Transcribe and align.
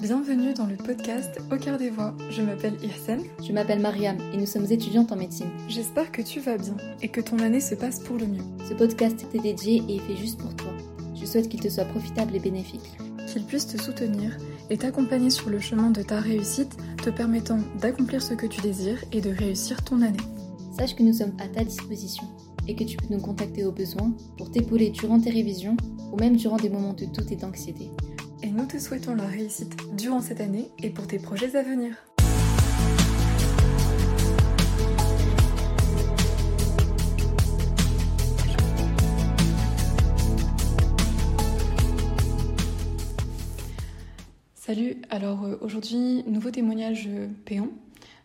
Bienvenue 0.00 0.54
dans 0.54 0.66
le 0.66 0.76
podcast 0.76 1.40
Au 1.52 1.56
cœur 1.56 1.78
des 1.78 1.90
voix. 1.90 2.12
Je 2.30 2.42
m'appelle 2.42 2.74
Irsen. 2.82 3.22
Je 3.46 3.52
m'appelle 3.52 3.78
Mariam 3.78 4.16
et 4.32 4.38
nous 4.38 4.46
sommes 4.46 4.64
étudiantes 4.64 5.12
en 5.12 5.16
médecine. 5.16 5.50
J'espère 5.68 6.10
que 6.10 6.20
tu 6.20 6.40
vas 6.40 6.58
bien 6.58 6.76
et 7.00 7.08
que 7.08 7.20
ton 7.20 7.38
année 7.38 7.60
se 7.60 7.76
passe 7.76 8.00
pour 8.00 8.16
le 8.16 8.26
mieux. 8.26 8.42
Ce 8.68 8.74
podcast 8.74 9.24
t'est 9.30 9.38
dédié 9.38 9.84
et 9.88 9.96
est 9.96 10.00
fait 10.00 10.16
juste 10.16 10.40
pour 10.40 10.56
toi. 10.56 10.72
Je 11.14 11.24
souhaite 11.24 11.48
qu'il 11.48 11.60
te 11.60 11.68
soit 11.68 11.84
profitable 11.84 12.34
et 12.34 12.40
bénéfique. 12.40 12.98
Qu'il 13.28 13.44
puisse 13.44 13.68
te 13.68 13.80
soutenir 13.80 14.36
et 14.68 14.78
t'accompagner 14.78 15.30
sur 15.30 15.48
le 15.48 15.60
chemin 15.60 15.90
de 15.90 16.02
ta 16.02 16.18
réussite, 16.18 16.76
te 17.04 17.10
permettant 17.10 17.60
d'accomplir 17.80 18.20
ce 18.20 18.34
que 18.34 18.46
tu 18.46 18.60
désires 18.62 19.04
et 19.12 19.20
de 19.20 19.30
réussir 19.30 19.84
ton 19.84 20.02
année. 20.02 20.18
Sache 20.76 20.96
que 20.96 21.04
nous 21.04 21.12
sommes 21.12 21.36
à 21.38 21.46
ta 21.46 21.62
disposition 21.62 22.24
et 22.68 22.74
que 22.74 22.84
tu 22.84 22.96
peux 22.96 23.14
nous 23.14 23.20
contacter 23.20 23.64
au 23.64 23.72
besoin 23.72 24.12
pour 24.36 24.50
t'épauler 24.50 24.90
durant 24.90 25.20
tes 25.20 25.30
révisions 25.30 25.76
ou 26.12 26.16
même 26.16 26.36
durant 26.36 26.56
des 26.56 26.68
moments 26.68 26.92
de 26.92 27.04
doute 27.06 27.30
et 27.32 27.36
d'anxiété. 27.36 27.90
Et 28.42 28.48
nous 28.48 28.66
te 28.66 28.78
souhaitons 28.78 29.14
la 29.14 29.26
réussite 29.26 29.76
durant 29.96 30.20
cette 30.20 30.40
année 30.40 30.70
et 30.82 30.90
pour 30.90 31.06
tes 31.06 31.18
projets 31.18 31.56
à 31.56 31.62
venir. 31.62 31.94
Salut, 44.54 44.96
alors 45.10 45.44
euh, 45.44 45.56
aujourd'hui, 45.60 46.24
nouveau 46.26 46.50
témoignage 46.50 47.06
euh, 47.06 47.28
Péon. 47.44 47.70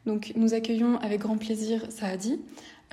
Donc 0.08 0.34
nous 0.36 0.56
accueillons 0.56 0.98
avec 0.98 1.20
grand 1.22 1.38
plaisir 1.38 1.86
Saadi, 1.90 2.40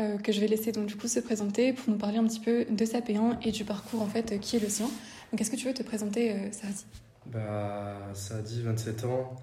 euh, 0.00 0.18
que 0.18 0.32
je 0.32 0.40
vais 0.40 0.46
laisser 0.46 0.72
donc 0.72 0.86
du 0.86 0.96
coup 0.96 1.08
se 1.08 1.20
présenter 1.20 1.72
pour 1.72 1.90
nous 1.90 1.98
parler 1.98 2.18
un 2.18 2.24
petit 2.24 2.40
peu 2.40 2.64
de 2.64 2.84
sa 2.84 3.00
Péon 3.00 3.38
et 3.42 3.52
du 3.52 3.64
parcours 3.64 4.02
en 4.02 4.06
fait 4.06 4.38
qui 4.40 4.56
est 4.56 4.60
le 4.60 4.68
sien. 4.68 4.88
Donc 5.30 5.40
est-ce 5.40 5.50
que 5.50 5.56
tu 5.56 5.66
veux 5.66 5.74
te 5.74 5.82
présenter 5.82 6.52
Saadi 6.52 6.86
bah, 7.26 7.98
Saadi, 8.14 8.62
27 8.62 9.04
ans. 9.04 9.36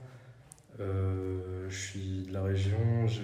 je 0.79 1.67
suis 1.69 2.23
de 2.27 2.33
la 2.33 2.41
région, 2.41 3.05
je, 3.07 3.21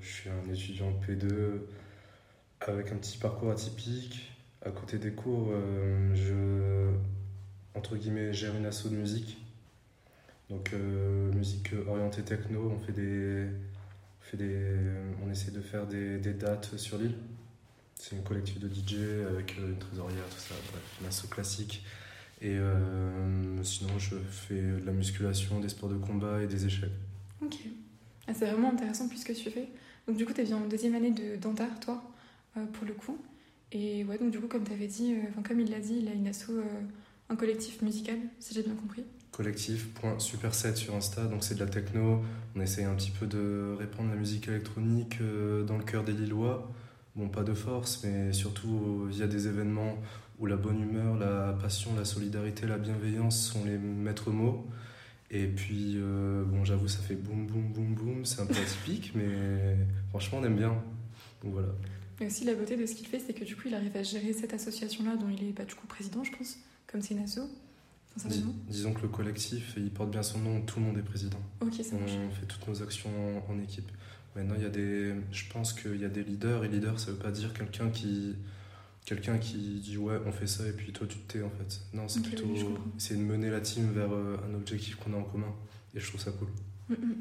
suis 0.00 0.30
un 0.30 0.52
étudiant 0.52 0.92
P2 1.06 1.60
avec 2.66 2.92
un 2.92 2.96
petit 2.96 3.18
parcours 3.18 3.50
atypique. 3.50 4.32
À 4.64 4.70
côté 4.70 4.98
des 4.98 5.12
cours, 5.12 5.52
je 6.14 6.90
entre 7.74 7.96
guillemets 7.96 8.32
gère 8.32 8.56
une 8.56 8.66
asso 8.66 8.88
de 8.88 8.96
musique 8.96 9.38
donc 10.50 10.72
euh, 10.74 11.32
musique 11.32 11.70
orientée 11.86 12.22
techno, 12.22 12.72
on 12.74 12.78
fait 12.80 12.92
des, 12.92 13.46
on 14.38 15.30
essaie 15.30 15.50
de 15.50 15.60
faire 15.60 15.86
des, 15.86 16.18
dates 16.18 16.76
sur 16.76 16.98
l'île. 16.98 17.14
C'est 17.94 18.16
une 18.16 18.22
collectif 18.22 18.58
de 18.58 18.68
DJ 18.68 19.26
avec 19.28 19.56
euh, 19.58 19.68
une 19.68 19.78
trésorière, 19.78 20.24
tout 20.30 20.38
ça, 20.38 20.54
bref, 20.70 20.82
une 21.00 21.06
asso 21.06 21.26
classique. 21.28 21.84
Et 22.40 22.56
euh, 22.56 23.62
sinon, 23.62 23.98
je 23.98 24.16
fais 24.16 24.60
de 24.60 24.86
la 24.86 24.92
musculation, 24.92 25.60
des 25.60 25.68
sports 25.68 25.90
de 25.90 25.98
combat 25.98 26.42
et 26.42 26.46
des 26.46 26.64
échecs. 26.64 26.90
Ok. 27.42 27.56
Ah, 28.26 28.32
c'est 28.32 28.46
vraiment 28.46 28.70
intéressant 28.70 29.08
plus 29.08 29.18
ce 29.18 29.24
que 29.26 29.32
tu 29.32 29.50
fais. 29.50 29.68
Donc 30.06 30.16
du 30.16 30.24
coup, 30.24 30.32
tu 30.32 30.40
es 30.40 30.44
bien 30.44 30.56
en 30.56 30.66
deuxième 30.66 30.94
année 30.94 31.10
de 31.10 31.36
dentard, 31.36 31.78
toi, 31.80 32.02
pour 32.72 32.86
le 32.86 32.94
coup. 32.94 33.18
Et 33.72 34.04
ouais, 34.04 34.16
donc 34.16 34.30
du 34.30 34.40
coup, 34.40 34.48
comme 34.48 34.64
tu 34.64 34.72
avais 34.72 34.86
dit, 34.86 35.14
enfin 35.28 35.42
comme 35.42 35.60
il 35.60 35.70
l'a 35.70 35.80
dit, 35.80 35.98
il 36.00 36.08
a 36.08 36.12
une 36.12 36.26
asso, 36.26 36.52
un 37.28 37.36
collectif 37.36 37.82
musical, 37.82 38.18
si 38.38 38.54
j'ai 38.54 38.62
bien 38.62 38.74
compris 38.74 39.04
collectif.super7 39.32 40.76
sur 40.76 40.94
Insta, 40.94 41.24
donc 41.24 41.44
c'est 41.44 41.54
de 41.54 41.60
la 41.60 41.70
techno. 41.70 42.22
On 42.56 42.60
essaye 42.60 42.84
un 42.84 42.94
petit 42.94 43.10
peu 43.10 43.26
de 43.26 43.74
répandre 43.78 44.10
la 44.10 44.16
musique 44.16 44.48
électronique 44.48 45.18
euh, 45.20 45.62
dans 45.64 45.78
le 45.78 45.84
cœur 45.84 46.04
des 46.04 46.12
Lillois. 46.12 46.70
Bon, 47.16 47.28
pas 47.28 47.42
de 47.42 47.54
force, 47.54 48.02
mais 48.04 48.32
surtout 48.32 49.06
via 49.08 49.26
des 49.26 49.48
événements 49.48 49.98
où 50.38 50.46
la 50.46 50.56
bonne 50.56 50.80
humeur, 50.80 51.16
la 51.16 51.52
passion, 51.60 51.90
la 51.96 52.04
solidarité, 52.04 52.66
la 52.66 52.78
bienveillance 52.78 53.46
sont 53.46 53.64
les 53.64 53.78
maîtres 53.78 54.30
mots. 54.30 54.66
Et 55.30 55.46
puis, 55.46 55.94
euh, 55.96 56.44
bon, 56.44 56.64
j'avoue, 56.64 56.88
ça 56.88 57.00
fait 57.00 57.14
boum, 57.14 57.46
boum, 57.46 57.72
boum, 57.72 57.94
boum. 57.94 58.24
C'est 58.24 58.40
un 58.40 58.46
peu 58.46 58.54
atypique, 58.54 59.12
mais 59.14 59.76
franchement, 60.08 60.38
on 60.40 60.44
aime 60.44 60.56
bien. 60.56 60.82
Donc 61.42 61.52
voilà. 61.52 61.68
Et 62.20 62.26
aussi, 62.26 62.44
la 62.44 62.54
beauté 62.54 62.76
de 62.76 62.84
ce 62.86 62.94
qu'il 62.94 63.06
fait, 63.06 63.20
c'est 63.20 63.32
que 63.32 63.44
du 63.44 63.54
coup, 63.54 63.62
il 63.66 63.74
arrive 63.74 63.96
à 63.96 64.02
gérer 64.02 64.32
cette 64.32 64.54
association-là, 64.54 65.16
dont 65.16 65.28
il 65.28 65.48
est 65.48 65.52
bah, 65.52 65.64
du 65.64 65.74
coup 65.74 65.86
président, 65.86 66.24
je 66.24 66.32
pense, 66.32 66.58
comme 66.86 67.00
c'est 67.00 67.14
une 67.14 67.22
asso 67.22 67.40
disons 68.68 68.92
que 68.92 69.02
le 69.02 69.08
collectif, 69.08 69.74
il 69.76 69.90
porte 69.90 70.10
bien 70.10 70.22
son 70.22 70.38
nom, 70.38 70.60
tout 70.62 70.80
le 70.80 70.86
monde 70.86 70.98
est 70.98 71.02
président. 71.02 71.40
Ça 71.60 71.96
On 71.96 72.30
fait 72.30 72.46
toutes 72.46 72.66
nos 72.68 72.82
actions 72.82 73.10
en, 73.48 73.58
équipe. 73.60 73.90
Maintenant, 74.36 74.54
il 74.56 74.62
y 74.62 74.66
a 74.66 74.70
des, 74.70 75.14
je 75.32 75.44
pense 75.52 75.72
qu'il 75.72 75.96
y 75.96 76.04
a 76.04 76.08
des 76.08 76.22
leaders, 76.22 76.64
et 76.64 76.68
leader, 76.68 76.98
ça 77.00 77.10
veut 77.10 77.18
pas 77.18 77.30
dire 77.30 77.52
quelqu'un 77.52 77.90
qui, 77.90 78.36
quelqu'un 79.04 79.38
qui 79.38 79.80
dit 79.80 79.96
ouais, 79.96 80.18
on 80.26 80.32
fait 80.32 80.46
ça, 80.46 80.66
et 80.66 80.72
puis 80.72 80.92
toi, 80.92 81.06
tu 81.08 81.18
te 81.18 81.32
tais, 81.32 81.42
en 81.42 81.50
fait. 81.50 81.80
Non, 81.94 82.08
c'est 82.08 82.22
plutôt, 82.22 82.46
c'est 82.98 83.16
de 83.16 83.22
mener 83.22 83.50
la 83.50 83.60
team 83.60 83.92
vers 83.92 84.12
euh, 84.12 84.36
un 84.48 84.54
objectif 84.54 84.96
qu'on 84.96 85.14
a 85.14 85.16
en 85.16 85.24
commun. 85.24 85.52
Et 85.94 86.00
je 86.00 86.06
trouve 86.06 86.20
ça 86.20 86.30
cool. 86.30 86.48
Mm, 86.88 86.94
mm. 86.94 87.16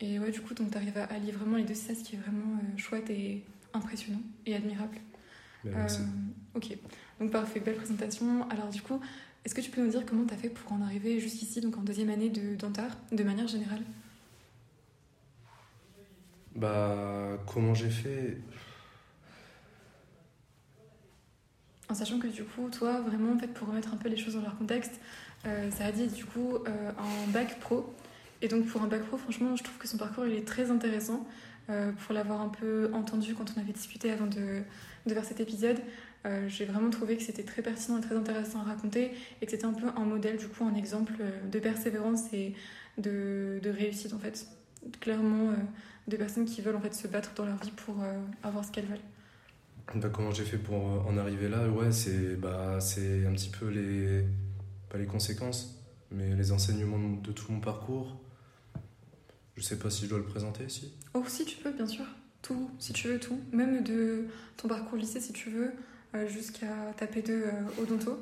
Et 0.00 0.18
ouais, 0.18 0.30
du 0.30 0.40
coup, 0.40 0.54
tu 0.54 0.62
arrives 0.74 0.98
à 0.98 1.04
allier 1.04 1.32
vraiment 1.32 1.56
les 1.56 1.64
deux, 1.64 1.74
c'est 1.74 1.94
ça 1.94 2.00
ce 2.00 2.04
qui 2.04 2.16
est 2.16 2.18
vraiment 2.18 2.56
euh, 2.56 2.78
chouette 2.78 3.08
et 3.10 3.44
impressionnant 3.74 4.22
et 4.46 4.54
admirable. 4.54 4.96
Ben, 5.64 5.72
merci. 5.76 6.00
Euh, 6.00 6.56
ok, 6.56 6.76
donc 7.20 7.30
parfait, 7.30 7.60
belle 7.60 7.76
présentation. 7.76 8.48
Alors 8.50 8.68
du 8.68 8.82
coup, 8.82 9.00
est-ce 9.44 9.54
que 9.54 9.60
tu 9.60 9.70
peux 9.70 9.82
nous 9.82 9.90
dire 9.90 10.06
comment 10.06 10.24
tu 10.24 10.34
as 10.34 10.36
fait 10.36 10.48
pour 10.48 10.72
en 10.72 10.82
arriver 10.82 11.20
jusqu'ici, 11.20 11.60
donc 11.60 11.76
en 11.76 11.82
deuxième 11.82 12.10
année 12.10 12.30
de 12.30 12.54
dentard, 12.54 12.90
de 13.10 13.24
manière 13.24 13.48
générale? 13.48 13.82
Bah, 16.54 17.38
comment 17.52 17.74
j'ai 17.74 17.90
fait? 17.90 18.38
En 21.88 21.94
sachant 21.94 22.18
que 22.18 22.28
du 22.28 22.44
coup, 22.44 22.68
toi, 22.70 23.00
vraiment, 23.00 23.34
en 23.34 23.38
fait, 23.38 23.48
pour 23.48 23.68
remettre 23.68 23.92
un 23.92 23.96
peu 23.96 24.08
les 24.08 24.16
choses 24.16 24.34
dans 24.34 24.42
leur 24.42 24.56
contexte, 24.56 25.00
euh, 25.46 25.70
ça 25.70 25.86
a 25.86 25.92
dit 25.92 26.06
du 26.06 26.24
coup 26.24 26.56
euh, 26.66 26.90
un 26.90 27.30
bac 27.32 27.58
pro. 27.58 27.92
Et 28.40 28.48
donc 28.48 28.66
pour 28.66 28.82
un 28.82 28.86
bac 28.86 29.02
pro, 29.02 29.16
franchement, 29.16 29.56
je 29.56 29.64
trouve 29.64 29.76
que 29.78 29.88
son 29.88 29.96
parcours 29.96 30.24
il 30.26 30.34
est 30.34 30.46
très 30.46 30.70
intéressant. 30.70 31.26
Euh, 31.70 31.92
pour 31.92 32.12
l'avoir 32.12 32.40
un 32.40 32.48
peu 32.48 32.90
entendu 32.92 33.34
quand 33.34 33.54
on 33.56 33.60
avait 33.60 33.72
discuté 33.72 34.10
avant 34.10 34.26
de, 34.26 34.62
de 35.06 35.14
faire 35.14 35.24
cet 35.24 35.40
épisode, 35.40 35.78
euh, 36.24 36.48
j'ai 36.48 36.64
vraiment 36.64 36.90
trouvé 36.90 37.16
que 37.16 37.22
c'était 37.22 37.42
très 37.42 37.62
pertinent 37.62 37.98
et 37.98 38.00
très 38.00 38.16
intéressant 38.16 38.60
à 38.60 38.64
raconter 38.64 39.12
et 39.40 39.46
que 39.46 39.50
c'était 39.50 39.64
un 39.64 39.72
peu 39.72 39.86
un 39.96 40.04
modèle, 40.04 40.36
du 40.36 40.46
coup, 40.46 40.64
un 40.64 40.74
exemple 40.74 41.14
euh, 41.20 41.48
de 41.48 41.58
persévérance 41.58 42.32
et 42.32 42.54
de, 42.98 43.58
de 43.62 43.70
réussite 43.70 44.12
en 44.12 44.18
fait. 44.18 44.46
Clairement, 45.00 45.50
euh, 45.50 45.56
de 46.08 46.16
personnes 46.16 46.44
qui 46.44 46.60
veulent 46.62 46.76
en 46.76 46.80
fait 46.80 46.94
se 46.94 47.08
battre 47.08 47.32
dans 47.34 47.46
leur 47.46 47.58
vie 47.58 47.70
pour 47.70 47.96
avoir 48.42 48.64
ce 48.64 48.72
qu'elles 48.72 48.86
veulent. 48.86 48.98
Bah, 49.94 50.08
comment 50.12 50.32
j'ai 50.32 50.44
fait 50.44 50.58
pour 50.58 50.76
en 50.76 51.16
arriver 51.16 51.48
là? 51.48 51.68
Ouais, 51.68 51.92
c'est 51.92 52.36
bah, 52.36 52.78
un 52.78 53.32
petit 53.32 53.50
peu 53.50 53.68
les. 53.68 54.24
pas 54.90 54.98
les 54.98 55.06
conséquences, 55.06 55.80
mais 56.10 56.34
les 56.34 56.50
enseignements 56.50 56.98
de 56.98 57.32
tout 57.32 57.50
mon 57.52 57.60
parcours. 57.60 58.20
Je 59.56 59.62
sais 59.62 59.78
pas 59.78 59.90
si 59.90 60.04
je 60.04 60.10
dois 60.10 60.18
le 60.18 60.24
présenter, 60.24 60.68
si. 60.68 60.92
Oh, 61.14 61.22
si 61.26 61.44
tu 61.44 61.56
peux, 61.56 61.72
bien 61.72 61.86
sûr. 61.86 62.04
Tout, 62.40 62.70
si 62.78 62.92
tu 62.92 63.08
veux, 63.08 63.20
tout. 63.20 63.38
Même 63.52 63.84
de 63.84 64.26
ton 64.56 64.68
parcours 64.68 64.98
lycée, 64.98 65.20
si 65.20 65.32
tu 65.32 65.50
veux. 65.50 65.72
Euh, 66.14 66.28
jusqu'à 66.28 66.66
taper 66.96 67.22
2 67.22 67.44
au 67.78 67.82
Odonto. 67.82 68.18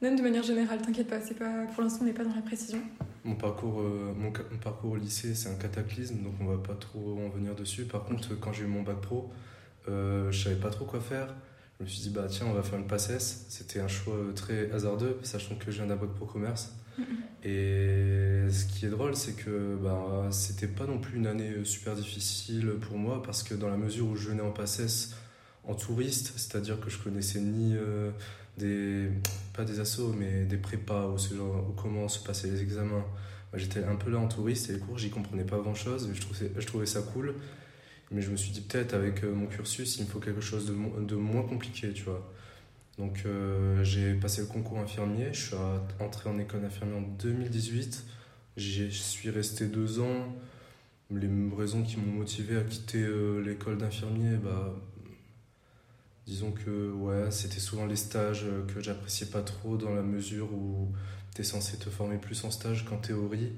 Même 0.00 0.16
de 0.16 0.22
manière 0.22 0.42
générale, 0.42 0.80
t'inquiète 0.80 1.08
pas, 1.08 1.20
c'est 1.20 1.34
pas, 1.34 1.66
pour 1.74 1.82
l'instant 1.82 2.00
on 2.02 2.04
n'est 2.06 2.12
pas 2.12 2.24
dans 2.24 2.34
la 2.34 2.42
précision. 2.42 2.80
Mon 3.24 3.36
parcours, 3.36 3.80
euh, 3.80 4.14
mon, 4.16 4.32
parcours 4.58 4.92
au 4.92 4.96
lycée, 4.96 5.34
c'est 5.34 5.48
un 5.48 5.54
cataclysme, 5.54 6.22
donc 6.22 6.34
on 6.40 6.46
va 6.46 6.58
pas 6.58 6.74
trop 6.74 7.18
en 7.24 7.28
venir 7.28 7.54
dessus. 7.54 7.84
Par 7.84 8.04
contre, 8.04 8.38
quand 8.38 8.52
j'ai 8.52 8.64
eu 8.64 8.66
mon 8.66 8.82
bac 8.82 9.00
pro, 9.00 9.30
euh, 9.88 10.30
je 10.30 10.44
savais 10.44 10.56
pas 10.56 10.70
trop 10.70 10.84
quoi 10.84 11.00
faire. 11.00 11.34
Je 11.78 11.84
me 11.84 11.88
suis 11.88 12.02
dit, 12.02 12.10
bah 12.10 12.26
tiens, 12.28 12.46
on 12.46 12.52
va 12.52 12.62
faire 12.62 12.78
une 12.78 12.86
PACES. 12.86 13.46
C'était 13.48 13.80
un 13.80 13.88
choix 13.88 14.16
très 14.34 14.70
hasardeux, 14.72 15.18
sachant 15.22 15.56
que 15.56 15.70
je 15.70 15.78
viens 15.78 15.86
d'un 15.86 15.96
bac 15.96 16.10
pro 16.10 16.26
commerce. 16.26 16.72
Et 17.44 18.46
ce 18.50 18.64
qui 18.66 18.86
est 18.86 18.88
drôle, 18.88 19.14
c'est 19.14 19.34
que 19.34 19.76
bah, 19.82 20.28
c'était 20.30 20.66
pas 20.66 20.86
non 20.86 20.98
plus 20.98 21.18
une 21.18 21.26
année 21.26 21.64
super 21.64 21.94
difficile 21.94 22.74
pour 22.80 22.96
moi, 22.96 23.22
parce 23.22 23.42
que 23.42 23.54
dans 23.54 23.68
la 23.68 23.76
mesure 23.76 24.06
où 24.06 24.16
je 24.16 24.28
venais 24.28 24.42
en 24.42 24.50
PACES, 24.50 25.14
en 25.66 25.74
touriste, 25.74 26.32
c'est-à-dire 26.36 26.80
que 26.80 26.90
je 26.90 26.98
connaissais 26.98 27.40
ni 27.40 27.74
euh, 27.74 28.10
des, 28.58 29.08
pas 29.54 29.64
des 29.64 29.80
assos, 29.80 30.14
mais 30.18 30.44
des 30.44 30.56
prépas 30.56 31.08
ou, 31.08 31.16
comment 31.76 32.08
se 32.08 32.22
passaient 32.22 32.50
les 32.50 32.62
examens. 32.62 33.04
J'étais 33.54 33.84
un 33.84 33.94
peu 33.94 34.10
là 34.10 34.18
en 34.18 34.26
touriste 34.26 34.70
et 34.70 34.74
les 34.74 34.78
cours, 34.80 34.98
j'y 34.98 35.10
comprenais 35.10 35.44
pas 35.44 35.58
grand-chose, 35.58 36.10
je 36.12 36.20
trouvais, 36.20 36.50
je 36.58 36.66
trouvais 36.66 36.86
ça 36.86 37.02
cool. 37.02 37.34
Mais 38.10 38.20
je 38.20 38.30
me 38.30 38.36
suis 38.36 38.50
dit 38.50 38.60
peut-être 38.60 38.94
avec 38.94 39.24
euh, 39.24 39.32
mon 39.32 39.46
cursus, 39.46 39.96
il 39.98 40.04
me 40.04 40.08
faut 40.08 40.20
quelque 40.20 40.40
chose 40.40 40.66
de, 40.66 41.04
de 41.04 41.14
moins 41.16 41.42
compliqué, 41.42 41.92
tu 41.92 42.04
vois. 42.04 42.33
Donc 42.98 43.22
euh, 43.26 43.82
j'ai 43.82 44.14
passé 44.14 44.40
le 44.42 44.46
concours 44.46 44.78
infirmier, 44.78 45.32
je 45.32 45.46
suis 45.46 45.56
entré 46.00 46.30
en 46.30 46.38
école 46.38 46.62
d'infirmier 46.62 46.94
en 46.94 47.00
2018. 47.00 48.04
J'y 48.56 48.92
suis 48.92 49.30
resté 49.30 49.66
deux 49.66 50.00
ans. 50.00 50.36
Les 51.10 51.28
raisons 51.56 51.82
qui 51.82 51.98
m'ont 51.98 52.12
motivé 52.12 52.56
à 52.56 52.62
quitter 52.62 53.04
l'école 53.44 53.78
d'infirmier, 53.78 54.36
bah, 54.36 54.74
Disons 56.26 56.52
que 56.52 56.94
c'était 57.30 57.60
souvent 57.60 57.84
les 57.84 57.96
stages 57.96 58.46
que 58.72 58.80
j'appréciais 58.80 59.26
pas 59.26 59.42
trop 59.42 59.76
dans 59.76 59.94
la 59.94 60.02
mesure 60.02 60.50
où 60.54 60.90
tu 61.34 61.42
es 61.42 61.44
censé 61.44 61.76
te 61.76 61.90
former 61.90 62.16
plus 62.16 62.44
en 62.44 62.50
stage 62.50 62.86
qu'en 62.86 62.96
théorie, 62.96 63.52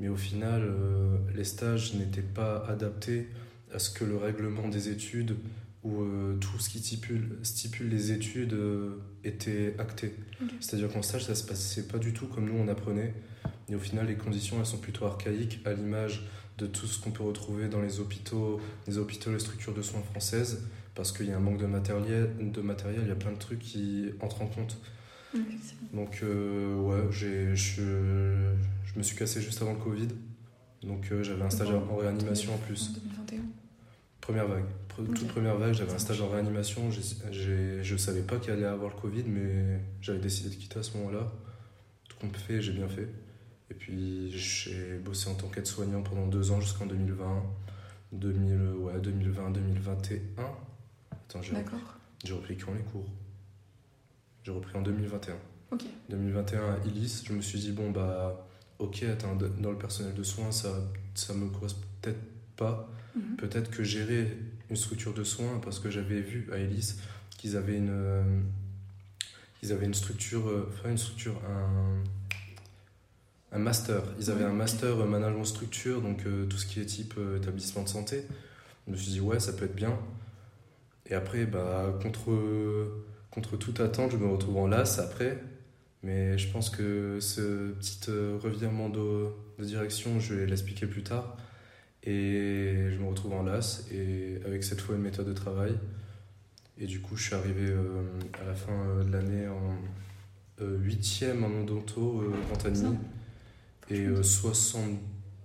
mais 0.00 0.08
au 0.08 0.16
final, 0.16 0.62
euh, 0.64 1.18
les 1.34 1.44
stages 1.44 1.94
n'étaient 1.94 2.22
pas 2.22 2.64
adaptés 2.68 3.28
à 3.72 3.78
ce 3.78 3.90
que 3.90 4.04
le 4.04 4.16
règlement 4.16 4.68
des 4.68 4.88
études 4.88 5.36
où 5.86 6.02
euh, 6.02 6.36
tout 6.38 6.58
ce 6.58 6.68
qui 6.68 6.80
stipule, 6.80 7.38
stipule 7.42 7.88
les 7.88 8.10
études 8.10 8.54
euh, 8.54 8.98
était 9.22 9.76
acté. 9.78 10.14
C'est-à-dire 10.60 10.92
qu'en 10.92 11.02
stage, 11.02 11.26
ça 11.26 11.34
se 11.34 11.44
passait 11.44 11.86
pas 11.86 11.98
du 11.98 12.12
tout 12.12 12.26
comme 12.26 12.46
nous 12.46 12.58
on 12.58 12.66
apprenait. 12.66 13.14
Et 13.68 13.76
au 13.76 13.78
final, 13.78 14.06
les 14.06 14.16
conditions, 14.16 14.58
elles 14.58 14.66
sont 14.66 14.78
plutôt 14.78 15.06
archaïques, 15.06 15.60
à 15.64 15.72
l'image 15.72 16.26
de 16.58 16.66
tout 16.66 16.86
ce 16.86 17.00
qu'on 17.00 17.10
peut 17.10 17.22
retrouver 17.22 17.68
dans 17.68 17.80
les 17.80 18.00
hôpitaux, 18.00 18.60
les 18.88 18.98
hôpitaux, 18.98 19.30
les 19.32 19.38
structures 19.38 19.74
de 19.74 19.82
soins 19.82 20.02
françaises, 20.02 20.66
parce 20.94 21.12
qu'il 21.12 21.26
y 21.26 21.32
a 21.32 21.36
un 21.36 21.40
manque 21.40 21.58
de 21.58 21.66
matériel, 21.66 22.30
de 22.40 22.60
matériel, 22.60 23.02
il 23.02 23.08
y 23.08 23.12
a 23.12 23.16
plein 23.16 23.32
de 23.32 23.38
trucs 23.38 23.60
qui 23.60 24.10
entrent 24.20 24.42
en 24.42 24.46
compte. 24.46 24.78
Donc, 25.92 26.20
euh, 26.22 26.74
ouais, 26.80 27.12
j'ai, 27.12 27.54
je, 27.54 28.54
je 28.84 28.98
me 28.98 29.02
suis 29.02 29.16
cassé 29.16 29.40
juste 29.40 29.60
avant 29.62 29.74
le 29.74 29.78
Covid. 29.78 30.08
Donc, 30.82 31.12
j'avais 31.22 31.42
un 31.42 31.50
stage 31.50 31.70
en 31.70 31.86
en 31.90 31.96
réanimation 31.96 32.54
en 32.54 32.58
plus. 32.58 32.90
En 32.90 33.24
2021. 33.26 33.40
Première 34.20 34.48
vague. 34.48 34.64
Toute 34.96 35.28
première 35.28 35.56
vague, 35.56 35.74
j'avais 35.74 35.92
un 35.92 35.98
stage 35.98 36.20
en 36.22 36.28
réanimation. 36.28 36.90
J'ai, 36.90 37.02
j'ai- 37.32 37.82
je 37.84 37.96
savais 37.96 38.22
pas 38.22 38.38
qu'il 38.38 38.52
allait 38.52 38.64
avoir 38.64 38.94
le 38.94 39.00
Covid, 39.00 39.24
mais 39.24 39.80
j'avais 40.00 40.18
décidé 40.18 40.48
de 40.50 40.54
quitter 40.60 40.78
à 40.78 40.82
ce 40.82 40.96
moment-là. 40.98 41.32
Tout 42.08 42.16
compte 42.18 42.36
fait, 42.36 42.62
j'ai 42.62 42.72
bien 42.72 42.88
fait. 42.88 43.08
Et 43.70 43.74
puis, 43.74 44.30
j'ai 44.30 44.98
bossé 44.98 45.28
en 45.28 45.34
tant 45.34 45.48
qu'aide-soignant 45.48 46.02
pendant 46.02 46.26
deux 46.26 46.50
ans 46.50 46.60
jusqu'en 46.60 46.86
2020. 46.86 47.42
2000, 48.12 48.54
ouais, 48.78 49.00
2020, 49.00 49.50
2021. 49.50 50.20
Attends, 51.10 51.42
j'ai, 51.42 51.52
D'accord. 51.52 51.78
j'ai 52.24 52.32
repris 52.32 52.56
quand 52.56 52.72
les 52.72 52.82
cours? 52.82 53.08
J'ai 54.44 54.52
repris 54.52 54.76
en 54.78 54.82
2021. 54.82 55.34
Ok. 55.72 55.82
2021 56.08 56.60
à 56.60 56.78
Illis, 56.86 57.24
je 57.26 57.32
me 57.32 57.40
suis 57.42 57.58
dit, 57.58 57.72
bon, 57.72 57.90
bah, 57.90 58.46
ok, 58.78 59.02
attends, 59.02 59.34
dans 59.34 59.72
le 59.72 59.78
personnel 59.78 60.14
de 60.14 60.22
soins, 60.22 60.52
ça, 60.52 60.68
ça 61.14 61.34
me 61.34 61.48
correspond 61.48 61.82
peut-être 62.00 62.20
pas. 62.54 62.88
Mhm. 63.16 63.36
Peut-être 63.36 63.70
que 63.70 63.82
gérer 63.82 64.36
une 64.70 64.76
structure 64.76 65.14
de 65.14 65.24
soins, 65.24 65.60
parce 65.62 65.78
que 65.78 65.90
j'avais 65.90 66.20
vu 66.20 66.48
à 66.52 66.58
Illis 66.58 66.96
qu'ils 67.38 67.56
avaient 67.56 67.76
une, 67.76 67.90
euh, 67.90 68.22
ils 69.62 69.72
avaient 69.72 69.86
une 69.86 69.94
structure, 69.94 70.48
euh, 70.48 70.68
enfin 70.72 70.90
une 70.90 70.98
structure, 70.98 71.40
un, 71.48 72.02
un 73.56 73.58
master. 73.58 74.02
Ils 74.18 74.30
avaient 74.30 74.44
un 74.44 74.52
master 74.52 75.00
euh, 75.00 75.06
management 75.06 75.44
structure, 75.44 76.00
donc 76.00 76.24
tout 76.48 76.56
ce 76.56 76.66
qui 76.66 76.80
est 76.80 76.86
type 76.86 77.14
établissement 77.36 77.82
de 77.82 77.88
santé. 77.88 78.24
Je 78.86 78.92
me 78.92 78.96
suis 78.96 79.12
dit, 79.12 79.20
ouais, 79.20 79.40
ça 79.40 79.52
peut 79.52 79.64
être 79.64 79.74
bien. 79.74 79.98
Et 81.06 81.14
après, 81.14 81.46
bah, 81.46 81.96
contre, 82.02 82.30
contre 83.30 83.56
toute 83.56 83.80
attente, 83.80 84.12
je 84.12 84.16
me 84.16 84.26
retrouve 84.26 84.56
en 84.58 84.66
LAS 84.66 84.98
après. 84.98 85.42
Mais 86.02 86.38
je 86.38 86.50
pense 86.52 86.70
que 86.70 87.18
ce 87.20 87.72
petit 87.72 88.10
revirement 88.10 88.88
de, 88.88 89.26
de 89.58 89.64
direction, 89.64 90.20
je 90.20 90.34
vais 90.34 90.46
l'expliquer 90.46 90.86
plus 90.86 91.02
tard. 91.02 91.36
Et 92.06 92.90
je 92.92 92.98
me 92.98 93.08
retrouve 93.08 93.32
en 93.32 93.42
LAS, 93.42 93.84
et 93.92 94.38
avec 94.46 94.62
cette 94.62 94.80
fois 94.80 94.94
une 94.94 95.02
méthode 95.02 95.26
de 95.26 95.32
travail. 95.32 95.76
Et 96.78 96.86
du 96.86 97.00
coup, 97.00 97.16
je 97.16 97.24
suis 97.24 97.34
arrivé 97.34 97.70
euh, 97.70 98.04
à 98.40 98.46
la 98.46 98.54
fin 98.54 98.72
euh, 98.72 99.02
de 99.02 99.10
l'année 99.12 99.48
en 99.48 99.74
euh, 100.62 100.78
huitième 100.78 101.42
en 101.42 101.62
odonto 101.62 102.20
euh, 102.20 102.32
Grand 102.48 102.66
Annie. 102.66 102.80
Bien. 102.80 102.96
Et 103.90 104.02
euh, 104.06 104.22
60, 104.22 104.98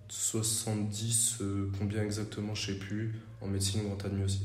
70, 0.09 1.37
euh, 1.41 1.71
combien 1.79 2.03
exactement, 2.03 2.53
je 2.53 2.73
sais 2.73 2.77
plus, 2.77 3.15
en 3.41 3.47
médecine 3.47 3.81
Grand 3.83 4.23
aussi. 4.23 4.41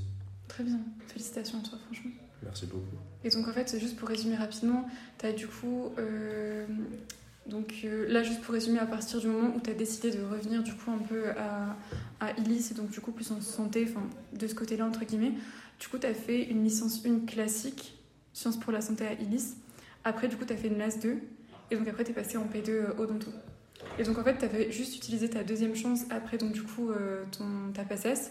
Très 0.49 0.65
bien. 0.65 0.81
Félicitations 1.09 1.59
à 1.59 1.63
toi, 1.69 1.79
franchement. 1.87 2.13
Merci 2.43 2.67
beaucoup. 2.67 2.97
Et 3.25 3.31
donc 3.31 3.49
en 3.49 3.53
fait, 3.53 3.69
c'est 3.69 3.81
juste 3.81 3.97
pour 3.97 4.09
résumer 4.09 4.37
rapidement, 4.37 4.89
tu 5.19 5.27
as 5.27 5.33
du 5.33 5.47
coup... 5.47 5.93
euh, 5.99 6.65
donc 7.49 7.83
euh, 7.85 8.07
là, 8.09 8.23
juste 8.25 8.43
pour 8.43 8.55
résumer, 8.55 8.79
à 8.81 8.87
partir 8.87 9.21
du 9.21 9.29
moment 9.29 9.55
où 9.55 9.61
tu 9.61 9.71
as 9.71 9.75
décidé 9.75 10.11
de 10.11 10.23
revenir 10.23 10.63
du 10.63 10.75
coup 10.75 10.91
un 10.91 10.99
peu 10.99 11.31
à, 11.31 11.77
à 12.21 12.33
Illis, 12.39 12.69
et 12.71 12.75
donc 12.75 12.91
du 12.91 13.01
coup 13.01 13.13
plus 13.13 13.31
en 13.31 13.41
santé, 13.41 13.87
enfin 13.89 14.03
de 14.33 14.47
ce 14.47 14.55
côté-là 14.55 14.87
entre 14.87 15.05
guillemets, 15.05 15.33
du 15.81 15.89
coup 15.89 15.99
tu 15.99 16.07
as 16.07 16.15
fait 16.15 16.45
une 16.45 16.65
licence 16.65 17.05
1 17.07 17.27
classique, 17.27 17.99
sciences 18.33 18.59
pour 18.59 18.73
la 18.73 18.81
santé 18.81 19.07
à 19.07 19.13
Illis. 19.15 19.55
Après 20.05 20.29
du 20.29 20.37
coup 20.37 20.45
tu 20.45 20.53
as 20.53 20.57
fait 20.57 20.69
une 20.69 20.79
LAS 20.79 20.99
2, 21.03 21.19
et 21.71 21.77
donc 21.77 21.89
après 21.89 22.05
tu 22.05 22.13
es 22.13 22.15
passé 22.15 22.37
en 22.37 22.45
P2 22.47 22.71
euh, 22.71 22.93
odonto. 22.99 23.31
Et 23.99 24.05
donc 24.05 24.17
en 24.19 24.25
fait 24.25 24.39
tu 24.39 24.45
avais 24.45 24.71
juste 24.71 24.97
utilisé 24.97 25.29
ta 25.29 25.43
deuxième 25.45 25.75
chance 25.75 26.03
après 26.11 26.39
donc 26.39 26.53
du 26.53 26.63
coup 26.63 26.91
euh, 26.91 27.25
ton, 27.37 27.73
ta 27.75 27.85
PACES, 27.85 28.31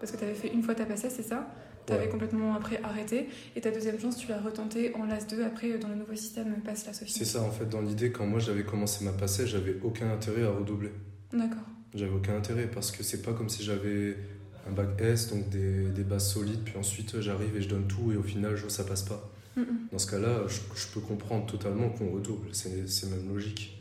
parce 0.00 0.12
que 0.12 0.16
tu 0.16 0.24
avais 0.24 0.34
fait 0.34 0.52
une 0.52 0.62
fois 0.62 0.74
ta 0.74 0.84
PACES, 0.84 1.10
c'est 1.10 1.22
ça? 1.22 1.52
T'avais 1.86 2.04
Ouais. 2.04 2.08
complètement 2.08 2.54
après 2.54 2.80
arrêté 2.82 3.28
et 3.56 3.60
ta 3.60 3.70
deuxième 3.70 4.00
chance 4.00 4.16
tu 4.16 4.28
l'as 4.28 4.40
retenté 4.40 4.94
en 4.94 5.04
LAS 5.04 5.26
2 5.28 5.42
après 5.44 5.72
euh, 5.72 5.78
dans 5.78 5.88
le 5.88 5.96
nouveau 5.96 6.14
système 6.14 6.54
passe 6.64 6.86
la 6.86 6.92
Sophie. 6.94 7.12
C'est 7.12 7.24
ça, 7.26 7.42
en 7.42 7.50
fait, 7.50 7.68
dans 7.68 7.82
l'idée, 7.82 8.10
quand 8.10 8.24
moi 8.26 8.38
j'avais 8.38 8.64
commencé 8.64 9.04
ma 9.04 9.12
passée, 9.12 9.46
j'avais 9.46 9.76
aucun 9.82 10.10
intérêt 10.10 10.44
à 10.44 10.50
redoubler. 10.50 10.92
D'accord. 11.32 11.64
J'avais 11.94 12.12
aucun 12.12 12.36
intérêt 12.36 12.66
parce 12.68 12.90
que 12.90 13.02
c'est 13.02 13.22
pas 13.22 13.32
comme 13.32 13.48
si 13.48 13.62
j'avais 13.62 14.16
un 14.68 14.72
bac 14.72 14.88
S, 15.00 15.28
donc 15.30 15.48
des, 15.50 15.84
des 15.90 16.02
bases 16.02 16.32
solides, 16.32 16.60
puis 16.64 16.76
ensuite 16.76 17.20
j'arrive 17.20 17.54
et 17.56 17.62
je 17.62 17.68
donne 17.68 17.86
tout 17.86 18.10
et 18.12 18.16
au 18.16 18.22
final 18.22 18.56
je 18.56 18.68
ça 18.68 18.84
passe 18.84 19.02
pas. 19.02 19.30
Dans 19.92 19.98
ce 19.98 20.10
cas-là, 20.10 20.48
je, 20.48 20.58
je 20.74 20.88
peux 20.92 21.00
comprendre 21.00 21.46
totalement 21.46 21.88
qu'on 21.90 22.10
redouble, 22.10 22.48
c'est 22.52 22.88
c'est 22.88 23.08
même 23.08 23.28
logique. 23.32 23.80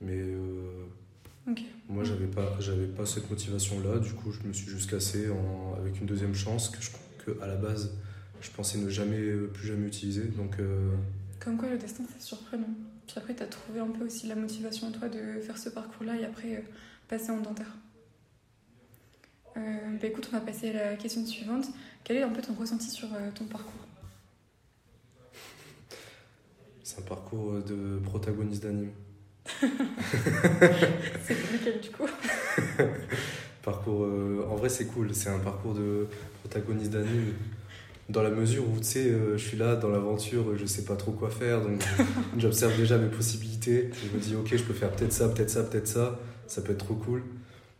Mais 0.00 0.18
euh, 0.18 0.84
moi 1.88 2.02
j'avais 2.04 2.26
pas, 2.26 2.56
j'avais 2.58 2.86
pas 2.86 3.06
cette 3.06 3.30
motivation-là, 3.30 4.00
du 4.00 4.12
coup 4.14 4.32
je 4.32 4.46
me 4.46 4.52
suis 4.52 4.68
juste 4.68 4.90
cassé 4.90 5.28
en- 5.30 5.74
avec 5.80 6.00
une 6.00 6.06
deuxième 6.06 6.34
chance 6.34 6.68
que, 6.70 6.82
je, 6.82 6.90
que 7.24 7.40
à 7.42 7.46
la 7.46 7.56
base 7.56 7.92
je 8.40 8.50
pensais 8.50 8.78
ne 8.78 8.88
jamais, 8.88 9.18
euh, 9.20 9.46
plus 9.52 9.66
jamais 9.68 9.86
utiliser. 9.86 10.24
Donc 10.24 10.56
euh, 10.58 10.90
Comme 11.40 11.56
quoi 11.56 11.68
le 11.70 11.78
destin 11.78 12.02
c'est 12.12 12.22
surprenant. 12.24 12.68
Puis 13.06 13.16
après 13.16 13.34
tu 13.36 13.42
as 13.44 13.46
trouvé 13.46 13.78
un 13.80 13.86
peu 13.88 14.04
aussi 14.04 14.26
la 14.26 14.34
motivation 14.34 14.88
en 14.88 14.92
toi 14.92 15.08
de 15.08 15.40
faire 15.40 15.56
ce 15.58 15.68
parcours-là 15.68 16.16
et 16.20 16.24
après 16.24 16.56
euh, 16.56 16.60
passer 17.08 17.30
en 17.30 17.38
dentaire. 17.38 17.76
Euh, 19.56 19.60
bah 20.00 20.06
écoute, 20.06 20.28
on 20.32 20.36
va 20.36 20.40
passer 20.40 20.70
à 20.70 20.90
la 20.90 20.96
question 20.96 21.24
suivante. 21.26 21.66
Quel 22.04 22.18
est 22.18 22.22
un 22.22 22.28
peu 22.28 22.42
ton 22.42 22.54
ressenti 22.54 22.90
sur 22.90 23.08
euh, 23.14 23.30
ton 23.34 23.44
parcours 23.46 23.88
c'est 26.88 27.00
un 27.00 27.02
parcours 27.02 27.52
de 27.68 27.98
protagoniste 28.02 28.62
d'anime. 28.62 28.92
C'est 31.22 31.34
lequel 31.52 31.80
du 31.82 31.90
coup 31.90 32.06
Parcours, 33.62 34.04
euh, 34.04 34.46
en 34.48 34.56
vrai, 34.56 34.70
c'est 34.70 34.86
cool. 34.86 35.14
C'est 35.14 35.28
un 35.28 35.38
parcours 35.38 35.74
de 35.74 36.06
protagoniste 36.40 36.92
d'anime. 36.92 37.34
Dans 38.08 38.22
la 38.22 38.30
mesure 38.30 38.64
où, 38.66 38.78
tu 38.78 38.84
sais, 38.84 39.04
euh, 39.10 39.36
je 39.36 39.46
suis 39.46 39.58
là 39.58 39.76
dans 39.76 39.90
l'aventure, 39.90 40.56
je 40.56 40.64
sais 40.64 40.86
pas 40.86 40.96
trop 40.96 41.12
quoi 41.12 41.28
faire, 41.28 41.60
donc 41.60 41.84
j'observe 42.38 42.74
déjà 42.78 42.96
mes 42.96 43.10
possibilités. 43.10 43.90
Je 43.92 44.16
me 44.16 44.18
dis, 44.18 44.34
ok, 44.34 44.56
je 44.56 44.62
peux 44.62 44.72
faire 44.72 44.90
peut-être 44.92 45.12
ça, 45.12 45.28
peut-être 45.28 45.50
ça, 45.50 45.64
peut-être 45.64 45.88
ça. 45.88 46.18
Ça 46.48 46.62
peut 46.62 46.72
être 46.72 46.84
trop 46.84 46.94
cool. 46.94 47.22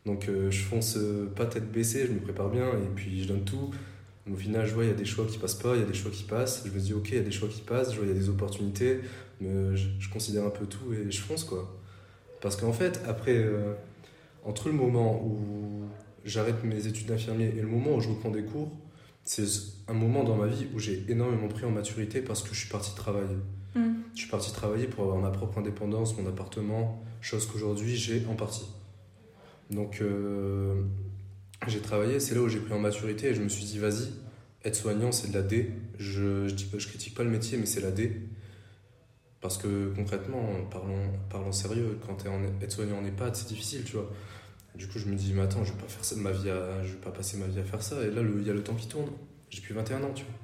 Donc 0.06 0.29
euh, 0.29 0.50
je 0.50 0.62
fonce 0.62 0.97
euh, 0.97 1.26
pas 1.35 1.47
tête 1.47 1.70
baissée, 1.70 2.06
je 2.06 2.12
me 2.12 2.20
prépare 2.20 2.49
bien 2.49 2.69
et 2.69 2.88
puis 2.94 3.23
je 3.23 3.29
donne 3.29 3.44
tout. 3.44 3.73
Au 4.32 4.37
final, 4.37 4.67
je 4.67 4.75
vois, 4.75 4.85
il 4.85 4.88
y 4.88 4.93
a 4.93 4.97
des 4.97 5.05
choix 5.05 5.25
qui 5.26 5.38
passent 5.38 5.55
pas, 5.55 5.75
il 5.75 5.81
y 5.81 5.82
a 5.82 5.87
des 5.87 5.94
choix 5.94 6.11
qui 6.11 6.23
passent. 6.23 6.62
Je 6.66 6.71
me 6.71 6.78
dis, 6.78 6.92
ok, 6.92 7.09
il 7.11 7.16
y 7.16 7.21
a 7.21 7.23
des 7.23 7.31
choix 7.31 7.49
qui 7.49 7.62
passent, 7.62 7.95
je 7.95 8.00
il 8.02 8.09
y 8.09 8.11
a 8.11 8.14
des 8.14 8.28
opportunités. 8.28 9.00
Mais 9.40 9.75
je, 9.76 9.88
je 9.99 10.11
considère 10.11 10.45
un 10.45 10.50
peu 10.50 10.66
tout 10.66 10.92
et 10.92 11.11
je 11.11 11.21
fonce, 11.21 11.45
quoi. 11.45 11.78
Parce 12.40 12.57
qu'en 12.57 12.73
fait, 12.73 13.00
après, 13.07 13.37
euh, 13.37 13.75
entre 14.45 14.69
le 14.69 14.75
moment 14.75 15.23
où 15.25 15.87
j'arrête 16.25 16.62
mes 16.64 16.87
études 16.87 17.07
d'infirmier 17.07 17.52
et 17.57 17.61
le 17.61 17.69
moment 17.69 17.97
où 17.97 18.00
je 18.00 18.09
reprends 18.09 18.31
des 18.31 18.45
cours, 18.45 18.71
c'est 19.25 19.45
un 19.88 19.95
moment 19.95 20.25
dans 20.25 20.37
ma 20.37 20.47
vie 20.47 20.66
où 20.75 20.78
j'ai 20.78 21.04
énormément 21.09 21.49
pris 21.49 21.64
en 21.64 21.71
maturité 21.71 22.23
parce 22.23 22.42
que 22.42 22.54
je 22.54 22.61
suis 22.61 22.69
parti 22.69 22.95
travailler. 22.95 23.37
Mhm. 23.75 24.02
Je 24.14 24.20
suis 24.20 24.28
parti 24.28 24.52
travailler 24.52 24.87
pour 24.87 25.04
avoir 25.04 25.18
ma 25.18 25.30
propre 25.30 25.58
indépendance, 25.58 26.16
mon 26.16 26.26
appartement, 26.28 27.02
chose 27.20 27.46
qu'aujourd'hui 27.46 27.96
j'ai 27.96 28.25
en 28.26 28.34
partie. 28.34 28.66
Donc 29.70 30.00
euh, 30.00 30.82
j'ai 31.66 31.80
travaillé, 31.80 32.20
c'est 32.20 32.34
là 32.34 32.42
où 32.42 32.48
j'ai 32.48 32.60
pris 32.60 32.72
en 32.72 32.78
maturité 32.78 33.28
et 33.28 33.34
je 33.34 33.42
me 33.42 33.48
suis 33.48 33.64
dit 33.64 33.78
vas-y, 33.78 34.08
être 34.64 34.76
soignant 34.76 35.12
c'est 35.12 35.28
de 35.28 35.34
la 35.34 35.42
D. 35.42 35.70
Je, 35.98 36.48
je, 36.48 36.88
critique 36.88 37.14
pas 37.14 37.25
le 37.25 37.30
métier 37.30 37.58
mais 37.58 37.66
c'est 37.66 37.80
la 37.80 37.90
D. 37.90 38.22
Parce 39.40 39.56
que 39.56 39.92
concrètement, 39.94 40.64
parlons, 40.68 41.12
parlons 41.30 41.52
sérieux, 41.52 41.98
quand 42.04 42.16
tu 42.16 42.26
es 42.26 42.28
en 42.28 42.42
aide-soignant 42.60 42.98
en 42.98 43.04
EHPAD, 43.04 43.37
c'est 43.37 43.46
difficile, 43.46 43.84
tu 43.84 43.92
vois. 43.92 44.10
Du 44.75 44.88
coup, 44.88 44.98
je 44.98 45.06
me 45.06 45.14
dis, 45.14 45.32
mais 45.32 45.42
attends, 45.42 45.64
je 45.64 45.72
vais 45.72 45.78
pas 45.78 45.87
faire 45.87 46.04
ça 46.04 46.16
de 46.16 46.20
ma 46.20 46.32
vie 46.32 46.50
à, 46.50 46.82
je 46.82 46.94
vais 46.94 47.00
pas 47.00 47.10
passer 47.10 47.37
ma 47.37 47.46
vie 47.46 47.60
à 47.60 47.64
faire 47.64 47.82
ça. 47.82 48.02
Et 48.04 48.10
là, 48.10 48.22
il 48.22 48.46
y 48.46 48.50
a 48.50 48.52
le 48.52 48.64
temps 48.64 48.75
qui 48.75 48.88
tourne. 48.88 49.10
J'ai 49.50 49.60
plus 49.60 49.75
21 49.75 50.02
ans, 50.02 50.12
tu 50.12 50.25
vois. 50.25 50.34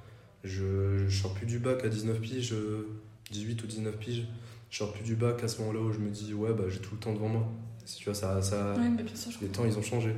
Je, 0.45 1.07
je 1.09 1.23
sors 1.23 1.35
plus 1.35 1.47
du 1.47 1.59
bac 1.59 1.85
à 1.85 1.89
19 1.89 2.21
piges, 2.21 2.53
euh, 2.53 2.89
18 3.35 3.63
ou 3.63 3.67
19 3.67 3.97
piges. 3.99 4.27
Je 4.71 4.79
sors 4.79 4.93
plus 4.93 5.05
du 5.05 5.15
bac 5.17 5.43
à 5.43 5.49
ce 5.49 5.61
moment-là 5.61 5.81
où 5.81 5.93
je 5.93 5.99
me 5.99 6.11
dis, 6.11 6.33
ouais, 6.35 6.53
bah, 6.53 6.65
j'ai 6.69 6.79
tout 6.81 6.95
le 6.95 7.01
temps 7.01 7.13
devant 7.13 7.29
moi. 7.29 7.49
Si 7.85 7.97
tu 7.99 8.05
vois, 8.07 8.15
ça, 8.15 8.41
ça, 8.43 8.75
Ouais, 8.75 8.89
mais 8.89 9.03
bien 9.03 9.15
sûr, 9.15 9.31
je 9.31 9.39
les 9.41 9.47
comprends. 9.49 9.63
temps, 9.65 9.69
ils 9.69 9.79
ont 9.79 9.83
changé. 9.83 10.15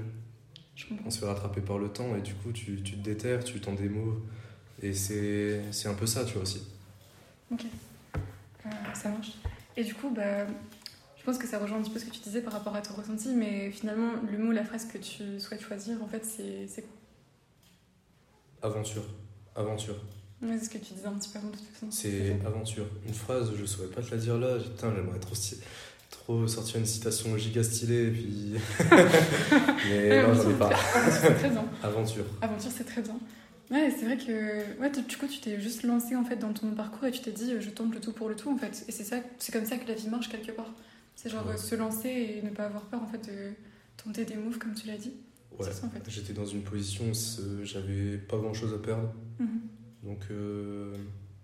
Je 0.77 0.87
comprends. 0.87 1.07
On 1.07 1.11
se 1.11 1.19
fait 1.19 1.27
rattraper 1.27 1.61
par 1.63 1.79
le 1.79 1.89
temps 1.89 2.15
et 2.17 2.21
du 2.21 2.35
coup, 2.35 2.53
tu, 2.53 2.83
tu 2.83 2.93
te 2.97 3.03
déterres, 3.03 3.43
tu 3.45 3.61
tends 3.61 3.73
des 3.75 3.89
mots. 3.89 4.21
Et 4.83 4.93
c'est 4.93 5.63
c'est 5.73 5.89
un 5.89 5.95
peu 5.95 6.07
ça, 6.07 6.25
tu 6.25 6.35
vois, 6.35 6.43
aussi. 6.43 6.63
Euh, 7.53 8.69
ça 8.95 9.09
marche. 9.11 9.33
Et 9.77 9.85
du 9.85 9.95
coup, 9.95 10.11
bah, 10.11 10.47
je 11.19 11.25
pense 11.25 11.39
que 11.39 11.47
ça 11.47 11.59
rejoint 11.59 11.79
un 11.79 11.83
petit 11.83 11.91
peu 11.91 11.99
ce 11.99 12.05
que 12.05 12.11
tu 12.11 12.21
disais 12.21 12.41
par 12.43 12.53
rapport 12.53 12.75
à 12.77 12.83
ton 12.83 12.95
ressenti, 12.95 13.35
mais 13.35 13.71
finalement, 13.71 14.13
le 14.31 14.39
mot, 14.39 14.53
la 14.53 14.65
phrase 14.65 14.87
que 14.87 14.99
tu 14.99 15.41
souhaites 15.41 15.63
choisir, 15.63 16.03
en 16.03 16.09
fait, 16.09 16.25
c'est 16.25 16.67
c'est 16.69 16.83
quoi? 16.83 18.71
Aventure. 18.71 19.05
Aventure. 19.55 19.97
C'est 20.43 20.65
ce 20.65 20.71
que 20.71 20.79
tu 20.79 20.93
disais 20.95 21.07
un 21.07 21.13
petit 21.15 21.31
peu 21.31 21.39
avant 21.39 21.49
de 21.49 21.57
toute 21.57 21.67
façon. 21.67 21.91
C'est 21.91 22.37
aventure. 22.47 22.87
Une 23.07 23.15
phrase, 23.15 23.51
je 23.59 23.65
saurais 23.65 23.89
pas 23.89 24.03
te 24.03 24.11
la 24.11 24.17
dire 24.19 24.39
là. 24.39 24.59
Putain, 24.59 24.93
j'aimerais 24.95 25.19
trop, 25.19 25.35
trop 26.11 26.47
sortir 26.47 26.77
une 26.79 26.87
citation 26.87 27.37
giga 27.39 27.63
stylée 27.63 28.09
et 28.09 28.11
puis. 28.11 28.53
Mais 29.89 30.23
non, 30.23 30.35
j'en 30.35 30.51
ai 30.51 30.55
pas. 30.55 30.69
Aventure, 30.95 31.21
c'est 31.23 31.35
très 31.35 31.51
bien. 31.51 31.65
Aventure. 31.83 32.25
Aventure, 32.43 32.71
c'est 32.77 32.85
très 32.85 33.03
bien. 33.03 33.19
Ouais, 33.71 33.93
c'est 33.99 34.05
vrai 34.05 34.17
que 34.17 34.81
ouais, 34.81 34.91
du 34.91 35.17
coup, 35.17 35.27
tu 35.27 35.41
t'es 35.41 35.61
juste 35.61 35.83
lancé 35.83 36.15
en 36.15 36.25
fait 36.25 36.37
dans 36.37 36.53
ton 36.53 36.71
parcours 36.73 37.07
et 37.07 37.11
tu 37.11 37.21
t'es 37.21 37.33
dit, 37.33 37.53
je 37.61 37.71
tente 37.71 37.93
le 37.93 38.01
tout 38.01 38.13
pour 38.13 38.29
le 38.29 38.37
tout 38.37 38.51
en 38.51 38.57
fait. 38.57 38.85
Et 38.89 38.93
c'est 38.93 39.03
ça, 39.05 39.17
c'est 39.39 39.53
comme 39.53 39.65
ça 39.67 39.77
que 39.77 39.89
la 39.89 39.95
vie 39.95 40.09
marche 40.09 40.29
quelque 40.29 40.53
part. 40.53 40.73
C'est 41.17 41.31
genre 41.31 41.45
Ouais. 41.47 41.55
euh, 41.55 41.57
se 41.57 41.75
lancer 41.75 42.09
et 42.09 42.43
ne 42.43 42.51
pas 42.51 42.65
avoir 42.67 42.83
peur 42.85 43.03
en 43.03 43.07
fait 43.09 43.27
de 43.27 43.53
tenter 43.97 44.25
des 44.25 44.37
moves 44.37 44.59
comme 44.59 44.75
tu 44.75 44.87
l'as 44.87 44.99
dit. 44.99 45.15
Ouais. 45.59 45.65
C'est 45.67 45.73
ça 45.81 45.87
en 45.87 45.91
fait. 45.91 46.03
J'étais 46.09 46.33
dans 46.35 46.45
une 46.47 46.63
position 46.63 47.05
où 47.11 47.65
j'avais 47.65 48.19
pas 48.19 48.37
grand 48.37 48.53
chose 48.55 48.73
à 48.75 48.79
perdre. 48.79 49.13
Mhm. 49.41 49.61
Donc 50.07 50.21
euh, 50.31 50.95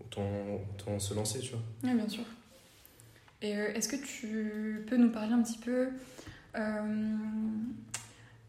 autant, 0.00 0.30
autant 0.70 0.98
se 0.98 1.12
lancer, 1.14 1.40
tu 1.40 1.50
vois. 1.50 1.62
Oui, 1.84 1.94
bien 1.94 2.08
sûr. 2.08 2.24
Et 3.42 3.56
euh, 3.56 3.74
est-ce 3.74 3.88
que 3.88 3.96
tu 3.96 4.84
peux 4.88 4.96
nous 4.96 5.10
parler 5.10 5.32
un 5.32 5.42
petit 5.42 5.58
peu 5.58 5.88
euh, 6.56 7.16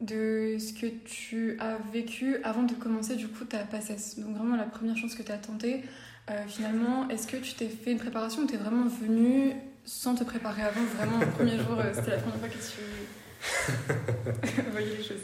de 0.02 0.58
ce 0.60 0.74
que 0.74 0.88
tu 0.88 1.58
as 1.60 1.78
vécu 1.92 2.38
avant 2.44 2.64
de 2.64 2.74
commencer 2.74 3.16
du 3.16 3.28
coup 3.28 3.46
ta 3.46 3.60
PACES 3.60 4.20
Donc 4.20 4.36
vraiment 4.38 4.56
la 4.56 4.66
première 4.66 4.98
chose 4.98 5.16
que 5.16 5.24
tu 5.24 5.32
as 5.32 5.38
tenté, 5.38 5.84
euh, 6.30 6.46
finalement, 6.48 7.10
est-ce 7.10 7.28
que 7.28 7.38
tu 7.38 7.54
t'es 7.54 7.68
fait 7.68 7.92
une 7.92 7.98
préparation 7.98 8.44
ou 8.44 8.46
t'es 8.46 8.58
vraiment 8.58 8.88
venu 8.88 9.54
sans 9.84 10.16
te 10.16 10.24
préparer 10.24 10.62
avant 10.62 10.82
Vraiment, 10.96 11.20
le 11.20 11.28
premier 11.28 11.58
jour, 11.58 11.78
euh, 11.78 11.92
c'était 11.94 12.12
la 12.12 12.18
première 12.18 12.40
fois 12.40 12.48
que 12.48 12.54
tu 12.54 12.62
voyais 14.72 14.96
les 14.96 15.04
choses? 15.04 15.24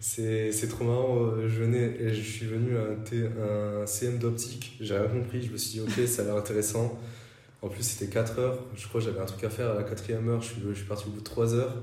C'est 0.00 0.68
trop 0.68 0.84
marrant, 0.84 1.16
euh, 1.26 1.48
je 1.48 1.62
venais 1.62 2.12
je 2.14 2.20
suis 2.20 2.46
venu 2.46 2.76
à 2.76 2.82
un, 2.82 3.82
un 3.82 3.86
CM 3.86 4.18
d'optique, 4.18 4.76
j'ai 4.80 4.96
rien 4.96 5.08
compris, 5.08 5.42
je 5.42 5.50
me 5.52 5.56
suis 5.56 5.72
dit 5.72 5.80
ok 5.80 6.06
ça 6.06 6.22
a 6.22 6.24
l'air 6.26 6.36
intéressant. 6.36 6.98
En 7.62 7.68
plus 7.68 7.82
c'était 7.82 8.10
4 8.12 8.38
heures, 8.38 8.58
je 8.76 8.86
crois 8.88 9.00
que 9.00 9.06
j'avais 9.06 9.20
un 9.20 9.24
truc 9.26 9.42
à 9.44 9.50
faire 9.50 9.70
à 9.70 9.74
la 9.74 9.82
quatrième 9.84 10.28
heure, 10.28 10.42
je 10.42 10.48
suis, 10.74 10.84
parti 10.86 11.06
au 11.08 11.10
bout 11.10 11.20
de 11.20 11.24
3 11.24 11.54
heures. 11.54 11.74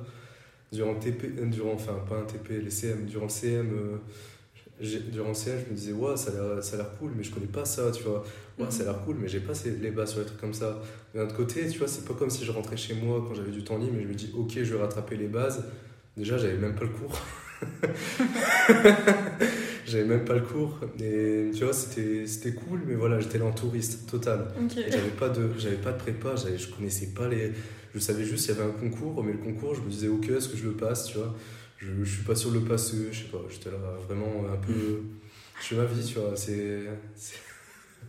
Durant 0.72 0.94
le 0.94 1.00
TP, 1.00 1.26
euh, 1.40 1.46
durant, 1.48 1.74
enfin 1.74 1.96
pas 2.10 2.18
un 2.18 2.26
TP, 2.26 2.62
les 2.64 2.72
CM, 2.72 3.06
durant 3.06 3.26
le 3.26 3.30
CM, 3.30 3.74
euh, 3.74 3.98
durant 5.12 5.34
je 5.34 5.52
me 5.72 5.76
disais 5.76 5.94
ouais 5.94 6.18
ça 6.18 6.32
a 6.32 6.78
l'air- 6.78 6.98
cool 7.00 7.14
mais 7.16 7.24
je 7.24 7.32
connais 7.32 7.48
pas 7.48 7.66
ça 7.66 7.92
tu 7.92 8.04
vois. 8.04 8.24
Ouais 8.60 8.66
ça 8.72 8.84
a 8.84 8.86
l'air 8.88 9.02
cool 9.06 9.18
mais 9.22 9.28
j'ai 9.28 9.40
pas 9.40 9.54
les 9.82 9.92
bases 9.92 10.12
sur 10.12 10.20
les 10.20 10.26
trucs 10.26 10.40
comme 10.42 10.54
ça. 10.54 10.82
D'un 11.16 11.24
autre 11.24 11.36
côté 11.36 11.68
tu 11.70 11.80
vois 11.80 11.88
c'est 11.88 12.06
pas 12.06 12.14
comme 12.14 12.30
si 12.30 12.46
je 12.46 12.52
rentrais 12.52 12.78
chez 12.78 12.96
moi 12.96 13.24
quand 13.28 13.34
j'avais 13.36 13.52
du 13.52 13.64
temps 13.64 13.78
libre 13.78 13.98
et 13.98 14.04
je 14.04 14.08
me 14.08 14.14
dis 14.16 14.32
ok 14.38 14.52
je 14.64 14.74
vais 14.76 14.82
rattraper 14.82 15.16
les 15.18 15.28
bases. 15.28 15.66
Déjà 16.18 16.38
j'avais 16.38 16.58
même 16.58 16.76
pas 16.76 16.84
le 16.86 16.90
cours. 16.92 17.14
J'avais 19.86 20.06
même 20.06 20.26
pas 20.26 20.36
le 20.36 20.42
cours. 20.42 20.80
Et 21.00 21.52
tu 21.54 21.64
vois, 21.64 21.74
c'était 21.74 22.26
c'était 22.26 22.54
cool, 22.54 22.82
mais 22.88 22.96
voilà, 22.96 23.20
j'étais 23.20 23.38
là 23.38 23.46
en 23.46 23.52
touriste 23.52 24.10
total. 24.10 24.48
J'avais 24.92 25.10
pas 25.10 25.30
de, 25.30 25.50
j'avais 25.58 25.76
pas 25.78 25.92
de 25.92 25.98
prépa, 25.98 26.36
j'avais- 26.36 26.58
je 26.58 26.72
connaissais 26.74 27.08
pas 27.08 27.28
les. 27.28 27.52
Je 27.94 28.00
savais 28.00 28.24
juste 28.24 28.46
qu'il 28.48 28.56
y 28.56 28.60
avait 28.60 28.68
un 28.70 28.74
concours, 28.74 29.24
mais 29.24 29.34
le 29.34 29.38
concours, 29.38 29.76
je 29.76 29.82
me 29.82 29.90
disais, 29.90 30.08
ok, 30.08 30.30
est-ce 30.30 30.50
que 30.50 30.58
je 30.58 30.66
le 30.66 30.74
passe, 30.74 31.06
tu 31.08 31.18
vois? 31.18 31.36
Je, 31.78 31.88
je 32.04 32.16
suis 32.16 32.24
pas 32.24 32.36
sûr 32.36 32.52
de 32.52 32.60
le 32.60 32.66
passer, 32.66 33.10
je 33.12 33.24
sais 33.24 33.30
pas, 33.30 33.42
j'étais 33.50 33.70
là 33.70 33.78
vraiment 34.08 34.46
un 34.52 34.58
peu. 34.58 35.02
Je 35.62 35.66
fais 35.68 35.76
ma 35.76 35.86
vie, 35.86 36.04
tu 36.06 36.20
vois, 36.20 36.36
c'est. 36.36 36.82
c'est- 37.16 37.38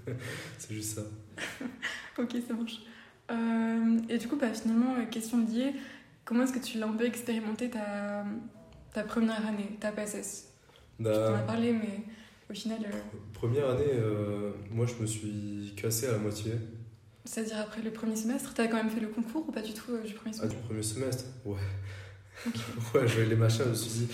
C'est 0.58 0.74
juste 0.74 0.96
ça. 0.96 1.02
Ok, 2.18 2.30
ça 2.46 2.54
marche. 2.54 2.82
Euh, 3.30 3.98
et 4.08 4.18
du 4.18 4.28
coup, 4.28 4.36
bah, 4.36 4.52
finalement, 4.52 4.94
euh, 4.98 5.04
question 5.10 5.44
liée, 5.46 5.72
comment 6.24 6.44
est-ce 6.44 6.52
que 6.52 6.58
tu 6.64 6.78
l'as 6.78 6.86
un 6.86 6.92
peu 6.92 7.04
expérimenté 7.06 7.70
ta, 7.70 8.24
ta 8.94 9.02
première 9.02 9.46
année, 9.46 9.76
ta 9.80 9.92
PSS 9.92 10.44
Tu 10.98 11.04
t'en 11.04 11.10
as 11.10 11.30
Bah, 11.32 11.38
parlé, 11.46 11.72
mais 11.72 12.00
au 12.50 12.54
final, 12.54 12.78
euh, 12.86 12.90
première 13.34 13.68
année, 13.68 13.84
euh, 13.92 14.52
moi, 14.70 14.86
je 14.86 14.94
me 15.02 15.06
suis 15.06 15.74
cassé 15.76 16.06
à 16.06 16.12
la 16.12 16.18
moitié. 16.18 16.52
c'est-à-dire 17.26 17.58
après 17.60 17.82
le 17.82 17.90
premier 17.90 18.16
semestre, 18.16 18.52
t'as 18.54 18.68
quand 18.68 18.76
même 18.76 18.90
fait 18.90 19.00
le 19.00 19.08
concours 19.08 19.46
ou 19.48 19.52
pas 19.52 19.62
du 19.62 19.74
tout 19.74 19.90
euh, 19.92 20.02
du 20.02 20.14
premier 20.14 20.34
Ah, 20.36 20.38
semestre 20.42 20.56
du 20.60 20.66
premier 20.66 20.82
semestre 20.82 21.24
Ouais. 21.44 21.58
Ouais, 22.94 23.06
je 23.06 23.14
voyais 23.14 23.28
les 23.28 23.36
machins, 23.36 23.64
je 23.66 23.70
me 23.70 23.74
suis 23.74 23.90
dit, 23.90 24.08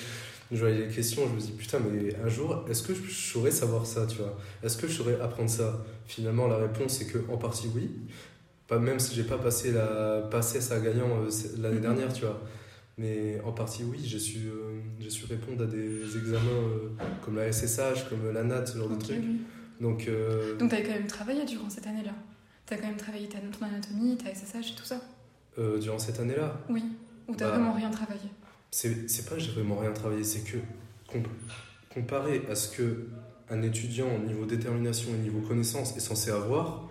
je 0.52 0.56
voyais 0.58 0.86
les 0.86 0.94
questions, 0.94 1.26
je 1.28 1.34
me 1.34 1.40
suis 1.40 1.52
dit, 1.52 1.56
putain, 1.58 1.78
mais 1.80 2.14
un 2.16 2.28
jour, 2.28 2.64
est-ce 2.68 2.82
que 2.82 2.94
je 2.94 3.10
saurais 3.10 3.50
savoir 3.50 3.84
ça, 3.86 4.06
tu 4.06 4.18
vois? 4.18 4.38
Est-ce 4.62 4.76
que 4.78 4.88
je 4.88 4.94
saurais 4.94 5.20
apprendre 5.20 5.50
ça? 5.50 5.84
Finalement, 6.06 6.46
la 6.48 6.56
réponse 6.56 7.00
est 7.02 7.06
que, 7.06 7.18
en 7.30 7.36
partie, 7.36 7.68
oui. 7.74 7.90
Pas 8.68 8.78
même 8.78 9.00
si 9.00 9.14
j'ai 9.16 9.24
pas 9.24 9.36
passé 9.38 9.72
la 9.72 10.22
passé 10.30 10.60
ça 10.60 10.78
gagnant 10.80 11.08
l'année 11.58 11.76
Mhm. 11.76 11.80
dernière, 11.82 12.12
tu 12.12 12.24
vois. 12.24 12.40
Mais 13.00 13.40
en 13.46 13.52
partie, 13.52 13.82
oui, 13.84 13.98
j'ai 14.04 14.18
su, 14.18 14.40
euh, 14.48 14.78
j'ai 15.00 15.08
su 15.08 15.24
répondre 15.24 15.62
à 15.64 15.66
des 15.66 16.02
examens 16.18 16.40
euh, 16.50 16.88
comme 17.24 17.36
la 17.36 17.50
SSH, 17.50 18.08
comme 18.10 18.30
la 18.30 18.44
NAT, 18.44 18.66
ce 18.66 18.76
genre 18.76 18.90
de 18.90 18.96
trucs. 18.96 19.16
oui. 19.18 19.40
Donc, 19.80 20.06
euh, 20.06 20.58
Donc 20.58 20.68
t'avais 20.68 20.82
quand 20.82 20.92
même 20.92 21.06
travaillé 21.06 21.46
durant 21.46 21.70
cette 21.70 21.86
année-là 21.86 22.12
T'as 22.66 22.76
quand 22.76 22.86
même 22.88 22.98
travaillé 22.98 23.26
ta, 23.26 23.38
ton 23.38 23.64
anatomie, 23.64 24.18
ta 24.18 24.28
SSH 24.34 24.72
et 24.72 24.74
tout 24.76 24.84
ça 24.84 25.00
euh, 25.58 25.78
durant 25.78 25.98
cette 25.98 26.20
année-là, 26.20 26.60
Oui. 26.68 26.84
Ou 27.26 27.34
t'as 27.34 27.46
Bah, 27.48 27.56
vraiment 27.56 27.72
rien 27.72 27.90
travaillé 27.90 28.20
c'est 28.72 29.08
c'est 29.10 29.26
pas 29.28 29.34
que 29.36 29.40
j'ai 29.40 29.50
vraiment 29.52 29.78
rien 29.78 29.92
travaillé, 29.92 30.22
c'est 30.22 30.40
que 30.44 30.58
com- 31.10 31.22
comparé 31.92 32.42
à 32.50 32.54
ce 32.54 32.76
que 32.76 33.08
un 33.48 33.62
étudiant 33.62 34.06
au 34.14 34.18
niveau 34.24 34.44
détermination 34.44 35.08
et 35.14 35.18
niveau 35.18 35.40
connaissance 35.40 35.96
est 35.96 36.00
censé 36.00 36.30
avoir, 36.30 36.88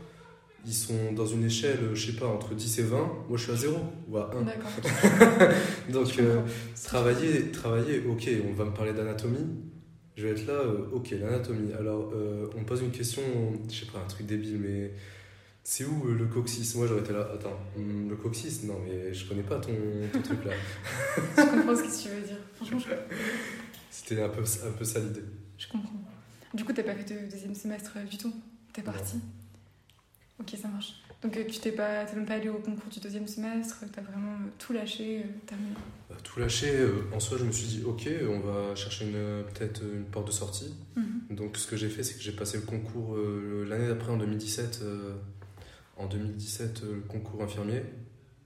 ils 0.65 0.73
sont 0.73 1.13
dans 1.13 1.25
une 1.25 1.45
échelle, 1.45 1.91
je 1.93 2.11
sais 2.11 2.17
pas, 2.17 2.27
entre 2.27 2.53
10 2.53 2.79
et 2.79 2.83
20, 2.83 2.97
moi 3.27 3.37
je 3.37 3.43
suis 3.43 3.51
à 3.51 3.55
0 3.55 3.77
ou 4.07 4.17
à 4.17 4.29
1. 4.35 4.41
D'accord. 4.43 4.71
Donc 5.89 6.17
euh, 6.19 6.41
travailler, 6.83 7.51
travailler, 7.51 8.03
ok, 8.07 8.29
on 8.49 8.53
va 8.53 8.65
me 8.65 8.73
parler 8.73 8.93
d'anatomie, 8.93 9.47
je 10.15 10.27
vais 10.27 10.31
être 10.31 10.47
là, 10.47 10.53
euh, 10.53 10.89
ok, 10.91 11.11
l'anatomie. 11.11 11.71
Alors 11.73 12.11
euh, 12.13 12.47
on 12.55 12.59
me 12.61 12.65
pose 12.65 12.81
une 12.81 12.91
question, 12.91 13.21
je 13.69 13.73
sais 13.79 13.85
pas, 13.85 13.99
un 13.99 14.07
truc 14.07 14.25
débile, 14.27 14.59
mais 14.59 14.91
c'est 15.63 15.85
où 15.85 16.07
euh, 16.07 16.15
le 16.17 16.25
coccyx? 16.25 16.75
Moi 16.75 16.87
j'aurais 16.87 17.01
été 17.01 17.13
là, 17.13 17.29
attends, 17.33 17.57
hum, 17.77 18.09
le 18.09 18.15
coccyx? 18.15 18.63
Non 18.63 18.79
mais 18.85 19.13
je 19.13 19.27
connais 19.27 19.43
pas 19.43 19.59
ton, 19.59 19.71
ton 20.11 20.21
truc 20.21 20.45
là. 20.45 20.51
Je 21.37 21.41
comprends 21.43 21.75
ce 21.75 21.83
que 21.83 22.03
tu 22.03 22.09
veux 22.15 22.21
dire. 22.27 22.37
Franchement, 22.55 22.79
je, 22.79 22.89
C'était 23.91 24.21
un 24.21 24.29
peu, 24.29 24.41
un 24.41 24.71
peu 24.71 24.85
ça 24.85 24.99
l'idée. 24.99 25.23
je 25.57 25.67
comprends. 25.67 25.89
Du 26.53 26.63
coup, 26.65 26.73
t'as 26.73 26.83
pas 26.83 26.95
fait 26.95 27.13
de 27.13 27.29
deuxième 27.31 27.53
semestre 27.55 27.93
euh, 27.97 28.03
du 28.05 28.17
tout? 28.17 28.33
T'es 28.73 28.81
parti? 28.81 29.17
Ok, 30.39 30.55
ça 30.61 30.67
marche. 30.69 30.93
Donc 31.21 31.35
euh, 31.35 31.43
tu 31.49 31.59
t'es 31.59 31.73
pas, 31.73 32.05
t'es 32.05 32.15
même 32.15 32.25
pas 32.25 32.35
allé 32.35 32.47
au 32.47 32.59
concours 32.59 32.89
du 32.89 32.99
deuxième 33.01 33.27
semestre, 33.27 33.83
t'as 33.91 34.01
vraiment 34.01 34.33
euh, 34.35 34.49
tout 34.57 34.71
lâché, 34.71 35.19
euh, 35.19 35.27
terminé. 35.45 35.71
Bah, 36.09 36.15
tout 36.23 36.39
lâché, 36.39 36.71
en 37.13 37.19
soi, 37.19 37.37
je 37.37 37.43
me 37.43 37.51
suis 37.51 37.67
dit, 37.67 37.83
ok, 37.85 38.07
on 38.29 38.39
va 38.39 38.73
chercher 38.75 39.05
une, 39.05 39.43
peut-être 39.53 39.81
une 39.83 40.05
porte 40.05 40.27
de 40.27 40.31
sortie. 40.31 40.73
Mhm. 40.95 41.35
Donc, 41.35 41.57
ce 41.57 41.67
que 41.67 41.75
j'ai 41.75 41.89
fait, 41.89 42.03
c'est 42.03 42.15
que 42.15 42.21
j'ai 42.21 42.31
passé 42.31 42.57
le 42.57 42.63
concours 42.63 43.17
l'année 43.67 43.87
d'après, 43.87 44.11
en 44.11 44.17
2017. 44.17 44.79
euh, 44.83 45.15
en 45.97 46.07
2017, 46.07 46.83
euh, 46.85 46.95
le 46.95 47.01
concours 47.01 47.43
infirmier. 47.43 47.83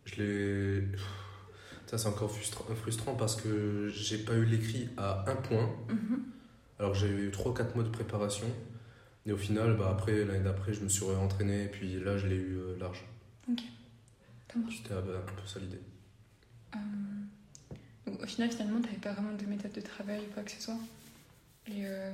Je 0.06 0.16
l'ai. 0.24 0.84
Ça, 1.86 2.00
c'est 2.00 2.08
encore 2.08 2.32
frustra- 2.36 2.74
frustrant 2.74 3.14
parce 3.14 3.36
que 3.40 3.88
j'ai 3.94 4.18
pas 4.18 4.34
eu 4.34 4.46
l'écrit 4.46 4.90
à 4.98 5.30
un 5.30 5.36
point, 5.36 5.70
Mhm. 5.90 6.24
alors 6.80 6.96
j'ai 6.96 7.08
eu 7.08 7.30
3-4 7.30 7.76
mois 7.76 7.84
de 7.84 7.90
préparation. 7.90 8.48
Et 9.26 9.32
au 9.32 9.38
final, 9.38 9.76
bah, 9.78 9.90
après, 9.92 10.26
l'année 10.26 10.44
d'après, 10.44 10.74
je 10.74 10.82
me 10.82 10.90
suis 10.90 11.06
réentraîné, 11.06 11.66
et 11.66 11.68
puis 11.68 12.00
là, 12.04 12.18
je 12.18 12.28
l'ai 12.28 12.36
eu 12.36 12.58
euh, 12.58 12.78
large. 12.80 13.04
Ça 13.48 14.60
marche. 14.60 14.78
C'était 14.84 14.94
bah, 14.96 15.02
un 15.18 15.32
peu 15.32 15.48
ça 15.48 15.60
l'idée. 15.60 15.80
Euh, 16.76 16.80
au 18.22 18.26
final, 18.28 18.52
finalement, 18.52 18.82
t'avais 18.82 18.98
pas 18.98 19.14
vraiment 19.14 19.34
de 19.36 19.46
méthode 19.46 19.72
de 19.72 19.82
travail 19.82 20.20
ou 20.20 20.34
quoi 20.34 20.44
que 20.44 20.52
ce 20.52 20.62
soit. 20.62 20.78
Et 21.68 21.86
euh, 21.86 22.12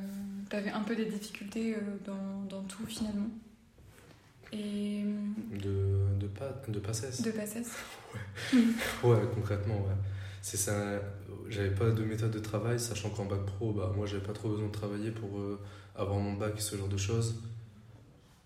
t'avais 0.49 0.69
un 0.69 0.81
peu 0.81 0.95
des 0.95 1.05
difficultés 1.05 1.75
euh, 1.75 1.79
dans, 2.05 2.43
dans 2.47 2.63
tout 2.63 2.85
finalement. 2.85 3.29
Et 4.51 5.03
De, 5.51 6.17
de, 6.19 6.27
pas, 6.27 6.61
de 6.67 6.79
passesse. 6.79 7.21
de 7.21 7.31
passesse. 7.31 7.71
Ouais, 9.03 9.19
concrètement, 9.33 9.75
ouais. 9.81 9.95
C'est 10.41 10.57
ça. 10.57 11.01
J'avais 11.49 11.71
pas 11.73 11.89
de 11.91 12.03
méthode 12.03 12.31
de 12.31 12.39
travail, 12.39 12.79
sachant 12.79 13.09
qu'en 13.09 13.25
bac 13.25 13.45
pro, 13.45 13.73
bah, 13.73 13.91
moi, 13.95 14.05
j'avais 14.05 14.23
pas 14.23 14.33
trop 14.33 14.49
besoin 14.49 14.67
de 14.67 14.71
travailler 14.71 15.11
pour 15.11 15.39
avoir 15.99 16.19
mon 16.19 16.33
bac 16.33 16.53
et 16.57 16.61
ce 16.61 16.75
genre 16.75 16.87
de 16.87 16.97
choses. 16.97 17.35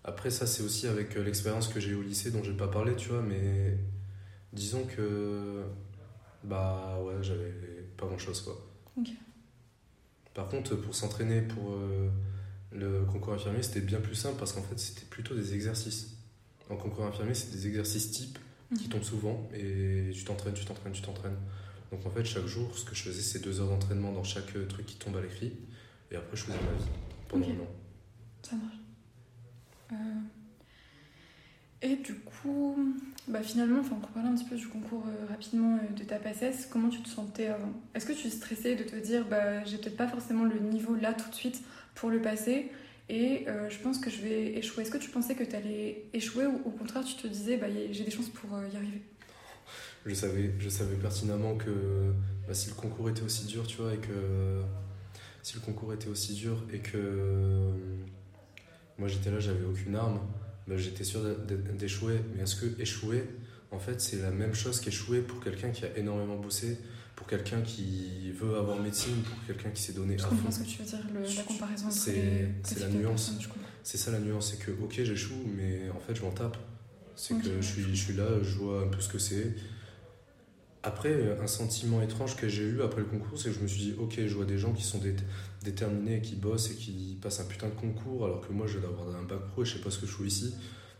Après, 0.04 0.30
ça, 0.30 0.46
c'est 0.46 0.62
aussi 0.62 0.86
avec 0.86 1.16
euh, 1.16 1.22
l'expérience 1.24 1.68
que 1.68 1.80
j'ai 1.80 1.90
eue 1.90 1.94
au 1.94 2.02
lycée, 2.02 2.30
dont 2.30 2.42
j'ai 2.42 2.52
pas 2.52 2.68
parlé, 2.68 2.94
tu 2.96 3.08
vois, 3.10 3.22
mais 3.22 3.78
disons 4.52 4.84
que. 4.84 5.62
Bah, 6.42 6.98
ouais, 7.02 7.14
j'avais 7.22 7.52
pas 7.96 8.06
grand 8.06 8.18
chose, 8.18 8.42
quoi. 8.42 8.54
Ok. 8.98 9.08
Par 10.34 10.48
contre, 10.48 10.74
pour 10.74 10.94
s'entraîner 10.94 11.40
pour 11.42 11.72
euh, 11.72 12.10
le 12.72 13.04
concours 13.04 13.32
infirmier, 13.34 13.62
c'était 13.62 13.80
bien 13.80 14.00
plus 14.00 14.14
simple 14.16 14.36
parce 14.38 14.52
qu'en 14.52 14.62
fait, 14.62 14.78
c'était 14.78 15.06
plutôt 15.08 15.34
des 15.34 15.54
exercices. 15.54 16.16
En 16.70 16.76
concours 16.76 17.04
infirmier, 17.06 17.34
c'est 17.34 17.50
des 17.52 17.66
exercices 17.66 18.10
types 18.10 18.38
qui 18.76 18.84
Mhm. 18.86 18.90
tombent 18.90 19.02
souvent 19.04 19.48
et 19.54 20.10
tu 20.12 20.24
t'entraînes, 20.24 20.54
tu 20.54 20.64
t'entraînes, 20.64 20.92
tu 20.92 21.02
t'entraînes. 21.02 21.36
Donc 21.92 22.04
en 22.04 22.10
fait, 22.10 22.24
chaque 22.24 22.46
jour, 22.46 22.76
ce 22.76 22.84
que 22.84 22.94
je 22.96 23.02
faisais, 23.04 23.22
c'est 23.22 23.38
deux 23.38 23.60
heures 23.60 23.68
d'entraînement 23.68 24.10
dans 24.12 24.24
chaque 24.24 24.56
euh, 24.56 24.66
truc 24.66 24.86
qui 24.86 24.96
tombe 24.96 25.16
à 25.16 25.20
l'écrit. 25.20 25.52
Et 26.10 26.16
après, 26.16 26.36
je 26.36 26.42
faisais 26.42 26.58
ma 26.58 26.72
vie 26.82 26.90
pendant 27.28 27.46
Ok. 27.46 27.48
un 27.48 27.60
an. 27.60 27.68
Ça 28.42 28.56
marche. 28.56 28.76
Euh, 29.92 29.96
Et 31.82 31.96
du 31.96 32.14
coup, 32.14 32.76
bah 33.28 33.42
finalement, 33.42 33.80
enfin, 33.80 33.96
pour 33.96 34.08
parler 34.10 34.28
un 34.30 34.34
petit 34.34 34.44
peu 34.46 34.56
du 34.56 34.68
concours 34.68 35.04
euh, 35.06 35.26
rapidement 35.28 35.76
euh, 35.76 35.94
de 35.94 36.02
ta 36.04 36.16
PACES, 36.18 36.66
comment 36.70 36.88
tu 36.88 37.02
te 37.02 37.08
sentais 37.08 37.48
avant? 37.48 37.72
Est-ce 37.94 38.06
que 38.06 38.12
tu 38.12 38.30
stressais 38.30 38.74
de 38.74 38.84
te 38.84 38.96
dire, 38.96 39.26
bah, 39.28 39.62
j'ai 39.64 39.76
peut-être 39.78 39.96
pas 39.96 40.08
forcément 40.08 40.44
le 40.44 40.58
niveau 40.60 40.94
là 40.94 41.12
tout 41.12 41.28
de 41.28 41.34
suite 41.34 41.62
pour 41.94 42.08
le 42.10 42.22
passer? 42.22 42.70
Et 43.10 43.46
euh, 43.48 43.68
je 43.68 43.78
pense 43.80 43.98
que 43.98 44.08
je 44.08 44.22
vais 44.22 44.56
échouer 44.56 44.82
Est-ce 44.82 44.90
que 44.90 44.96
tu 44.96 45.10
pensais 45.10 45.34
que 45.34 45.44
tu 45.44 45.54
allais 45.54 46.06
échouer 46.14 46.46
ou 46.46 46.56
au 46.64 46.70
contraire 46.70 47.04
tu 47.04 47.16
te 47.16 47.26
disais, 47.26 47.58
bah, 47.58 47.66
j'ai 47.90 48.04
des 48.04 48.10
chances 48.10 48.30
pour 48.30 48.54
euh, 48.54 48.66
y 48.72 48.76
arriver? 48.76 49.02
Je 50.06 50.14
savais, 50.14 50.52
je 50.58 50.68
savais 50.68 50.96
pertinemment 50.96 51.56
que 51.56 52.12
bah, 52.46 52.54
si 52.54 52.68
le 52.68 52.74
concours 52.74 53.08
était 53.10 53.22
aussi 53.22 53.46
dur, 53.46 53.66
tu 53.66 53.78
vois, 53.78 53.94
et 53.94 53.98
que 53.98 54.62
si 55.44 55.56
le 55.56 55.60
concours 55.60 55.92
était 55.92 56.08
aussi 56.08 56.32
dur 56.32 56.56
et 56.72 56.78
que 56.78 56.96
euh, 56.96 57.72
moi 58.98 59.08
j'étais 59.08 59.30
là, 59.30 59.38
j'avais 59.38 59.66
aucune 59.66 59.94
arme, 59.94 60.18
bah, 60.66 60.78
j'étais 60.78 61.04
sûr 61.04 61.20
d'échouer. 61.78 62.18
Mais 62.34 62.42
est-ce 62.42 62.56
que 62.56 62.80
échouer, 62.80 63.24
en 63.70 63.78
fait, 63.78 64.00
c'est 64.00 64.22
la 64.22 64.30
même 64.30 64.54
chose 64.54 64.80
qu'échouer 64.80 65.20
pour 65.20 65.44
quelqu'un 65.44 65.68
qui 65.68 65.84
a 65.84 65.98
énormément 65.98 66.36
bossé, 66.36 66.78
pour 67.14 67.26
quelqu'un 67.26 67.60
qui 67.60 68.32
veut 68.32 68.56
avoir 68.56 68.80
médecine, 68.80 69.16
pour 69.22 69.36
quelqu'un 69.46 69.68
qui 69.68 69.82
s'est 69.82 69.92
donné 69.92 70.16
je 70.16 70.24
à 70.24 70.28
comprends 70.28 70.50
ce 70.50 70.60
que 70.60 70.64
tu 70.64 70.78
veux 70.78 70.84
dire, 70.86 71.00
la 71.12 71.42
comparaison 71.42 71.90
C'est 71.90 72.80
la 72.80 72.88
nuance. 72.88 73.32
C'est 73.82 73.98
ça 73.98 74.12
la 74.12 74.20
nuance, 74.20 74.50
c'est 74.50 74.64
que 74.64 74.70
ok 74.70 74.94
j'échoue, 75.02 75.44
mais 75.54 75.90
en 75.90 76.00
fait 76.00 76.14
je 76.14 76.22
m'en 76.22 76.30
tape. 76.30 76.56
C'est 77.16 77.38
que 77.38 77.60
je 77.60 77.60
suis, 77.60 77.82
je 77.82 77.94
suis 77.94 78.14
là, 78.14 78.42
je 78.42 78.56
vois 78.56 78.82
un 78.82 78.88
peu 78.88 79.00
ce 79.00 79.10
que 79.10 79.18
c'est. 79.18 79.54
Après, 80.86 81.38
un 81.40 81.46
sentiment 81.46 82.02
étrange 82.02 82.36
que 82.36 82.46
j'ai 82.46 82.62
eu 82.62 82.82
après 82.82 83.00
le 83.00 83.06
concours, 83.06 83.38
c'est 83.40 83.48
que 83.48 83.54
je 83.54 83.60
me 83.60 83.66
suis 83.66 83.80
dit, 83.80 83.94
ok, 83.98 84.20
je 84.26 84.34
vois 84.34 84.44
des 84.44 84.58
gens 84.58 84.74
qui 84.74 84.82
sont 84.82 85.00
déterminés, 85.62 86.20
qui 86.20 86.36
bossent 86.36 86.70
et 86.72 86.74
qui 86.74 87.18
passent 87.22 87.40
un 87.40 87.46
putain 87.46 87.68
de 87.68 87.74
concours, 87.74 88.26
alors 88.26 88.46
que 88.46 88.52
moi, 88.52 88.66
je 88.66 88.78
vais 88.78 88.86
avoir 88.86 89.16
un 89.16 89.22
bac 89.22 89.46
pro 89.48 89.62
et 89.62 89.64
je 89.64 89.78
sais 89.78 89.82
pas 89.82 89.90
ce 89.90 89.98
que 89.98 90.06
je 90.06 90.12
fais 90.12 90.24
ici. 90.24 90.54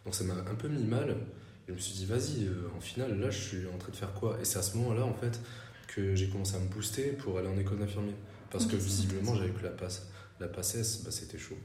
Donc 0.06 0.14
ça 0.14 0.24
m'a 0.24 0.32
un 0.32 0.54
peu 0.54 0.68
mis 0.68 0.84
mal. 0.84 1.10
Et 1.10 1.68
je 1.68 1.72
me 1.74 1.78
suis 1.78 1.92
dit, 1.96 2.06
vas-y, 2.06 2.46
euh, 2.46 2.70
en 2.74 2.80
final, 2.80 3.20
là, 3.20 3.28
je 3.28 3.38
suis 3.38 3.66
en 3.66 3.76
train 3.76 3.90
de 3.90 3.96
faire 3.96 4.14
quoi? 4.14 4.38
Et 4.40 4.46
c'est 4.46 4.58
à 4.58 4.62
ce 4.62 4.74
moment-là, 4.78 5.04
en 5.04 5.12
fait, 5.12 5.38
que 5.86 6.14
j'ai 6.14 6.30
commencé 6.30 6.56
à 6.56 6.60
me 6.60 6.68
booster 6.68 7.12
pour 7.12 7.38
aller 7.38 7.48
en 7.48 7.58
école 7.58 7.78
d'infirmier. 7.78 8.14
Parce 8.50 8.64
que 8.64 8.76
visiblement, 8.76 9.34
j'avais 9.34 9.50
que 9.50 9.62
la 9.62 9.70
passe. 9.70 10.08
La 10.40 10.48
passesse, 10.48 11.02
bah, 11.04 11.10
c'était 11.10 11.38
chaud. 11.38 11.58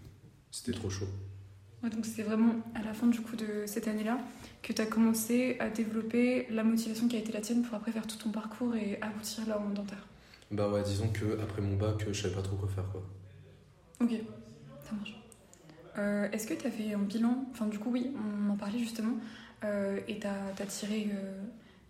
C'était 0.51 0.73
trop 0.73 0.89
chaud. 0.89 1.07
Ouais, 1.81 1.89
donc 1.89 2.05
c'est 2.05 2.23
vraiment 2.23 2.55
à 2.75 2.81
la 2.81 2.93
fin 2.93 3.07
du 3.07 3.21
coup 3.21 3.37
de 3.37 3.63
cette 3.65 3.87
année-là 3.87 4.19
que 4.61 4.73
tu 4.73 4.81
as 4.81 4.85
commencé 4.85 5.57
à 5.59 5.69
développer 5.69 6.47
la 6.49 6.63
motivation 6.63 7.07
qui 7.07 7.15
a 7.15 7.19
été 7.19 7.31
la 7.31 7.41
tienne 7.41 7.63
pour 7.63 7.75
après 7.75 7.91
faire 7.91 8.07
tout 8.07 8.17
ton 8.17 8.29
parcours 8.29 8.75
et 8.75 8.99
aboutir 9.01 9.47
là 9.47 9.59
en 9.59 9.69
dentaire. 9.69 10.05
Bah 10.51 10.67
ouais, 10.69 10.83
disons 10.83 11.09
que 11.09 11.39
après 11.41 11.61
mon 11.61 11.75
bac, 11.75 12.05
je 12.11 12.21
savais 12.21 12.33
pas 12.33 12.41
trop 12.41 12.55
quoi 12.55 12.67
faire 12.67 12.85
quoi. 12.91 13.03
Ok, 14.01 14.11
ça 14.83 14.95
marche. 14.95 15.15
Euh, 15.97 16.31
est-ce 16.31 16.47
que 16.47 16.53
tu 16.53 16.65
as 16.65 16.71
fait 16.71 16.93
un 16.93 16.99
bilan? 16.99 17.45
Enfin, 17.51 17.67
du 17.67 17.77
coup, 17.77 17.91
oui, 17.91 18.11
on 18.15 18.49
en 18.49 18.55
parlait 18.55 18.79
justement. 18.79 19.17
Euh, 19.63 19.99
et 20.07 20.19
tu 20.19 20.27
as, 20.27 20.65
tiré 20.65 21.09
euh, 21.13 21.41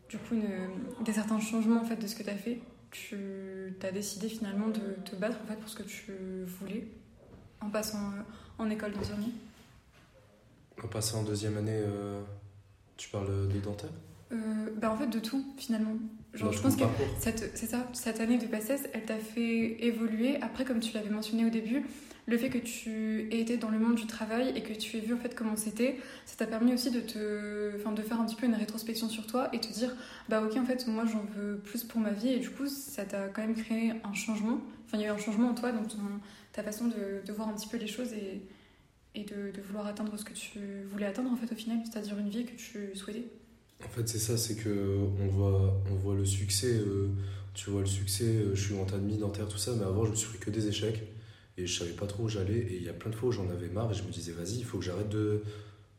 du 0.10 0.18
coup 0.18 0.36
des 1.06 1.14
certains 1.14 1.40
changements 1.40 1.80
en 1.80 1.86
fait 1.86 1.98
de 1.98 2.08
ce 2.08 2.16
que 2.16 2.24
tu 2.24 2.30
as 2.30 2.36
fait. 2.36 2.60
Tu 2.92 3.76
as 3.84 3.92
décidé 3.92 4.28
finalement 4.28 4.68
de 4.68 4.96
te 5.06 5.16
battre 5.16 5.38
en 5.44 5.48
fait 5.48 5.56
pour 5.58 5.70
ce 5.70 5.76
que 5.76 5.84
tu 5.84 6.12
voulais 6.46 6.88
en 7.62 7.70
passant 7.70 8.12
en 8.58 8.70
école 8.72 8.94
d'infirmier 8.94 9.32
En 10.84 10.88
passant 10.88 11.20
en 11.20 11.24
deuxième 11.24 11.58
année, 11.58 11.84
tu 13.00 13.10
parles 13.10 13.48
de 13.48 13.60
dentaire 13.60 13.90
bah 14.76 14.92
en 14.92 14.96
fait 14.96 15.08
de 15.08 15.20
tout 15.20 15.44
finalement. 15.58 15.96
Genre, 16.34 16.54
je 16.54 16.62
pense 16.62 16.76
que 16.76 16.84
cette, 17.18 17.58
c'est 17.58 17.66
ça, 17.66 17.88
cette 17.94 18.20
année 18.20 18.38
de 18.38 18.46
passesse, 18.46 18.88
elle 18.94 19.04
t'a 19.04 19.18
fait 19.18 19.84
évoluer. 19.84 20.38
Après, 20.42 20.64
comme 20.64 20.80
tu 20.80 20.94
l'avais 20.94 21.10
mentionné 21.10 21.46
au 21.46 21.50
début, 21.50 21.84
le 22.28 22.38
fait 22.38 22.50
que 22.50 22.60
tu 22.60 23.28
aies 23.32 23.40
été 23.40 23.58
dans 23.58 23.70
le 23.70 23.80
monde 23.80 23.96
du 23.96 24.06
travail 24.06 24.54
et 24.56 24.62
que 24.62 24.74
tu 24.74 24.98
aies 24.98 25.00
vu 25.00 25.16
en 25.16 25.18
fait 25.18 25.34
comment 25.34 25.56
c'était, 25.56 25.98
ça 26.28 26.36
t'a 26.38 26.46
permis 26.46 26.74
aussi 26.74 26.92
de 26.92 27.00
te, 27.00 27.76
enfin, 27.78 27.92
de 27.92 28.02
faire 28.04 28.22
un 28.22 28.26
petit 28.26 28.36
peu 28.36 28.46
une 28.46 28.54
rétrospection 28.54 29.10
sur 29.10 29.26
toi 29.26 29.50
et 29.54 29.60
te 29.60 29.74
dire, 29.74 29.96
bah 30.30 30.44
ok 30.44 30.56
en 30.58 30.66
fait 30.66 30.86
moi 30.88 31.06
j'en 31.06 31.26
veux 31.36 31.58
plus 31.58 31.84
pour 31.84 32.00
ma 32.00 32.12
vie 32.12 32.30
et 32.30 32.40
du 32.40 32.52
coup 32.52 32.68
ça 32.68 33.06
t'a 33.06 33.28
quand 33.30 33.42
même 33.42 33.56
créé 33.56 33.94
un 34.04 34.14
changement. 34.14 34.60
Enfin 34.86 34.98
il 34.98 35.02
y 35.02 35.06
a 35.06 35.08
eu 35.08 35.12
un 35.12 35.18
changement 35.18 35.50
en 35.50 35.56
toi 35.56 35.72
dans 35.72 35.84
ta 36.54 36.62
façon 36.62 36.86
de, 36.86 37.26
de, 37.26 37.34
voir 37.34 37.50
un 37.50 37.54
petit 37.54 37.68
peu 37.68 37.78
les 37.78 37.88
choses 37.88 38.14
et, 38.14 38.44
et 39.16 39.24
de, 39.24 39.52
vouloir 39.68 39.88
atteindre 39.88 40.18
ce 40.18 40.24
que 40.24 40.34
tu 40.34 40.60
voulais 40.92 41.06
atteindre 41.06 41.32
en 41.32 41.36
fait 41.36 41.52
au 41.52 41.56
final, 41.56 41.80
c'est-à-dire 41.84 42.18
une 42.18 42.30
vie 42.30 42.46
que 42.46 42.56
tu 42.56 42.96
souhaitais. 42.96 43.26
En 43.84 43.90
fait 43.90 44.08
c'est 44.08 44.20
ça, 44.20 44.38
c'est 44.38 44.56
que 44.56 44.98
on 45.20 45.28
voit, 45.28 45.82
on 45.90 45.96
voit 45.96 46.16
le 46.16 46.26
succès. 46.26 46.74
Euh, 46.74 47.10
tu 47.54 47.70
vois 47.72 47.82
le 47.82 47.88
succès, 47.88 48.26
euh, 48.26 48.56
je 48.56 48.66
suis 48.66 48.76
en 48.76 48.86
tas 48.86 48.98
de 48.98 49.16
dentaire, 49.18 49.48
tout 49.48 49.58
ça, 49.58 49.74
mais 49.76 49.84
avant 49.84 50.06
je 50.06 50.12
me 50.12 50.16
suis 50.16 50.30
pris 50.30 50.40
que 50.40 50.50
des 50.50 50.68
échecs 50.68 51.04
et 51.60 51.68
je 51.68 51.80
savais 51.80 51.92
pas 51.92 52.08
trop 52.08 52.24
où 52.24 52.30
j'allais 52.30 52.58
et 52.58 52.78
il 52.78 52.84
y 52.84 52.90
a 52.90 52.94
plein 52.94 53.12
de 53.12 53.16
fois 53.16 53.30
où 53.30 53.32
j'en 53.32 53.50
avais 53.50 53.68
marre 53.68 53.92
et 53.92 53.94
je 53.94 54.04
me 54.04 54.12
disais 54.12 54.32
vas-y 54.32 54.60
il 54.60 54.66
faut 54.66 54.78
que 54.78 54.86
j'arrête 54.86 55.10
de 55.10 55.44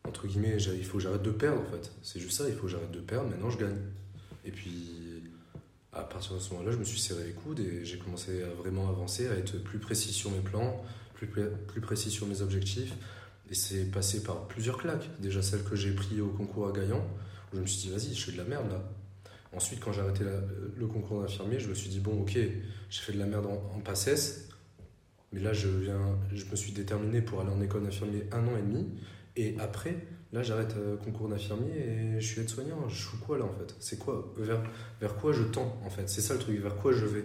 entre 0.05 0.27
guillemets 0.27 0.57
il 0.57 0.85
faut 0.85 0.99
que 0.99 1.03
j'arrête 1.03 1.23
de 1.23 1.31
perdre 1.31 1.61
en 1.61 1.71
fait 1.71 1.93
c'est 2.03 2.19
juste 2.19 2.39
ça 2.39 2.49
il 2.49 2.55
faut 2.55 2.63
que 2.63 2.69
j'arrête 2.69 2.91
de 2.91 3.01
perdre 3.01 3.29
maintenant 3.29 3.51
je 3.51 3.59
gagne 3.59 3.77
et 4.45 4.51
puis 4.51 4.91
à 5.93 6.03
partir 6.03 6.35
de 6.35 6.41
ce 6.41 6.51
moment-là 6.55 6.73
je 6.73 6.79
me 6.79 6.85
suis 6.85 6.99
serré 6.99 7.25
les 7.25 7.33
coudes 7.33 7.61
et 7.61 7.85
j'ai 7.85 7.99
commencé 7.99 8.43
à 8.43 8.49
vraiment 8.49 8.89
avancer 8.89 9.29
à 9.29 9.35
être 9.35 9.63
plus 9.63 9.79
précis 9.79 10.13
sur 10.13 10.31
mes 10.31 10.41
plans 10.41 10.83
plus, 11.27 11.81
précis 11.81 12.11
sur 12.11 12.27
mes 12.27 12.43
objectifs. 12.43 12.95
Et 13.51 13.55
c'est 13.55 13.91
passé 13.91 14.23
par 14.23 14.47
plusieurs 14.47 14.79
claques. 14.79 15.09
Déjà 15.21 15.43
celle 15.43 15.63
que 15.65 15.77
j'ai 15.77 15.93
pris 15.93 16.21
au 16.21 16.29
concours 16.29 16.69
à 16.69 16.73
Gaillan 16.73 17.05
où 17.53 17.57
je 17.57 17.63
me 17.63 17.67
suis 17.67 17.89
dit 17.89 17.91
vas-y 17.91 18.15
je 18.15 18.25
fais 18.27 18.33
de 18.33 18.37
la 18.39 18.45
merde 18.45 18.71
là. 18.71 18.83
Ensuite, 19.53 19.81
quand 19.81 19.93
j'ai 19.93 20.01
arrêté 20.01 20.23
le 20.77 20.87
concours 20.87 21.23
d'infirmier, 21.23 21.59
je 21.59 21.69
me 21.69 21.75
suis 21.75 21.91
dit, 21.91 21.99
bon, 21.99 22.21
ok, 22.23 22.35
j'ai 22.35 23.01
fait 23.01 23.13
de 23.13 23.19
la 23.19 23.27
merde 23.27 23.47
en, 23.47 23.77
en 23.77 23.81
passesse, 23.81 24.49
mais 25.33 25.41
là, 25.41 25.53
je, 25.53 25.69
viens, 25.69 26.19
je 26.33 26.45
me 26.45 26.57
suis 26.57 26.73
déterminé 26.73 27.21
pour 27.21 27.41
aller 27.41 27.51
en 27.51 27.61
école 27.61 27.85
d'infirmier 27.85 28.27
un 28.33 28.47
an 28.47 28.57
et 28.57 28.63
demi. 28.63 28.87
Et 29.37 29.57
après, 29.59 29.97
là, 30.33 30.43
j'arrête 30.43 30.75
euh, 30.77 30.97
concours 30.97 31.29
d'infirmier 31.29 31.73
et 31.77 32.21
je 32.21 32.27
suis 32.27 32.41
aide-soignant. 32.41 32.89
Je 32.89 33.09
suis 33.09 33.19
quoi 33.19 33.39
là 33.39 33.45
en 33.45 33.53
fait? 33.53 33.75
C'est 33.79 33.99
quoi? 33.99 34.33
Vers, 34.37 34.63
vers 35.01 35.17
quoi 35.17 35.33
je 35.33 35.43
tends 35.45 35.81
en 35.85 35.91
fait? 35.91 36.09
C'est 36.09 36.21
ça 36.21 36.35
le 36.35 36.41
truc, 36.41 36.61
vers 36.61 36.77
quoi 36.77 36.93
je 36.93 37.07
vais? 37.07 37.25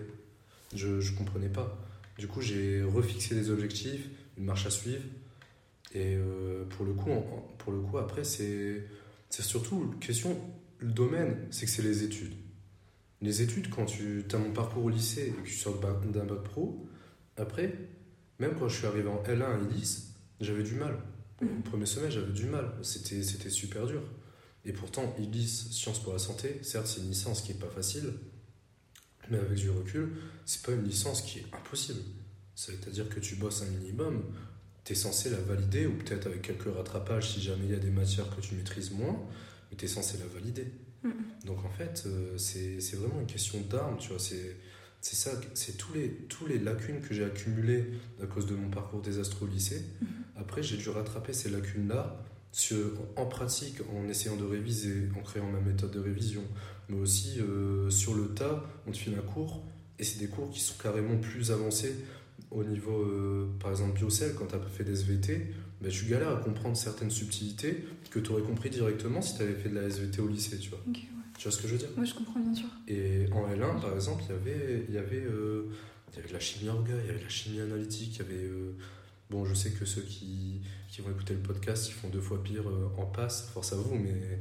Je 0.74 0.88
ne 0.88 1.18
comprenais 1.18 1.50
pas. 1.50 1.78
Du 2.18 2.28
coup, 2.28 2.42
j'ai 2.42 2.82
refixé 2.82 3.36
des 3.36 3.50
objectifs, 3.50 4.08
une 4.38 4.46
marche 4.46 4.66
à 4.66 4.70
suivre. 4.70 5.04
Et 5.94 6.16
euh, 6.16 6.66
pour, 6.66 6.86
le 6.86 6.94
coup, 6.94 7.10
pour 7.58 7.72
le 7.72 7.80
coup, 7.80 7.98
après, 7.98 8.24
c'est 8.24 8.88
surtout 9.30 9.94
question, 10.00 10.38
le 10.80 10.92
domaine, 10.92 11.38
c'est 11.52 11.66
que 11.66 11.72
c'est 11.72 11.82
les 11.82 12.04
études. 12.04 12.34
Les 13.22 13.42
études, 13.42 13.70
quand 13.70 13.86
tu 13.86 14.26
as 14.32 14.38
mon 14.38 14.52
parcours 14.52 14.86
au 14.86 14.90
lycée 14.90 15.28
et 15.28 15.32
que 15.32 15.48
tu 15.48 15.54
sors 15.54 15.80
d'un 15.80 16.26
bac 16.26 16.44
pro, 16.44 16.86
après, 17.38 17.74
même 18.40 18.56
quand 18.58 18.68
je 18.68 18.78
suis 18.78 18.88
arrivé 18.88 19.08
en 19.10 19.22
L1 19.24 19.44
à 19.44 19.60
ILIS, 19.60 20.14
j'avais 20.42 20.64
du 20.64 20.76
mal. 20.76 20.98
Au 21.42 21.46
mhm. 21.46 21.64
premier 21.64 21.86
semestre, 21.86 22.20
j'avais 22.20 22.34
du 22.34 22.46
mal. 22.46 22.72
C'était, 22.82 23.24
c'était 23.24 23.50
super 23.50 23.86
dur. 23.88 24.02
Et 24.66 24.74
pourtant, 24.74 25.16
ILIS, 25.20 25.70
Sciences 25.72 26.00
pour 26.00 26.14
la 26.14 26.20
santé, 26.20 26.60
certes, 26.62 26.88
c'est 26.88 27.02
une 27.02 27.10
licence 27.10 27.42
qui 27.42 27.54
n'est 27.54 27.60
pas 27.60 27.70
facile, 27.70 28.14
mais 29.30 29.38
avec 29.38 29.58
du 29.58 29.70
recul, 29.70 30.14
c'est 30.46 30.62
pas 30.64 30.72
une 30.72 30.84
licence 30.84 31.22
qui 31.22 31.40
est 31.40 31.46
impossible. 31.54 32.02
C'est-à-dire 32.56 33.10
que 33.10 33.20
tu 33.20 33.36
bosses 33.36 33.64
un 33.64 33.66
minimum, 33.66 34.24
tu 34.84 34.94
es 34.94 34.96
censé 34.96 35.30
la 35.30 35.38
valider, 35.38 35.86
ou 35.86 35.94
peut-être 35.94 36.28
avec 36.28 36.42
quelques 36.42 36.74
rattrapages 36.74 37.34
si 37.34 37.42
jamais 37.42 37.66
il 37.66 37.72
y 37.72 37.76
a 37.76 37.80
des 37.80 37.90
matières 37.90 38.34
que 38.36 38.42
tu 38.42 38.56
maîtrises 38.56 38.92
moins, 38.92 39.20
mais 39.70 39.78
tu 39.78 39.86
es 39.86 39.88
censé 39.88 40.18
la 40.18 40.26
valider. 40.28 40.72
Mhm. 41.04 41.14
Donc 41.46 41.66
en 41.66 41.70
fait, 41.70 42.04
euh, 42.06 42.38
c'est, 42.38 42.96
vraiment 42.96 43.20
une 43.20 43.28
question 43.28 43.60
d'armes, 43.62 43.98
tu 43.98 44.10
vois. 44.10 44.20
C'est, 44.20 44.58
ça, 45.02 45.32
c'est 45.54 45.78
tous 45.78 45.94
les, 45.94 46.10
tous 46.10 46.48
les 46.48 46.58
lacunes 46.58 47.00
que 47.00 47.14
j'ai 47.14 47.26
accumulées 47.26 47.92
à 48.24 48.26
cause 48.26 48.48
de 48.48 48.56
mon 48.56 48.70
parcours 48.70 49.02
désastre 49.02 49.44
au 49.44 49.48
lycée. 49.48 49.84
Mhm. 50.02 50.08
Après, 50.38 50.64
j'ai 50.64 50.78
dû 50.78 50.90
rattraper 50.90 51.34
ces 51.34 51.50
lacunes-là 51.50 52.24
en 53.18 53.26
pratique, 53.26 53.82
en 53.94 54.08
essayant 54.08 54.38
de 54.38 54.46
réviser, 54.46 55.10
en 55.18 55.22
créant 55.22 55.52
ma 55.52 55.60
méthode 55.60 55.92
de 55.92 56.00
révision, 56.00 56.44
mais 56.90 57.00
aussi 57.00 57.40
euh, 57.40 57.90
sur 57.90 58.14
le 58.14 58.28
tas, 58.30 58.64
on 58.88 58.92
te 58.92 58.98
file 58.98 59.16
un 59.18 59.22
cours, 59.22 59.64
et 60.00 60.04
c'est 60.04 60.20
des 60.20 60.28
cours 60.28 60.50
qui 60.52 60.60
sont 60.60 60.76
carrément 60.82 61.18
plus 61.18 61.52
avancés 61.52 61.96
au 62.52 62.64
niveau, 62.64 63.02
euh, 63.02 63.50
par 63.60 63.72
exemple, 63.72 63.98
biocell, 63.98 64.34
quand 64.36 64.48
tu 64.48 64.56
as 64.56 64.60
fait 64.60 64.84
des 64.84 64.94
SVT, 64.94 65.54
ben, 65.82 65.92
tu 65.92 66.06
galères 66.06 66.38
à 66.38 66.38
comprendre 66.38 66.78
certaines 66.78 67.12
subtilités 67.12 67.86
que 68.10 68.20
tu 68.20 68.32
aurais 68.32 68.44
compris 68.44 68.70
directement 68.70 69.22
si 69.22 69.36
tu 69.36 69.44
avais 69.44 69.54
fait 69.54 69.70
de 69.70 69.76
la 69.76 69.84
SVT 69.84 70.22
au 70.22 70.28
lycée, 70.28 70.58
tu 70.58 70.70
vois. 70.70 70.80
Tu 71.38 71.44
vois 71.44 71.52
ce 71.52 71.62
que 71.62 71.68
je 71.68 71.74
veux 71.74 71.80
dire? 71.80 71.90
Moi, 71.98 72.06
je 72.06 72.14
comprends 72.14 72.40
bien 72.40 72.56
sûr. 72.56 72.70
Et 72.88 73.26
en 73.34 73.46
L1, 73.48 73.82
par 73.82 73.94
exemple, 73.94 74.24
il 74.30 74.32
y 74.32 74.36
avait, 74.36 74.86
y 74.90 74.98
avait, 74.98 75.26
euh, 75.26 75.70
y 76.16 76.20
avait 76.20 76.30
de 76.30 76.34
la 76.34 76.40
chimie 76.40 76.70
orga, 76.70 76.94
il 77.02 77.08
y 77.08 77.10
avait 77.10 77.20
de 77.20 77.24
la 77.24 77.30
chimie 77.30 77.60
analytique, 77.60 78.16
il 78.16 78.20
y 78.20 78.26
avait. 78.26 78.46
Euh, 78.46 78.78
bon, 79.30 79.44
je 79.44 79.54
sais 79.54 79.72
que 79.72 79.84
ceux 79.84 80.04
qui, 80.04 80.62
qui, 80.88 81.02
vont 81.02 81.12
écouter 81.12 81.34
le 81.34 81.42
podcast, 81.42 81.90
ils 81.90 81.94
font 81.94 82.08
deux 82.08 82.22
fois 82.22 82.42
pire 82.42 82.64
en 82.98 83.06
passe, 83.06 83.50
force 83.54 83.74
à 83.74 83.76
vous, 83.76 83.96
mais 83.96 84.40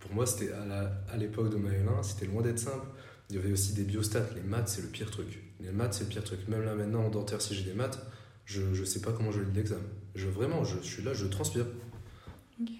pour 0.00 0.12
moi, 0.12 0.26
c'était 0.26 0.50
à 0.52 1.16
l'époque 1.16 1.50
de 1.50 1.56
ma 1.56 1.70
L1, 1.70 2.02
c'était 2.02 2.26
loin 2.26 2.42
d'être 2.42 2.58
simple. 2.58 2.86
Il 3.28 3.36
y 3.36 3.38
avait 3.38 3.52
aussi 3.52 3.74
des 3.74 3.84
biostats. 3.84 4.26
Les 4.34 4.42
maths, 4.42 4.68
c'est 4.68 4.82
le 4.82 4.88
pire 4.88 5.10
truc. 5.10 5.40
Les 5.60 5.70
maths, 5.70 5.94
c'est 5.94 6.04
le 6.04 6.10
pire 6.10 6.24
truc. 6.24 6.40
Même 6.48 6.64
là, 6.64 6.74
maintenant, 6.74 7.04
en 7.04 7.10
dentaire, 7.10 7.40
si 7.40 7.54
j'ai 7.54 7.62
des 7.62 7.74
maths, 7.74 8.04
je 8.44 8.62
ne 8.62 8.84
sais 8.84 9.00
pas 9.00 9.12
comment 9.12 9.30
je 9.30 9.40
lis 9.40 9.52
l'examen. 9.54 9.82
Je, 10.16 10.26
vraiment, 10.26 10.64
je, 10.64 10.76
je 10.82 10.86
suis 10.86 11.02
là, 11.02 11.12
je 11.14 11.26
transpire. 11.26 11.66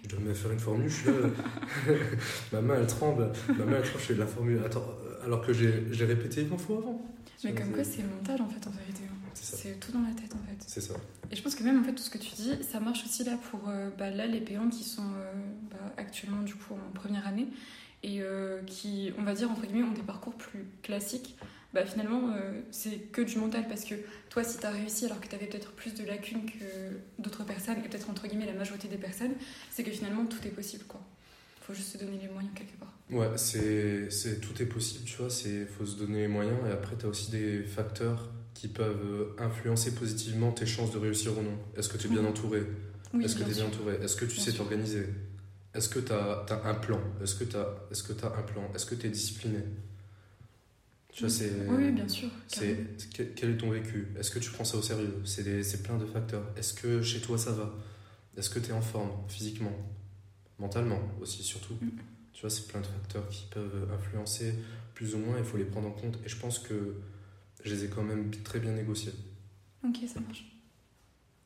Je 0.02 0.08
dois 0.08 0.20
me 0.20 0.34
faire 0.34 0.50
une 0.50 0.58
formule, 0.58 0.88
je 0.88 0.94
suis 0.94 1.06
là. 1.06 1.94
ma 2.52 2.60
main 2.60 2.74
elle 2.78 2.86
tremble, 2.86 3.30
ma 3.48 3.64
main 3.64 3.76
elle 3.76 3.82
tremble, 3.82 3.98
je 3.98 4.06
fais 4.06 4.14
de 4.14 4.18
la 4.18 4.26
formule. 4.26 4.60
Attends, 4.64 4.84
euh, 5.06 5.24
alors 5.24 5.40
que 5.40 5.52
j'ai 5.54 6.04
répété 6.04 6.42
une 6.42 6.58
fois 6.58 6.78
avant. 6.78 7.00
Mais 7.44 7.54
comme 7.54 7.70
quoi 7.70 7.82
c'est 7.84 8.02
mental 8.02 8.42
en 8.42 8.48
fait 8.48 8.66
en 8.66 8.70
vérité. 8.70 8.99
C'est 9.56 9.80
tout 9.80 9.92
dans 9.92 10.02
la 10.02 10.12
tête 10.14 10.34
en 10.34 10.46
fait. 10.48 10.64
C'est 10.66 10.80
ça. 10.80 10.94
Et 11.30 11.36
je 11.36 11.42
pense 11.42 11.54
que 11.54 11.62
même 11.62 11.80
en 11.80 11.84
fait 11.84 11.92
tout 11.92 12.02
ce 12.02 12.10
que 12.10 12.18
tu 12.18 12.34
dis, 12.34 12.52
ça 12.62 12.80
marche 12.80 13.04
aussi 13.04 13.24
là 13.24 13.38
pour 13.50 13.68
euh, 13.68 13.90
bah, 13.98 14.10
là 14.10 14.26
les 14.26 14.40
payants 14.40 14.68
qui 14.68 14.84
sont 14.84 15.02
euh, 15.02 15.32
bah, 15.70 15.94
actuellement 15.96 16.42
du 16.42 16.54
coup 16.54 16.74
en 16.74 16.92
première 16.92 17.26
année 17.26 17.48
et 18.02 18.22
qui, 18.66 19.12
on 19.18 19.24
va 19.24 19.34
dire 19.34 19.50
entre 19.50 19.66
guillemets, 19.66 19.82
ont 19.82 19.92
des 19.92 20.00
parcours 20.00 20.34
plus 20.34 20.64
classiques 20.82 21.36
bah, 21.72 21.86
finalement, 21.86 22.32
euh, 22.34 22.60
c'est 22.72 23.12
que 23.12 23.22
du 23.22 23.38
mental 23.38 23.68
parce 23.68 23.84
que 23.84 23.94
toi, 24.28 24.42
si 24.42 24.58
tu 24.58 24.66
as 24.66 24.70
réussi 24.70 25.06
alors 25.06 25.20
que 25.20 25.28
tu 25.28 25.34
avais 25.36 25.46
peut-être 25.46 25.70
plus 25.72 25.94
de 25.94 26.04
lacunes 26.04 26.44
que 26.44 27.22
d'autres 27.22 27.44
personnes, 27.44 27.78
et 27.78 27.88
peut-être 27.88 28.10
entre 28.10 28.26
guillemets 28.26 28.46
la 28.46 28.54
majorité 28.54 28.88
des 28.88 28.96
personnes, 28.96 29.34
c'est 29.70 29.84
que 29.84 29.90
finalement 29.90 30.26
tout 30.26 30.44
est 30.44 30.50
possible. 30.50 30.84
quoi. 30.84 31.00
faut 31.60 31.74
juste 31.74 31.92
se 31.92 31.98
donner 31.98 32.18
les 32.20 32.28
moyens 32.28 32.52
quelque 32.54 32.76
part. 32.76 32.92
Ouais, 33.10 33.36
c'est, 33.36 34.10
c'est 34.10 34.40
tout 34.40 34.60
est 34.60 34.66
possible, 34.66 35.04
tu 35.04 35.16
vois, 35.16 35.30
c'est 35.30 35.64
faut 35.66 35.86
se 35.86 35.96
donner 35.96 36.22
les 36.22 36.28
moyens 36.28 36.58
et 36.68 36.72
après 36.72 36.96
tu 36.96 37.06
as 37.06 37.08
aussi 37.08 37.30
des 37.30 37.62
facteurs 37.62 38.30
qui 38.60 38.68
peuvent 38.68 39.00
euh, 39.02 39.42
influencer 39.42 39.94
positivement 39.94 40.52
tes 40.52 40.66
chances 40.66 40.92
de 40.92 40.98
réussir 40.98 41.32
ou 41.38 41.40
non. 41.40 41.56
Est-ce 41.78 41.88
que 41.88 41.96
tu 41.96 42.08
es 42.08 42.10
bien 42.10 42.20
Mhm. 42.20 42.28
entouré? 42.28 42.62
Oui, 43.14 43.24
Est-ce 43.24 43.34
que 43.36 43.44
tu 43.44 43.50
es 43.52 43.54
bien 43.54 43.64
entouré? 43.64 43.94
Est-ce 44.02 44.16
que 44.16 44.26
tu 44.26 44.34
Bien 44.36 44.44
sais 44.44 44.52
t'organiser? 44.52 45.06
Est-ce 45.72 45.88
que 45.88 45.98
tu 45.98 46.12
as, 46.12 46.44
un 46.66 46.74
plan? 46.74 47.00
Est-ce 47.22 47.36
que 47.36 47.44
tu 47.44 47.56
as, 47.56 47.66
est 47.90 48.06
que 48.06 48.12
as 48.26 48.28
un 48.38 48.42
plan? 48.42 48.70
Est-ce 48.74 48.84
que 48.84 48.94
tu 48.94 49.06
es 49.06 49.08
discipliné? 49.10 49.60
Tu 51.10 51.22
vois, 51.22 51.30
c'est. 51.30 51.50
Oui, 51.68 51.76
oui, 51.86 51.92
bien 51.92 52.06
sûr. 52.06 52.28
C'est 52.48 52.76
quel- 53.34 53.50
est 53.52 53.56
ton 53.56 53.70
vécu? 53.70 54.08
Est-ce 54.18 54.30
que 54.30 54.38
tu 54.38 54.50
prends 54.50 54.64
ça 54.66 54.76
au 54.76 54.82
sérieux? 54.82 55.14
C'est 55.24 55.42
des- 55.42 55.62
c'est 55.62 55.82
plein 55.82 55.96
de 55.96 56.04
facteurs. 56.04 56.44
Est-ce 56.58 56.74
que 56.74 57.00
chez 57.02 57.20
toi 57.22 57.38
ça 57.38 57.52
va? 57.52 57.74
Est-ce 58.36 58.50
que 58.50 58.58
tu 58.58 58.70
es 58.70 58.72
en 58.74 58.82
forme 58.82 59.10
physiquement? 59.28 59.72
Mentalement 60.58 61.00
aussi 61.22 61.42
surtout. 61.42 61.74
Mm. 61.80 61.88
Tu 62.34 62.42
vois, 62.42 62.50
c'est 62.50 62.68
plein 62.68 62.80
de 62.80 62.86
facteurs 62.86 63.26
qui 63.30 63.46
peuvent 63.50 63.88
influencer 63.98 64.54
plus 64.94 65.14
ou 65.14 65.18
moins, 65.18 65.38
il 65.38 65.44
faut 65.44 65.56
les 65.56 65.64
prendre 65.64 65.88
en 65.88 65.92
compte. 65.92 66.18
Et 66.26 66.28
je 66.28 66.36
pense 66.36 66.58
que 66.58 66.94
je 67.64 67.74
les 67.74 67.84
ai 67.84 67.88
quand 67.88 68.02
même 68.02 68.30
très 68.44 68.58
bien 68.58 68.72
négociés. 68.72 69.12
Ok, 69.84 69.96
ça 70.06 70.20
marche. 70.20 70.44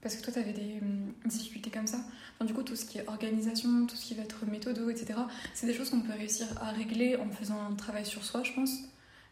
Parce 0.01 0.17
que 0.17 0.23
toi, 0.23 0.33
tu 0.33 0.39
avais 0.39 0.53
des 0.53 0.81
hum, 0.83 1.15
difficultés 1.25 1.71
comme 1.71 1.87
ça. 1.87 1.99
Du 2.45 2.53
coup, 2.53 2.63
tout 2.63 2.77
ce 2.77 2.85
qui 2.85 2.99
est 2.99 3.09
organisation, 3.09 3.87
tout 3.87 3.97
ce 3.97 4.05
qui 4.05 4.15
va 4.15 4.23
être 4.23 4.45
méthodo, 4.45 4.91
etc., 4.91 5.19
c'est 5.55 5.67
des 5.67 5.73
choses 5.73 5.89
qu'on 5.89 6.03
peut 6.03 6.13
réussir 6.13 6.47
à 6.61 6.73
régler 6.73 7.17
en 7.17 7.31
faisant 7.31 7.59
un 7.61 7.75
travail 7.75 8.05
sur 8.05 8.23
soi, 8.23 8.43
je 8.43 8.53
pense. 8.53 8.71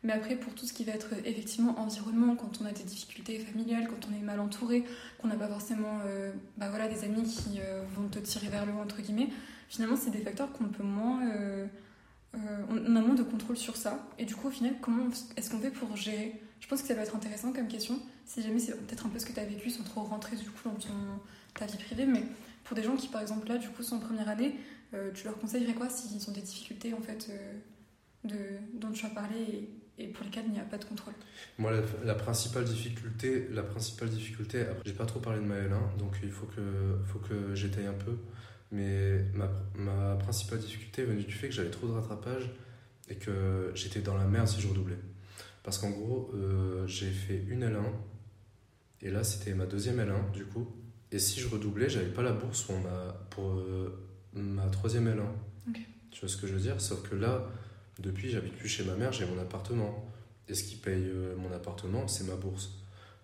Mais 0.03 0.13
après, 0.13 0.35
pour 0.35 0.55
tout 0.55 0.67
ce 0.67 0.73
qui 0.73 0.85
va 0.85 0.93
être 0.93 1.13
effectivement 1.25 1.79
environnement, 1.79 2.35
quand 2.37 2.61
on 2.61 2.65
a 2.65 2.73
des 2.73 2.83
difficultés 2.83 3.39
familiales, 3.39 3.87
quand 3.87 4.09
on 4.11 4.19
est 4.19 4.25
mal 4.25 4.41
entouré, 4.41 4.85
qu'on 5.19 5.29
n'a 5.29 5.37
pas 5.37 5.47
forcément 5.47 6.01
euh, 6.07 6.33
bah 6.57 6.71
voilà, 6.71 6.89
des 6.89 7.05
amis 7.05 7.23
qui 7.23 7.61
euh, 7.61 7.85
vont 7.95 8.09
te 8.09 8.19
tirer 8.19 8.49
vers 8.49 8.67
le 8.67 8.73
haut, 8.73 8.81
entre 8.83 9.01
guillemets, 9.01 9.29
finalement, 9.69 9.97
c'est 9.97 10.11
des 10.11 10.23
facteurs 10.23 10.51
qu'on 10.53 10.65
peut 10.65 10.83
moins. 10.83 11.25
euh, 11.27 11.67
on 12.35 12.97
a 12.97 13.01
moins 13.01 13.15
de 13.15 13.23
contrôle 13.23 13.59
sur 13.59 13.77
ça. 13.77 14.09
Et 14.19 14.25
du 14.25 14.35
coup, 14.35 14.49
au 14.49 14.51
final, 14.51 14.75
comment 14.81 15.05
est-ce 15.37 15.51
qu'on 15.51 15.61
fait 15.61 15.71
pour 15.71 15.95
gérer 15.97 16.41
Je 16.63 16.69
pense 16.69 16.81
que 16.81 16.89
ça 16.89 16.95
va 16.95 17.03
être 17.03 17.15
intéressant 17.15 17.53
comme 17.53 17.69
question 17.69 18.01
si 18.25 18.41
jamais 18.41 18.61
c'est 18.61 18.73
peut-être 18.87 19.05
un 19.05 19.09
peu 19.09 19.19
ce 19.19 19.27
que 19.27 19.33
tu 19.33 19.41
as 19.41 19.45
vécu 19.45 19.69
sans 19.69 19.83
trop 19.83 20.03
rentrer 20.03 20.37
du 20.37 20.49
coup 20.49 20.69
dans 20.69 20.79
ta 21.55 21.67
vie 21.67 21.77
privée, 21.77 22.07
mais 22.07 22.23
pour 22.65 22.77
des 22.77 22.85
gens 22.85 22.97
qui 22.97 23.09
par 23.09 23.21
exemple 23.21 23.49
là 23.49 23.59
du 23.59 23.69
coup 23.69 23.83
sont 23.83 23.97
en 23.97 24.01
première 24.01 24.29
année, 24.29 24.55
euh, 24.95 25.11
tu 25.13 25.25
leur 25.25 25.37
conseillerais 25.39 25.75
quoi 25.75 25.91
s'ils 25.91 26.31
ont 26.31 26.33
des 26.33 26.41
difficultés 26.41 26.95
en 26.95 27.01
fait 27.01 27.31
euh, 27.31 28.59
dont 28.75 28.93
tu 28.93 29.05
as 29.05 29.11
parlé 29.11 29.37
et, 29.99 30.05
et 30.05 30.07
pour 30.09 30.25
lesquelles 30.25 30.45
il 30.47 30.53
n'y 30.53 30.61
a 30.61 30.65
pas 30.65 30.79
de 30.79 30.85
contrôle? 30.85 31.15
Moi, 31.59 31.73
la, 32.05 32.15
principale 32.15 32.65
difficulté, 32.65 33.49
la 33.51 33.63
principale 33.63 34.09
difficulté, 34.09 34.65
j'ai 34.85 34.93
pas 34.93 35.07
trop 35.07 35.21
parlé 35.21 35.41
de 35.41 35.45
ma 35.45 35.57
L1, 35.57 35.99
donc 35.99 36.17
il 36.23 36.31
faut 36.31 36.47
que, 36.47 36.97
faut 37.07 37.19
que 37.19 37.55
j'étaye 37.55 37.87
un 37.87 37.93
peu. 37.93 38.17
Mais 38.71 39.23
ma, 39.35 39.51
ma 39.75 40.17
principale 40.17 40.59
difficulté 40.59 41.05
venait 41.05 41.25
du 41.25 41.35
fait 41.35 41.49
que 41.49 41.55
j'avais 41.55 41.71
trop 41.71 41.87
de 41.87 41.93
rattrapage 41.93 42.51
et 43.09 43.17
que 43.17 43.71
j'étais 43.75 44.01
dans 44.01 44.17
la 44.17 44.25
merde 44.25 44.49
si 44.49 44.61
je 44.61 44.69
redoublais. 44.69 44.99
Parce 45.63 45.79
qu'en 45.79 45.91
gros, 45.91 46.31
euh, 46.35 46.87
j'ai 46.87 47.11
fait 47.11 47.45
une 47.49 47.65
L1 47.65 47.85
et 49.01 49.11
là 49.11 49.25
c'était 49.25 49.55
ma 49.55 49.67
deuxième 49.67 49.99
L1 49.99 50.33
du 50.33 50.45
coup. 50.45 50.67
Et 51.13 51.19
si 51.19 51.41
je 51.41 51.49
redoublais, 51.49 51.89
j'avais 51.89 52.11
pas 52.11 52.23
la 52.23 52.33
bourse 52.33 52.63
pour 52.63 52.79
ma, 52.79 53.13
pour, 53.31 53.53
euh, 53.53 54.09
ma 54.33 54.67
troisième 54.69 55.07
L1. 55.07 55.21
Ok. 55.69 55.81
Tu 56.11 56.21
vois 56.21 56.29
ce 56.29 56.37
que 56.37 56.47
je 56.47 56.55
veux 56.55 56.61
dire? 56.61 56.81
Sauf 56.81 57.09
que 57.09 57.15
là, 57.15 57.49
depuis, 57.99 58.31
j'habite 58.31 58.57
plus 58.57 58.69
chez 58.69 58.85
ma 58.85 58.95
mère, 58.95 59.13
j'ai 59.13 59.27
mon 59.27 59.39
appartement. 59.39 60.11
Et 60.49 60.55
ce 60.55 60.65
qui 60.65 60.77
paye 60.77 61.05
euh, 61.07 61.37
mon 61.37 61.53
appartement, 61.53 62.09
c'est 62.09 62.25
ma 62.25 62.35
bourse. 62.35 62.79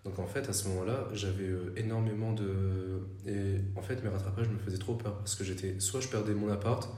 Donc 0.05 0.18
en 0.18 0.27
fait, 0.27 0.48
à 0.48 0.53
ce 0.53 0.68
moment-là, 0.68 1.09
j'avais 1.12 1.51
énormément 1.77 2.33
de. 2.33 3.01
Et 3.27 3.57
en 3.74 3.83
fait, 3.83 4.03
mes 4.03 4.11
rattrapages 4.11 4.48
me 4.48 4.59
faisaient 4.59 4.79
trop 4.79 4.94
peur 4.94 5.18
parce 5.18 5.35
que 5.35 5.42
j'étais. 5.42 5.81
Soit 5.81 6.01
je 6.01 6.09
perdais 6.09 6.35
mon 6.35 6.51
appart, 6.51 6.88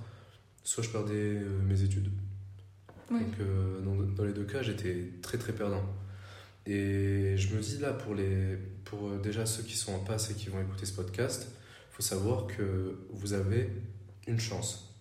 soit 0.65 0.85
je 0.85 0.91
perdais 0.91 1.41
mes 1.67 1.83
études. 1.83 2.11
Donc 3.11 3.41
euh, 3.41 3.81
dans, 3.81 4.25
les 4.25 4.33
deux 4.33 4.45
cas, 4.45 4.63
j'étais 4.63 5.11
très 5.23 5.39
très 5.39 5.53
perdant. 5.53 5.83
Et 6.67 7.37
je 7.37 7.55
me 7.55 7.61
dis 7.61 7.79
là, 7.79 7.93
pour, 7.93 8.15
les, 8.15 8.57
pour 8.85 9.09
euh, 9.09 9.19
déjà 9.19 9.47
ceux 9.47 9.63
qui 9.63 9.77
sont 9.77 9.93
en 9.93 9.99
passe 9.99 10.31
et 10.31 10.35
qui 10.35 10.49
vont 10.49 10.61
écouter 10.61 10.87
ce 10.87 10.93
podcast, 10.93 11.49
il 11.51 11.97
faut 11.97 12.03
savoir 12.03 12.47
que 12.47 12.99
vous 13.11 13.33
avez 13.33 13.71
une 14.29 14.39
chance. 14.39 14.95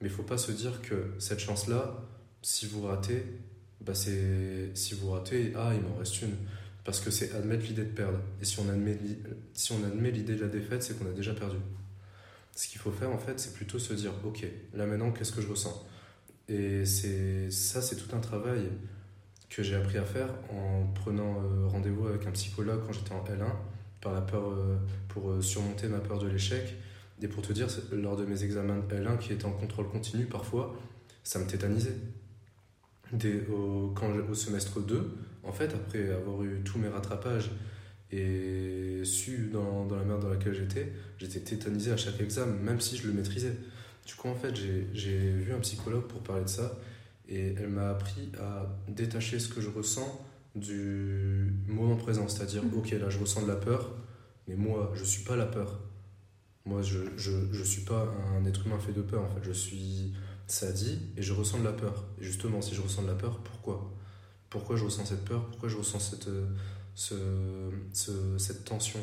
Mais 0.00 0.08
il 0.08 0.12
faut 0.12 0.22
pas 0.22 0.38
se 0.38 0.52
dire 0.52 0.80
que 0.80 1.12
cette 1.18 1.40
chance-là, 1.40 2.02
si 2.42 2.66
vous 2.66 2.82
ratez, 2.82 3.24
bah 3.82 3.94
c'est 3.94 4.70
si 4.74 4.94
vous 4.94 5.10
ratez, 5.10 5.52
ah, 5.56 5.72
il 5.74 5.82
m'en 5.82 5.96
reste 5.96 6.22
une. 6.22 6.36
Parce 6.84 7.00
que 7.00 7.10
c'est 7.10 7.34
admettre 7.34 7.66
l'idée 7.66 7.84
de 7.84 7.90
perdre. 7.90 8.18
Et 8.40 8.46
si 8.46 8.58
on 8.60 8.68
admet, 8.70 8.96
si 9.52 9.72
on 9.72 9.84
admet 9.84 10.10
l'idée 10.10 10.36
de 10.36 10.40
la 10.40 10.48
défaite, 10.48 10.82
c'est 10.82 10.98
qu'on 10.98 11.10
a 11.10 11.12
déjà 11.12 11.34
perdu. 11.34 11.58
Ce 12.56 12.68
qu'il 12.68 12.80
faut 12.80 12.90
faire, 12.90 13.10
en 13.10 13.18
fait, 13.18 13.38
c'est 13.38 13.52
plutôt 13.52 13.78
se 13.78 13.92
dire, 13.92 14.12
ok, 14.24 14.46
là 14.74 14.86
maintenant, 14.86 15.12
qu'est-ce 15.12 15.32
que 15.32 15.42
je 15.42 15.48
ressens? 15.48 15.86
Et 16.50 16.84
c'est 16.84 17.48
ça, 17.50 17.80
c'est 17.80 17.94
tout 17.94 18.14
un 18.14 18.18
travail 18.18 18.68
que 19.48 19.62
j'ai 19.62 19.76
appris 19.76 19.98
à 19.98 20.04
faire 20.04 20.28
en 20.50 20.84
prenant 20.94 21.36
euh, 21.38 21.68
rendez-vous 21.68 22.08
avec 22.08 22.26
un 22.26 22.32
psychologue 22.32 22.80
quand 22.86 22.92
j'étais 22.92 23.12
en 23.12 23.24
L1 23.24 23.52
par 24.00 24.12
la 24.12 24.20
peur 24.20 24.50
euh, 24.50 24.76
pour 25.08 25.30
euh, 25.30 25.40
surmonter 25.40 25.86
ma 25.86 25.98
peur 25.98 26.18
de 26.18 26.26
l'échec. 26.26 26.74
Et 27.22 27.28
pour 27.28 27.42
te 27.42 27.52
dire 27.52 27.68
lors 27.92 28.16
de 28.16 28.24
mes 28.24 28.44
examens 28.44 28.78
de 28.78 28.94
L1 28.96 29.18
qui 29.18 29.32
étaient 29.32 29.44
en 29.44 29.52
contrôle 29.52 29.88
continu 29.88 30.24
parfois 30.24 30.74
ça 31.22 31.38
me 31.38 31.46
tétanisait. 31.46 31.96
Dès, 33.12 33.46
au 33.48 33.94
semestre 34.34 34.80
2 34.80 35.18
en 35.42 35.52
fait 35.52 35.74
après 35.74 36.10
avoir 36.10 36.42
eu 36.42 36.62
tous 36.64 36.78
mes 36.78 36.88
rattrapages 36.88 37.50
et 38.10 39.02
su 39.04 39.50
dans, 39.52 39.84
dans 39.84 39.96
la 39.96 40.04
merde 40.04 40.22
dans 40.22 40.30
laquelle 40.30 40.54
j'étais 40.54 40.92
j'étais 41.18 41.40
tétanisé 41.40 41.92
à 41.92 41.96
chaque 41.96 42.20
examen 42.20 42.54
même 42.62 42.80
si 42.80 42.96
je 42.96 43.06
le 43.06 43.12
maîtrisais 43.12 43.54
du 44.10 44.16
coup 44.16 44.28
en 44.28 44.34
fait 44.34 44.52
j'ai 44.56 45.30
vu 45.30 45.52
un 45.52 45.60
psychologue 45.60 46.06
pour 46.08 46.20
parler 46.22 46.42
de 46.44 46.48
ça 46.48 46.76
et 47.28 47.54
elle 47.56 47.68
m'a 47.68 47.90
appris 47.90 48.32
à 48.40 48.66
détacher 48.88 49.38
ce 49.38 49.48
que 49.48 49.60
je 49.60 49.70
ressens 49.70 50.20
du 50.56 51.54
moment 51.68 51.94
présent. 51.94 52.26
C'est-à-dire, 52.26 52.64
Mhm. 52.64 52.74
ok, 52.78 52.90
là 52.90 53.08
je 53.08 53.18
ressens 53.20 53.42
de 53.42 53.46
la 53.48 53.54
peur, 53.54 53.94
mais 54.48 54.56
moi 54.56 54.90
je 54.96 55.04
suis 55.04 55.22
pas 55.22 55.36
la 55.36 55.46
peur. 55.46 55.78
Moi 56.64 56.82
je, 56.82 56.98
je, 57.16 57.30
je 57.52 57.62
suis 57.62 57.82
pas 57.82 58.12
un 58.36 58.44
être 58.46 58.66
humain 58.66 58.80
fait 58.80 58.92
de 58.92 59.02
peur 59.02 59.22
en 59.22 59.28
fait. 59.28 59.42
Je 59.44 59.52
suis 59.52 60.12
sadi 60.48 60.98
et 61.16 61.22
je 61.22 61.32
ressens 61.32 61.60
de 61.60 61.64
la 61.64 61.72
peur. 61.72 62.04
Et 62.20 62.24
justement, 62.24 62.60
si 62.60 62.74
je 62.74 62.80
ressens 62.80 63.02
de 63.02 63.06
la 63.06 63.14
peur, 63.14 63.38
pourquoi? 63.44 63.92
Pourquoi 64.50 64.74
je 64.76 64.82
ressens 64.84 65.04
cette 65.04 65.24
peur? 65.24 65.46
Pourquoi 65.50 65.68
je 65.68 65.76
ressens 65.76 66.00
cette, 66.00 66.26
euh, 66.26 66.46
ce, 66.96 67.14
ce- 67.92 68.38
cette 68.38 68.64
tension? 68.64 68.98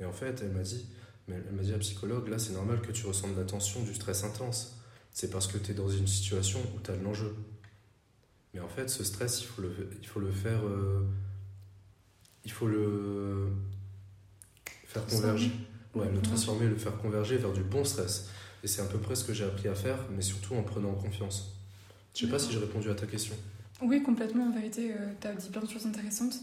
Et 0.00 0.04
en 0.04 0.12
fait, 0.12 0.42
elle 0.42 0.52
m'a 0.52 0.62
dit, 0.62 0.84
mais 1.28 1.36
elle 1.48 1.54
m'a 1.54 1.62
dit 1.62 1.72
à 1.72 1.78
psychologue, 1.78 2.28
là 2.28 2.38
c'est 2.38 2.52
normal 2.52 2.80
que 2.80 2.92
tu 2.92 3.06
ressens 3.06 3.28
de 3.28 3.36
la 3.38 3.44
tension, 3.44 3.82
du 3.82 3.94
stress 3.94 4.24
intense. 4.24 4.76
C'est 5.12 5.30
parce 5.30 5.46
que 5.46 5.58
tu 5.58 5.70
es 5.70 5.74
dans 5.74 5.88
une 5.88 6.06
situation 6.08 6.60
où 6.76 6.80
tu 6.80 6.90
as 6.90 6.96
de 6.96 7.02
l'enjeu. 7.04 7.34
Mais 8.52 8.60
en 8.60 8.68
fait, 8.68 8.88
ce 8.90 9.04
stress, 9.04 9.42
il 9.42 9.46
faut 9.46 9.62
le, 9.62 9.90
il 10.00 10.06
faut 10.06 10.20
le 10.20 10.30
faire. 10.30 10.64
euh, 10.66 11.04
il 12.44 12.52
faut 12.52 12.66
le 12.66 13.48
faire 14.86 15.06
converger. 15.06 15.50
Ouais, 15.94 16.10
le 16.10 16.20
transformer, 16.20 16.66
le 16.66 16.76
faire 16.76 16.96
converger 16.98 17.36
vers 17.36 17.52
du 17.52 17.62
bon 17.62 17.84
stress. 17.84 18.28
Et 18.62 18.66
c'est 18.66 18.82
à 18.82 18.86
peu 18.86 18.98
près 18.98 19.14
ce 19.14 19.24
que 19.24 19.32
j'ai 19.32 19.44
appris 19.44 19.68
à 19.68 19.74
faire, 19.74 19.98
mais 20.10 20.22
surtout 20.22 20.54
en 20.54 20.62
prenant 20.62 20.90
en 20.90 20.94
confiance. 20.94 21.56
Je 22.14 22.26
sais 22.26 22.30
pas 22.30 22.38
si 22.38 22.52
j'ai 22.52 22.58
répondu 22.58 22.90
à 22.90 22.94
ta 22.94 23.06
question. 23.06 23.34
Oui, 23.82 24.02
complètement. 24.02 24.48
En 24.48 24.52
vérité, 24.52 24.92
tu 25.20 25.26
as 25.26 25.34
dit 25.34 25.48
plein 25.48 25.62
de 25.62 25.68
choses 25.70 25.86
intéressantes. 25.86 26.34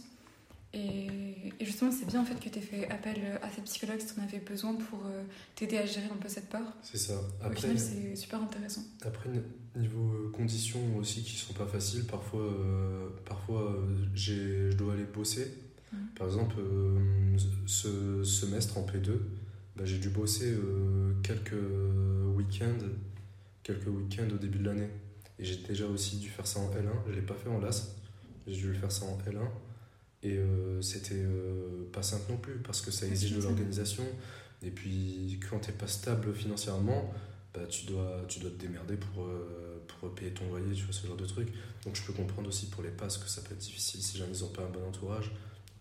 Et, 0.73 1.51
et 1.60 1.65
justement, 1.65 1.91
c'est 1.91 2.05
bien 2.05 2.21
en 2.21 2.25
fait 2.25 2.39
que 2.39 2.47
tu 2.49 2.57
aies 2.60 2.62
fait 2.62 2.89
appel 2.89 3.39
à 3.41 3.49
ces 3.49 3.62
psychologues 3.62 3.99
si 3.99 4.13
tu 4.13 4.19
en 4.19 4.23
avais 4.23 4.39
besoin 4.39 4.73
pour 4.75 4.99
euh, 5.05 5.23
t'aider 5.55 5.77
à 5.77 5.86
gérer 5.86 6.05
un 6.05 6.15
peu 6.17 6.29
cette 6.29 6.49
peur. 6.49 6.62
C'est 6.81 6.97
ça. 6.97 7.15
Au 7.15 7.45
Après, 7.45 7.55
final, 7.55 7.77
c'est 7.79 8.15
super 8.15 8.41
intéressant. 8.41 8.81
Après, 9.01 9.29
niveau 9.75 10.13
euh, 10.13 10.31
conditions 10.31 10.79
aussi 10.97 11.23
qui 11.23 11.36
sont 11.36 11.53
pas 11.53 11.65
faciles, 11.65 12.05
parfois, 12.05 12.41
euh, 12.41 13.10
parfois 13.25 13.71
euh, 13.73 13.86
j'ai, 14.13 14.71
je 14.71 14.77
dois 14.77 14.93
aller 14.93 15.03
bosser. 15.05 15.47
Par 16.15 16.27
exemple, 16.27 16.55
euh, 16.60 17.36
ce 17.65 18.23
semestre 18.23 18.77
en 18.77 18.86
P2, 18.86 19.12
bah, 19.75 19.84
j'ai 19.84 19.97
dû 19.97 20.07
bosser 20.07 20.53
euh, 20.53 21.13
quelques 21.21 21.51
week-ends, 22.38 22.86
quelques 23.62 23.88
week-ends 23.88 24.34
au 24.34 24.38
début 24.38 24.60
de 24.60 24.65
l'année. 24.65 24.89
Et 25.38 25.43
j'ai 25.43 25.57
déjà 25.57 25.86
aussi 25.88 26.17
dû 26.17 26.29
faire 26.29 26.47
ça 26.47 26.60
en 26.62 26.69
L1. 26.69 27.10
Je 27.10 27.13
l'ai 27.13 27.21
pas 27.21 27.34
fait 27.34 27.49
en 27.49 27.60
LAS, 27.60 27.93
j'ai 28.47 28.55
dû 28.55 28.67
le 28.67 28.73
faire 28.73 28.91
ça 28.91 29.05
en 29.05 29.17
L1. 29.29 29.39
Et 30.23 30.38
euh, 30.38 30.81
c'était 30.81 31.15
euh, 31.15 31.89
pas 31.91 32.03
simple 32.03 32.31
non 32.31 32.38
plus 32.38 32.55
parce 32.60 32.81
que 32.81 32.91
ça 32.91 33.07
exige 33.07 33.34
de 33.34 33.41
l'organisation. 33.41 34.05
Et 34.63 34.69
puis 34.69 35.39
quand 35.49 35.60
t'es 35.60 35.71
pas 35.71 35.88
stable 35.88 36.34
financièrement, 36.34 37.13
bah, 37.53 37.65
tu, 37.67 37.86
dois, 37.86 38.23
tu 38.27 38.39
dois 38.39 38.51
te 38.51 38.55
démerder 38.62 38.95
pour, 38.95 39.25
euh, 39.25 39.81
pour 39.88 40.13
payer 40.13 40.31
ton 40.31 40.47
loyer, 40.49 40.73
tu 40.73 40.84
vois, 40.84 40.93
ce 40.93 41.07
genre 41.07 41.17
de 41.17 41.25
truc. 41.25 41.49
Donc 41.84 41.95
je 41.95 42.03
peux 42.03 42.13
comprendre 42.13 42.47
aussi 42.47 42.67
pour 42.67 42.84
les 42.84 42.91
passes 42.91 43.17
que 43.17 43.27
ça 43.27 43.41
peut 43.41 43.53
être 43.53 43.60
difficile 43.60 44.01
si 44.01 44.17
jamais 44.17 44.36
ils 44.38 44.41
n'ont 44.41 44.49
pas 44.49 44.63
un 44.63 44.69
bon 44.69 44.88
entourage, 44.88 45.31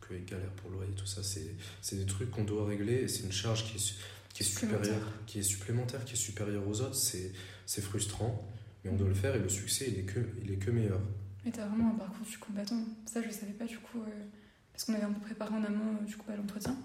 qu'ils 0.06 0.24
galèrent 0.24 0.52
pour 0.52 0.70
le 0.70 0.76
loyer, 0.76 0.92
tout 0.92 1.06
ça. 1.06 1.22
C'est 1.22 1.96
des 1.96 2.06
trucs 2.06 2.30
qu'on 2.30 2.44
doit 2.44 2.66
régler 2.66 2.94
et 2.94 3.08
c'est 3.08 3.24
une 3.24 3.32
charge 3.32 3.64
qui 3.66 3.76
est, 3.76 3.94
qui 4.32 4.42
est 4.42 4.46
Supplémentaire. 4.46 4.84
supérieure, 4.84 5.12
qui 5.26 5.38
est 5.38 5.42
supplémentaire, 5.42 6.04
qui 6.06 6.14
est 6.14 6.16
supérieure 6.16 6.66
aux 6.66 6.80
autres. 6.80 6.94
C'est 6.94 7.32
c'est 7.70 7.82
frustrant, 7.82 8.44
mais 8.82 8.90
on 8.90 8.96
doit 8.96 9.06
le 9.06 9.14
faire 9.14 9.36
et 9.36 9.38
le 9.38 9.48
succès, 9.48 9.86
il 9.86 10.00
est 10.00 10.02
que, 10.02 10.18
il 10.42 10.50
est 10.50 10.56
que 10.56 10.72
meilleur. 10.72 11.00
Mais 11.44 11.50
t'as 11.50 11.66
vraiment 11.66 11.90
un 11.90 11.98
parcours 11.98 12.26
du 12.26 12.38
combattant. 12.38 12.80
Ça, 13.06 13.22
je 13.22 13.30
savais 13.30 13.52
pas 13.52 13.64
du 13.64 13.78
coup, 13.78 13.98
euh, 13.98 14.24
parce 14.72 14.84
qu'on 14.84 14.94
avait 14.94 15.04
un 15.04 15.12
peu 15.12 15.20
préparé 15.20 15.54
en 15.54 15.64
amont 15.64 15.96
euh, 16.00 16.04
du 16.06 16.16
coup 16.16 16.30
à 16.30 16.36
l'entretien. 16.36 16.76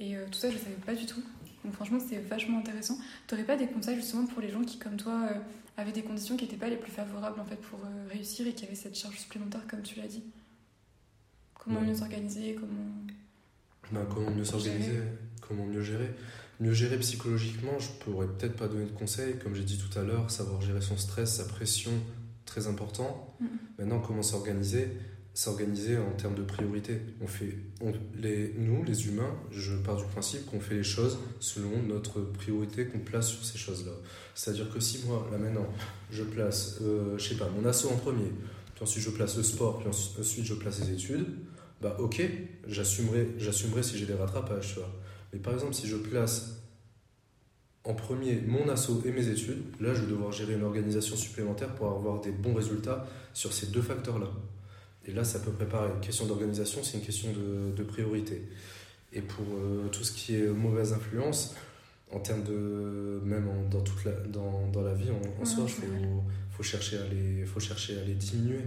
Et 0.00 0.16
euh, 0.16 0.26
tout 0.30 0.38
ça, 0.38 0.50
je 0.50 0.58
savais 0.58 0.74
pas 0.86 0.94
du 0.94 1.06
tout. 1.06 1.22
Donc 1.64 1.74
franchement, 1.74 1.98
c'était 2.00 2.20
vachement 2.20 2.58
intéressant. 2.58 2.98
T'aurais 3.26 3.44
pas 3.44 3.56
des 3.56 3.66
conseils 3.66 3.96
justement 3.96 4.26
pour 4.26 4.40
les 4.42 4.50
gens 4.50 4.62
qui, 4.62 4.78
comme 4.78 4.96
toi, 4.96 5.28
avaient 5.76 5.92
des 5.92 6.02
conditions 6.02 6.36
qui 6.36 6.44
n'étaient 6.44 6.56
pas 6.56 6.68
les 6.68 6.76
plus 6.76 6.92
favorables 6.92 7.40
en 7.40 7.44
fait 7.44 7.56
pour 7.56 7.80
réussir 8.10 8.46
et 8.46 8.52
qui 8.52 8.64
avaient 8.66 8.74
cette 8.74 8.96
charge 8.96 9.18
supplémentaire, 9.18 9.66
comme 9.66 9.82
tu 9.82 9.98
l'as 9.98 10.06
dit? 10.06 10.22
Comment 11.54 11.80
Ouais. 11.80 11.86
mieux 11.86 11.94
s'organiser 11.94 12.54
Comment. 12.54 12.90
Ben, 13.92 14.06
comment 14.12 14.30
mieux 14.30 14.44
s'organiser, 14.44 15.00
comment 15.40 15.64
mieux 15.64 15.82
gérer. 15.82 16.14
Mieux 16.60 16.72
gérer 16.72 16.98
psychologiquement, 16.98 17.78
je 17.78 17.88
pourrais 18.04 18.26
peut-être 18.26 18.56
pas 18.56 18.68
donner 18.68 18.84
de 18.84 18.90
conseils, 18.92 19.38
comme 19.38 19.54
j'ai 19.54 19.64
dit 19.64 19.78
tout 19.78 19.98
à 19.98 20.02
l'heure, 20.02 20.30
savoir 20.30 20.60
gérer 20.60 20.80
son 20.80 20.96
stress, 20.96 21.36
sa 21.36 21.44
pression, 21.44 21.90
très 22.46 22.66
important. 22.66 23.36
Mhm. 23.40 23.48
Maintenant, 23.78 24.00
comment 24.00 24.22
s'organiser? 24.22 24.88
S'organiser 25.36 25.98
en 25.98 26.12
termes 26.12 26.36
de 26.36 26.44
priorité. 26.44 27.00
On 27.20 27.26
fait, 27.26 27.56
on- 27.80 27.92
les, 28.16 28.54
nous, 28.56 28.84
les 28.84 29.08
humains, 29.08 29.34
je 29.50 29.74
pars 29.74 29.96
du 29.96 30.04
principe 30.04 30.46
qu'on 30.46 30.60
fait 30.60 30.76
les 30.76 30.84
choses 30.84 31.18
selon 31.40 31.82
notre 31.82 32.20
priorité 32.20 32.86
qu'on 32.86 33.00
place 33.00 33.28
sur 33.30 33.44
ces 33.44 33.58
choses-là. 33.58 33.90
C'est-à-dire 34.36 34.72
que 34.72 34.78
si 34.78 35.04
moi, 35.06 35.26
là 35.32 35.38
maintenant, 35.38 35.66
je 36.12 36.22
place, 36.22 36.78
euh, 36.82 37.18
je 37.18 37.28
sais 37.30 37.34
pas, 37.36 37.48
mon 37.48 37.64
assaut 37.68 37.88
en 37.90 37.96
premier, 37.96 38.30
puis 38.76 38.82
ensuite 38.84 39.02
je 39.02 39.10
place 39.10 39.36
le 39.36 39.42
sport, 39.42 39.80
puis 39.80 39.88
ensuite 39.88 40.44
je 40.44 40.54
place 40.54 40.78
les 40.86 40.92
études, 40.92 41.26
bah 41.82 41.96
ok, 41.98 42.22
j'assumerai, 42.68 43.30
j'assumerai 43.36 43.82
si 43.82 43.98
j'ai 43.98 44.06
des 44.06 44.14
rattrapages, 44.14 44.68
tu 44.74 44.78
vois. 44.78 44.92
Mais 45.32 45.40
par 45.40 45.52
exemple, 45.54 45.74
si 45.74 45.88
je 45.88 45.96
place 45.96 46.60
en 47.84 47.94
premier 47.94 48.40
mon 48.46 48.68
assaut 48.68 49.02
et 49.04 49.10
mes 49.12 49.28
études, 49.28 49.62
là 49.80 49.92
je 49.94 50.02
vais 50.02 50.10
devoir 50.10 50.32
gérer 50.32 50.54
une 50.54 50.62
organisation 50.64 51.16
supplémentaire 51.16 51.74
pour 51.74 51.88
avoir 51.90 52.20
des 52.20 52.30
bons 52.30 52.54
résultats 52.54 53.06
sur 53.34 53.52
ces 53.52 53.66
deux 53.66 53.82
facteurs-là. 53.82 54.28
Et 55.06 55.12
là, 55.12 55.22
c'est 55.22 55.36
à 55.36 55.40
peu 55.42 55.50
près 55.50 55.66
pareil. 55.66 55.90
Une 55.94 56.00
question 56.00 56.24
d'organisation, 56.24 56.82
c'est 56.82 56.96
une 56.96 57.04
question 57.04 57.28
de, 57.32 57.76
de 57.76 57.82
priorité. 57.82 58.42
Et 59.12 59.20
pour 59.20 59.44
euh, 59.54 59.86
tout 59.92 60.02
ce 60.02 60.12
qui 60.12 60.34
est 60.34 60.46
mauvaise 60.48 60.94
influence, 60.94 61.54
en 62.10 62.20
termes 62.20 62.42
de. 62.42 63.20
même 63.22 63.46
en- 63.48 63.68
dans, 63.68 63.82
toute 63.82 64.02
la, 64.06 64.12
dans, 64.12 64.66
dans 64.72 64.80
la 64.80 64.94
vie, 64.94 65.10
en, 65.10 65.16
en 65.16 65.40
Ouais, 65.40 65.44
soi, 65.44 65.66
il 65.68 66.06
faut, 66.56 66.62
chercher 66.62 66.96
à 66.96 67.06
les, 67.08 67.44
faut 67.44 67.60
chercher 67.60 67.98
à 67.98 68.02
les 68.04 68.14
diminuer. 68.14 68.60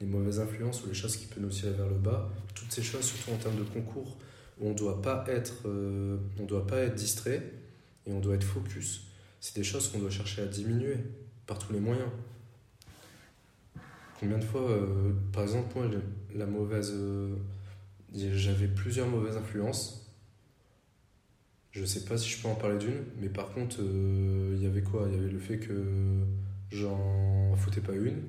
Les 0.00 0.06
mauvaises 0.08 0.40
influences 0.40 0.82
ou 0.84 0.88
les 0.88 0.94
choses 0.94 1.16
qui 1.16 1.26
peuvent 1.26 1.42
nous 1.42 1.50
tirer 1.50 1.70
vers 1.72 1.86
le 1.88 1.94
bas, 1.98 2.28
toutes 2.56 2.72
ces 2.72 2.82
choses, 2.82 3.04
surtout 3.04 3.30
en 3.30 3.36
termes 3.36 3.56
de 3.58 3.62
concours, 3.62 4.16
où 4.58 4.66
on 4.66 4.70
ne 4.70 4.74
doit 4.74 5.00
pas 5.00 5.24
être, 5.28 5.54
euh, 5.66 6.16
on 6.40 6.46
doit 6.46 6.66
pas 6.66 6.78
être 6.78 6.96
distrait 6.96 7.42
et 8.06 8.12
on 8.12 8.20
doit 8.20 8.34
être 8.34 8.44
focus. 8.44 9.06
C'est 9.40 9.56
des 9.56 9.64
choses 9.64 9.88
qu'on 9.88 9.98
doit 9.98 10.10
chercher 10.10 10.42
à 10.42 10.46
diminuer 10.46 10.96
par 11.46 11.58
tous 11.58 11.72
les 11.72 11.80
moyens. 11.80 12.08
Combien 14.18 14.38
de 14.38 14.44
fois, 14.44 14.68
euh, 14.70 15.12
par 15.32 15.42
exemple, 15.42 15.68
moi, 15.78 15.86
la 16.34 16.46
mauvaise. 16.46 16.92
euh, 16.94 17.34
J'avais 18.14 18.68
plusieurs 18.68 19.08
mauvaises 19.08 19.36
influences. 19.36 20.12
Je 21.72 21.84
sais 21.84 22.04
pas 22.04 22.16
si 22.18 22.28
je 22.28 22.42
peux 22.42 22.48
en 22.48 22.54
parler 22.56 22.78
d'une, 22.78 23.04
mais 23.20 23.28
par 23.28 23.52
contre, 23.52 23.76
euh, 23.80 24.54
il 24.56 24.62
y 24.62 24.66
avait 24.66 24.82
quoi? 24.82 25.06
Il 25.08 25.14
y 25.16 25.18
avait 25.18 25.30
le 25.30 25.38
fait 25.38 25.58
que 25.58 26.24
j'en 26.70 27.54
foutais 27.56 27.80
pas 27.80 27.94
une. 27.94 28.22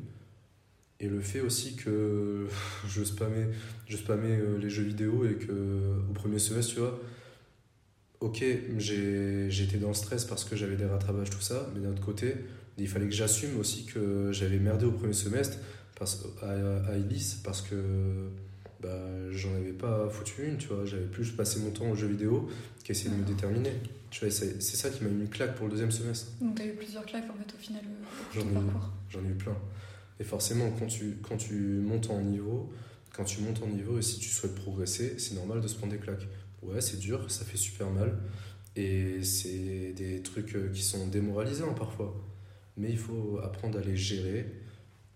Et 1.00 1.08
le 1.10 1.20
fait 1.20 1.42
aussi 1.42 1.76
que 1.76 2.48
je 2.88 3.04
spammais, 3.04 3.50
je 3.88 3.98
spammais 3.98 4.40
les 4.60 4.70
jeux 4.70 4.84
vidéo 4.84 5.26
et 5.26 5.36
que 5.36 5.52
au 6.10 6.14
premier 6.14 6.40
semestre, 6.40 6.74
tu 6.74 6.80
vois, 6.80 7.00
ok, 8.22 8.44
j'étais 8.78 9.78
dans 9.78 9.90
le 9.90 9.94
stress 9.94 10.26
parce 10.26 10.46
que 10.46 10.56
j'avais 10.56 10.76
des 10.76 10.86
rattrapages, 10.86 11.30
tout 11.30 11.42
ça, 11.42 11.70
mais 11.74 11.82
d'un 11.82 11.92
autre 11.92 12.06
côté, 12.06 12.36
il 12.78 12.88
fallait 12.88 13.08
que 13.08 13.14
j'assume 13.14 13.60
aussi 13.60 13.86
que 13.86 14.32
j'avais 14.32 14.58
merdé 14.58 14.86
au 14.86 14.92
premier 14.92 15.14
semestre 15.14 15.58
parce, 15.98 16.26
à, 16.42 16.92
à 16.92 16.96
Ellis 16.96 17.38
parce 17.44 17.62
que 17.62 17.76
bah, 18.82 18.98
j'en 19.32 19.54
avais 19.56 19.74
pas 19.74 20.10
foutu 20.10 20.48
une, 20.48 20.58
tu 20.58 20.68
vois, 20.68 20.86
j'avais 20.86 21.06
plus 21.06 21.32
passé 21.32 21.60
mon 21.60 21.72
temps 21.72 21.90
aux 21.90 21.96
jeux 21.96 22.08
vidéo 22.08 22.50
qu'essayer 22.84 23.10
de 23.10 23.16
me 23.16 23.24
déterminer. 23.24 23.74
Tu 24.10 24.26
vois, 24.26 24.34
c'est 24.34 24.60
ça 24.62 24.90
qui 24.90 25.04
m'a 25.04 25.10
mis 25.10 25.22
une 25.22 25.30
claque 25.30 25.56
pour 25.56 25.68
le 25.68 25.72
deuxième 25.72 25.92
semestre. 25.92 26.32
Donc, 26.42 26.56
t'as 26.56 26.66
eu 26.66 26.74
plusieurs 26.74 27.06
claques 27.06 27.30
en 27.30 27.34
fait 27.34 27.54
au 27.54 27.58
final 27.58 27.82
euh, 27.86 28.40
J'en 29.10 29.20
ai 29.20 29.28
ai 29.28 29.30
eu 29.30 29.36
plein. 29.36 29.56
Et 30.20 30.24
forcément, 30.24 30.70
quand 30.78 30.88
tu, 30.88 31.18
quand 31.28 31.38
tu 31.38 31.54
montes 31.54 32.10
en 32.10 32.22
niveau, 32.22 32.72
quand 33.14 33.24
tu 33.24 33.42
montes 33.42 33.62
en 33.64 33.68
niveau 33.68 34.00
et 34.00 34.02
si 34.02 34.20
tu 34.20 34.30
souhaites 34.30 34.56
progresser, 34.56 35.18
c'est 35.18 35.36
normal 35.36 35.62
de 35.62 35.68
se 35.68 35.76
prendre 35.76 35.94
des 35.94 36.00
claques. 36.00 36.28
Ouais, 36.62 36.82
c'est 36.82 37.00
dur, 37.00 37.30
ça 37.32 37.46
fait 37.46 37.58
super 37.58 37.90
mal. 37.90 38.18
Et 38.76 39.24
c'est 39.24 39.94
des 39.94 40.22
trucs 40.22 40.56
euh, 40.56 40.70
qui 40.72 40.82
sont 40.82 41.08
démoralisants 41.08 41.74
parfois. 41.74 42.16
Mais 42.78 42.90
il 42.90 42.98
faut 42.98 43.40
apprendre 43.44 43.78
à 43.80 43.82
les 43.82 43.98
gérer 43.98 44.46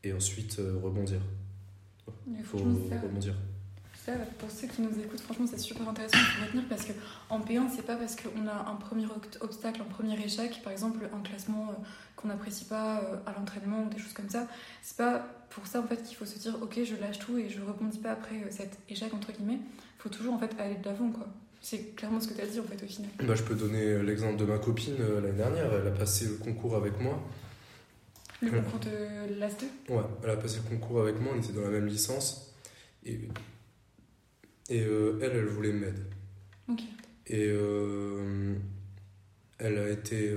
et 0.03 0.12
ensuite 0.12 0.60
euh, 0.60 0.77
rebondir. 0.81 1.21
Il 2.27 2.43
faut 2.43 2.58
rebondir. 2.58 3.36
ça, 4.05 4.13
pour 4.38 4.51
ceux 4.51 4.67
qui 4.67 4.81
nous 4.81 4.99
écoutent, 4.99 5.21
franchement, 5.21 5.47
c'est 5.47 5.60
super 5.60 5.88
intéressant 5.88 6.17
de 6.17 6.45
retenir 6.45 6.63
parce 6.67 6.84
que 6.84 6.91
en 7.29 7.39
P1, 7.39 7.69
c'est 7.73 7.86
pas 7.86 7.95
parce 7.95 8.15
qu'on 8.15 8.45
a 8.47 8.69
un 8.69 8.75
premier 8.75 9.05
obstacle, 9.39 9.81
un 9.81 9.91
premier 9.91 10.19
échec, 10.21 10.62
par 10.63 10.73
exemple 10.73 11.08
un 11.13 11.21
classement 11.21 11.69
euh, 11.69 11.73
qu'on 12.15 12.27
n'apprécie 12.27 12.65
pas 12.65 13.21
à 13.25 13.34
l'entraînement 13.34 13.84
ou 13.84 13.89
des 13.89 13.99
choses 13.99 14.13
comme 14.13 14.29
ça. 14.29 14.47
C'est 14.81 14.97
pas 14.97 15.25
pour 15.49 15.65
ça 15.65 15.79
en 15.79 15.88
fait 15.88 16.03
qu'il 16.03 16.17
faut 16.17 16.25
se 16.25 16.38
dire 16.39 16.58
ok, 16.62 16.79
je 16.84 16.95
lâche 16.95 17.19
tout 17.19 17.38
et 17.38 17.49
je 17.49 17.62
rebondis 17.62 17.99
pas 17.99 18.12
après 18.12 18.51
cet 18.51 18.77
échec 18.89 19.13
entre 19.13 19.31
guillemets. 19.31 19.60
Faut 20.06 20.15
toujours 20.15 20.36
en 20.36 20.39
fait 20.39 20.52
aller 20.60 20.76
de 20.76 20.86
l'avant 20.86 21.10
quoi. 21.12 21.26
C'est 21.62 21.96
clairement 21.96 22.22
ce 22.22 22.28
que 22.28 22.36
tu 22.36 22.41
as 22.41 22.46
dit 22.46 22.60
en 22.60 22.63
fait 22.63 22.84
au 22.84 22.88
final. 22.88 23.10
Bah, 23.26 23.34
je 23.34 23.41
peux 23.41 23.56
donner 23.56 24.04
l'exemple 24.04 24.38
de 24.38 24.46
ma 24.46 24.60
copine 24.60 24.94
euh, 25.00 25.20
l'année 25.20 25.38
dernière. 25.38 25.74
Elle 25.74 25.88
a 25.88 25.91
passé 25.91 26.26
le 26.26 26.36
concours 26.36 26.76
avec 26.76 27.00
moi. 27.00 27.20
Le 28.41 28.52
Ouais. 28.52 28.62
concours 28.62 28.80
de 28.82 29.39
l'AS 29.39 29.54
2 29.88 29.96
Ouais, 29.96 30.04
elle 30.24 30.30
a 30.30 30.36
passé 30.38 30.60
le 30.63 30.70
concours 30.78 31.02
avec 31.02 31.20
moi, 31.20 31.34
on 31.36 31.41
était 31.41 31.54
dans 31.54 31.62
la 31.63 31.70
même 31.72 31.88
licence. 31.88 32.54
Et, 33.04 33.20
et 34.70 34.82
euh, 34.84 35.18
elle, 35.24 35.32
elle 35.32 35.46
voulait 35.48 35.74
m'aider. 35.74 36.02
Ok. 36.70 36.82
Et 37.28 37.48
euh, 37.48 38.54
elle 39.58 39.78
a 39.80 39.89
été 39.89 40.32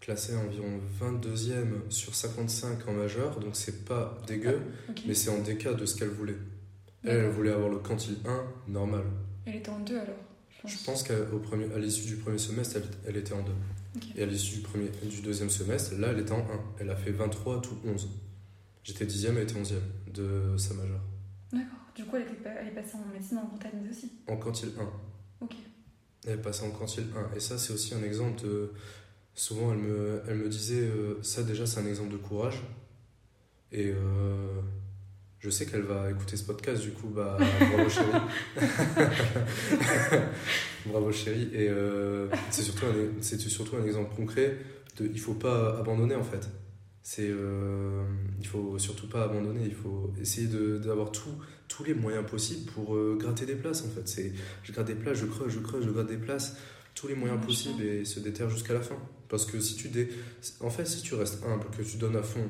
classée 0.00 0.34
environ 0.34 0.80
22e 1.00 1.88
sur 1.90 2.14
55 2.16 2.88
en 2.88 2.92
majeur, 2.94 3.38
donc 3.38 3.54
c'est 3.54 3.84
pas 3.84 4.18
dégueu, 4.26 4.58
Ok. 4.88 5.02
mais 5.06 5.14
c'est 5.14 5.30
en 5.30 5.38
déca 5.40 5.74
de 5.74 5.86
ce 5.86 5.96
qu'elle 5.96 6.08
voulait. 6.08 6.38
Elle, 7.04 7.28
voulait 7.30 7.52
avoir 7.52 7.68
le 7.70 7.78
quantile 7.78 8.16
1 8.26 8.44
normal. 8.68 9.04
Elle 9.46 9.56
était 9.56 9.70
en 9.70 9.80
deux 9.80 9.98
alors. 9.98 10.16
Je 10.66 10.76
pense 10.84 11.02
qu'à 11.02 11.14
au 11.32 11.38
premier- 11.38 11.72
à 11.72 11.78
l'issue 11.78 12.06
du 12.06 12.16
premier 12.16 12.36
semestre, 12.38 12.76
elle, 12.76 12.84
elle 13.08 13.16
était 13.16 13.32
en 13.32 13.42
2. 13.42 13.52
Ok. 13.96 14.02
Et 14.16 14.22
à 14.22 14.26
l'issue 14.26 14.56
du, 14.56 14.60
premier, 14.62 14.88
du 15.02 15.22
deuxième 15.22 15.48
semestre, 15.48 15.94
là, 15.98 16.08
elle 16.08 16.18
était 16.20 16.32
en 16.32 16.40
1. 16.40 16.44
Elle 16.80 16.90
a 16.90 16.96
fait 16.96 17.12
23 17.12 17.62
tout 17.62 17.76
11. 17.86 18.08
J'étais 18.84 19.06
10e, 19.06 19.36
elle 19.36 19.44
était 19.44 19.54
11e 19.58 19.80
de 20.12 20.56
sa 20.58 20.74
majeure. 20.74 21.00
D'accord. 21.52 21.66
Du 21.96 22.04
coup, 22.04 22.16
elle, 22.16 22.22
était 22.22 22.34
pas- 22.34 22.50
elle 22.50 22.68
est 22.68 22.72
passée 22.74 22.96
en 22.96 23.12
médecine 23.12 23.38
en 23.38 23.46
comptabilité 23.46 23.90
aussi. 23.90 24.12
En 24.28 24.36
quantile 24.36 24.72
1. 24.78 25.44
Ok. 25.44 25.54
Elle 26.26 26.34
est 26.34 26.42
passée 26.42 26.66
en 26.66 26.70
quantile 26.70 27.06
1. 27.16 27.34
Et 27.34 27.40
ça, 27.40 27.56
c'est 27.56 27.72
aussi 27.72 27.94
un 27.94 28.02
exemple 28.02 28.42
de. 28.42 28.72
Souvent, 29.34 29.72
elle 29.72 29.78
me, 29.78 30.22
elle 30.28 30.36
me 30.36 30.48
disait 30.48 30.82
euh, 30.82 31.22
ça, 31.22 31.42
déjà, 31.42 31.66
c'est 31.66 31.80
un 31.80 31.86
exemple 31.86 32.12
de 32.12 32.18
courage. 32.18 32.62
Et 33.72 33.88
euh, 33.90 34.60
je 35.40 35.50
sais 35.50 35.66
qu'elle 35.66 35.82
va 35.82 36.10
écouter 36.10 36.36
ce 36.36 36.44
podcast, 36.44 36.82
du 36.82 36.90
coup, 36.92 37.08
bah, 37.08 37.36
bravo 37.72 37.88
chérie. 37.88 38.08
bravo 40.86 41.12
chérie. 41.12 41.48
Et 41.52 41.68
euh, 41.68 42.28
c'est 42.50 42.62
surtout, 42.62 42.86
un- 42.86 43.22
surtout 43.22 43.76
un 43.76 43.84
exemple 43.84 44.14
concret 44.14 44.56
de. 44.98 45.06
Il 45.12 45.20
faut 45.20 45.34
pas 45.34 45.78
abandonner, 45.78 46.14
en 46.14 46.22
fait. 46.24 46.48
C'est, 47.02 47.28
euh, 47.30 48.04
il 48.38 48.46
faut 48.46 48.78
surtout 48.78 49.08
pas 49.08 49.24
abandonner, 49.24 49.62
il 49.64 49.74
faut 49.74 50.12
essayer 50.20 50.46
d'avoir 50.78 51.10
tous 51.10 51.84
les 51.84 51.94
moyens 51.94 52.24
possibles 52.28 52.70
pour 52.72 52.94
euh, 52.94 53.16
gratter 53.18 53.46
des 53.46 53.54
places 53.56 53.82
en 53.84 53.88
fait. 53.88 54.06
C'est, 54.06 54.32
je 54.62 54.70
gratte 54.72 54.86
des 54.86 54.94
places, 54.94 55.16
je 55.18 55.24
creuse, 55.26 55.50
je 55.50 55.58
creuse, 55.60 55.84
je 55.84 55.90
gratte 55.90 56.08
des 56.08 56.18
places, 56.18 56.56
tous 56.94 57.08
les 57.08 57.14
moyens 57.14 57.44
possibles 57.44 57.82
et 57.82 58.04
se 58.04 58.20
déterre 58.20 58.50
jusqu'à 58.50 58.74
la 58.74 58.82
fin. 58.82 58.96
Parce 59.28 59.46
que 59.46 59.58
si 59.60 59.76
tu 59.76 59.88
dé... 59.88 60.10
en 60.60 60.68
fait, 60.70 60.84
si 60.84 61.00
tu 61.02 61.14
restes 61.14 61.42
humble, 61.44 61.64
que 61.76 61.82
tu 61.82 61.96
donnes 61.96 62.16
à 62.16 62.22
fond 62.22 62.46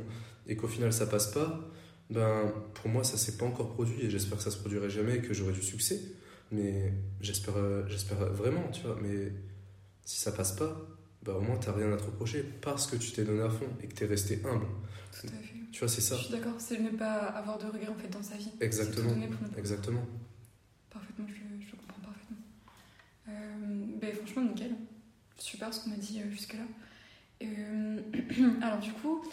et 0.48 0.56
qu'au 0.56 0.66
final 0.68 0.92
ça 0.92 1.06
passe 1.06 1.28
pas, 1.28 1.70
ben 2.10 2.52
pour 2.74 2.88
moi 2.90 3.04
ça 3.04 3.16
s'est 3.16 3.36
pas 3.36 3.46
encore 3.46 3.72
produit 3.72 4.02
et 4.02 4.10
j'espère 4.10 4.38
que 4.38 4.44
ça 4.44 4.50
se 4.50 4.58
produirait 4.58 4.90
jamais 4.90 5.16
et 5.16 5.22
que 5.22 5.32
j'aurai 5.32 5.52
du 5.52 5.62
succès. 5.62 6.00
Mais 6.52 6.92
j'espère, 7.20 7.56
euh, 7.56 7.86
j'espère 7.88 8.18
vraiment, 8.32 8.68
tu 8.72 8.82
vois. 8.82 8.98
Mais 9.00 9.32
si 10.04 10.18
ça 10.18 10.32
passe 10.32 10.52
pas, 10.52 10.76
bah 11.22 11.34
au 11.34 11.40
moins 11.40 11.56
t'as 11.56 11.72
rien 11.72 11.92
à 11.92 11.96
te 11.96 12.04
reprocher 12.04 12.42
parce 12.42 12.86
que 12.86 12.96
tu 12.96 13.12
t'es 13.12 13.24
donné 13.24 13.42
à 13.42 13.50
fond 13.50 13.68
et 13.82 13.86
que 13.86 13.94
t'es 13.94 14.06
resté 14.06 14.40
humble. 14.44 14.66
Tout 15.12 15.28
à 15.28 15.30
fait. 15.30 15.54
Tu 15.70 15.78
vois, 15.78 15.88
c'est 15.88 16.00
ça. 16.00 16.16
Je 16.16 16.24
suis 16.24 16.32
d'accord, 16.32 16.54
c'est 16.58 16.80
ne 16.80 16.90
pas 16.90 17.14
avoir 17.14 17.58
de 17.58 17.66
regrets 17.66 17.88
en 17.88 17.94
fait 17.94 18.08
dans 18.08 18.22
sa 18.22 18.36
vie. 18.36 18.50
Exactement. 18.60 19.10
Pour. 19.10 19.48
Parfaitement, 20.90 21.26
je, 21.28 21.64
je 21.64 21.70
comprends 21.76 22.00
parfaitement. 22.02 22.36
Euh, 23.28 23.98
ben, 24.00 24.14
franchement, 24.14 24.42
nickel. 24.42 24.72
Super 25.38 25.72
ce 25.72 25.84
qu'on 25.84 25.92
a 25.92 25.96
dit 25.96 26.20
euh, 26.20 26.30
jusque-là. 26.30 26.64
Euh, 27.42 28.00
alors 28.62 28.80
du 28.80 28.92
coup, 28.92 29.24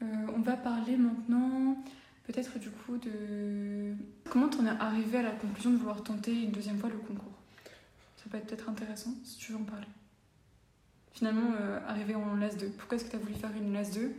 on 0.00 0.40
va 0.40 0.56
parler 0.56 0.96
maintenant 0.96 1.76
peut-être 2.24 2.58
du 2.58 2.70
coup 2.70 2.98
de... 2.98 3.94
Comment 4.30 4.48
t'en 4.48 4.66
es 4.66 4.70
arrivé 4.70 5.18
à 5.18 5.22
la 5.22 5.32
conclusion 5.32 5.70
de 5.70 5.76
vouloir 5.76 6.02
tenter 6.02 6.32
une 6.32 6.50
deuxième 6.52 6.78
fois 6.78 6.88
le 6.88 6.98
concours? 6.98 7.38
Ça 8.16 8.30
peut 8.30 8.36
être 8.36 8.46
peut-être 8.46 8.68
intéressant 8.68 9.14
si 9.24 9.36
tu 9.36 9.52
veux 9.52 9.58
en 9.58 9.64
parler. 9.64 9.86
Finalement, 11.12 11.54
euh, 11.60 11.78
arriver 11.86 12.14
en 12.14 12.36
LAS 12.36 12.56
2, 12.56 12.68
pourquoi 12.78 12.96
est-ce 12.96 13.04
que 13.04 13.10
tu 13.10 13.16
as 13.16 13.18
voulu 13.18 13.34
faire 13.34 13.50
une 13.56 13.72
LAS 13.72 13.90
2 13.92 14.12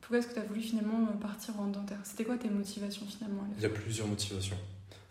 Pourquoi 0.00 0.18
est-ce 0.18 0.28
que 0.28 0.34
tu 0.34 0.38
as 0.38 0.44
voulu 0.44 0.60
finalement 0.60 1.08
euh, 1.08 1.16
partir 1.16 1.58
en 1.58 1.66
dentaire? 1.66 1.98
C'était 2.04 2.24
quoi 2.24 2.36
tes 2.36 2.48
motivations 2.48 3.06
finalement 3.06 3.46
Il 3.56 3.62
y 3.62 3.66
a 3.66 3.70
plusieurs 3.70 4.06
motivations. 4.06 4.56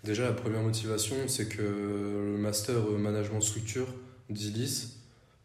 Déjà, 0.03 0.23
la 0.23 0.33
première 0.33 0.61
motivation, 0.61 1.15
c'est 1.27 1.49
que 1.49 1.61
le 1.61 2.37
master 2.37 2.75
euh, 2.75 2.97
management 2.97 3.41
structure 3.41 3.87
d'ILIS, 4.29 4.99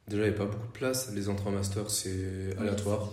déjà, 0.07 0.23
il 0.25 0.31
n'y 0.31 0.35
a 0.35 0.39
pas 0.39 0.47
beaucoup 0.47 0.67
de 0.67 0.73
place. 0.73 1.13
Les 1.13 1.29
entrées 1.29 1.49
en 1.49 1.53
master, 1.53 1.91
c'est 1.91 2.57
aléatoire. 2.59 3.11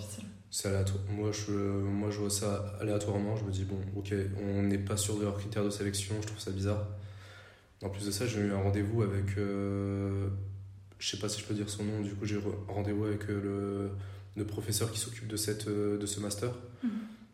C'est 0.51 0.69
aléatoire. 0.69 1.03
Moi 1.09 1.31
je, 1.31 1.51
moi, 1.51 2.09
je 2.09 2.17
vois 2.19 2.29
ça 2.29 2.73
aléatoirement. 2.79 3.35
Je 3.35 3.43
me 3.43 3.51
dis, 3.51 3.65
bon, 3.65 3.79
ok, 3.95 4.13
on 4.41 4.63
n'est 4.63 4.79
pas 4.79 4.97
sûr 4.97 5.17
de 5.17 5.23
leurs 5.23 5.37
critères 5.37 5.63
de 5.63 5.69
sélection. 5.69 6.15
Je 6.21 6.27
trouve 6.27 6.39
ça 6.39 6.51
bizarre. 6.51 6.87
En 7.83 7.89
plus 7.89 8.05
de 8.05 8.11
ça, 8.11 8.25
j'ai 8.25 8.41
eu 8.41 8.51
un 8.51 8.57
rendez-vous 8.57 9.03
avec. 9.03 9.37
Euh, 9.37 10.27
je 10.97 11.09
sais 11.09 11.17
pas 11.17 11.29
si 11.29 11.41
je 11.41 11.45
peux 11.45 11.53
dire 11.53 11.69
son 11.69 11.83
nom. 11.83 12.01
Du 12.01 12.13
coup, 12.13 12.25
j'ai 12.25 12.39
rendez-vous 12.67 13.05
avec 13.05 13.29
euh, 13.29 13.41
le, 13.41 13.89
le, 14.35 14.45
professeur 14.45 14.91
qui 14.91 14.99
s'occupe 14.99 15.27
de, 15.27 15.37
cette, 15.37 15.67
euh, 15.67 15.97
de 15.97 16.05
ce 16.05 16.19
master. 16.19 16.51
Mhm. 16.83 16.89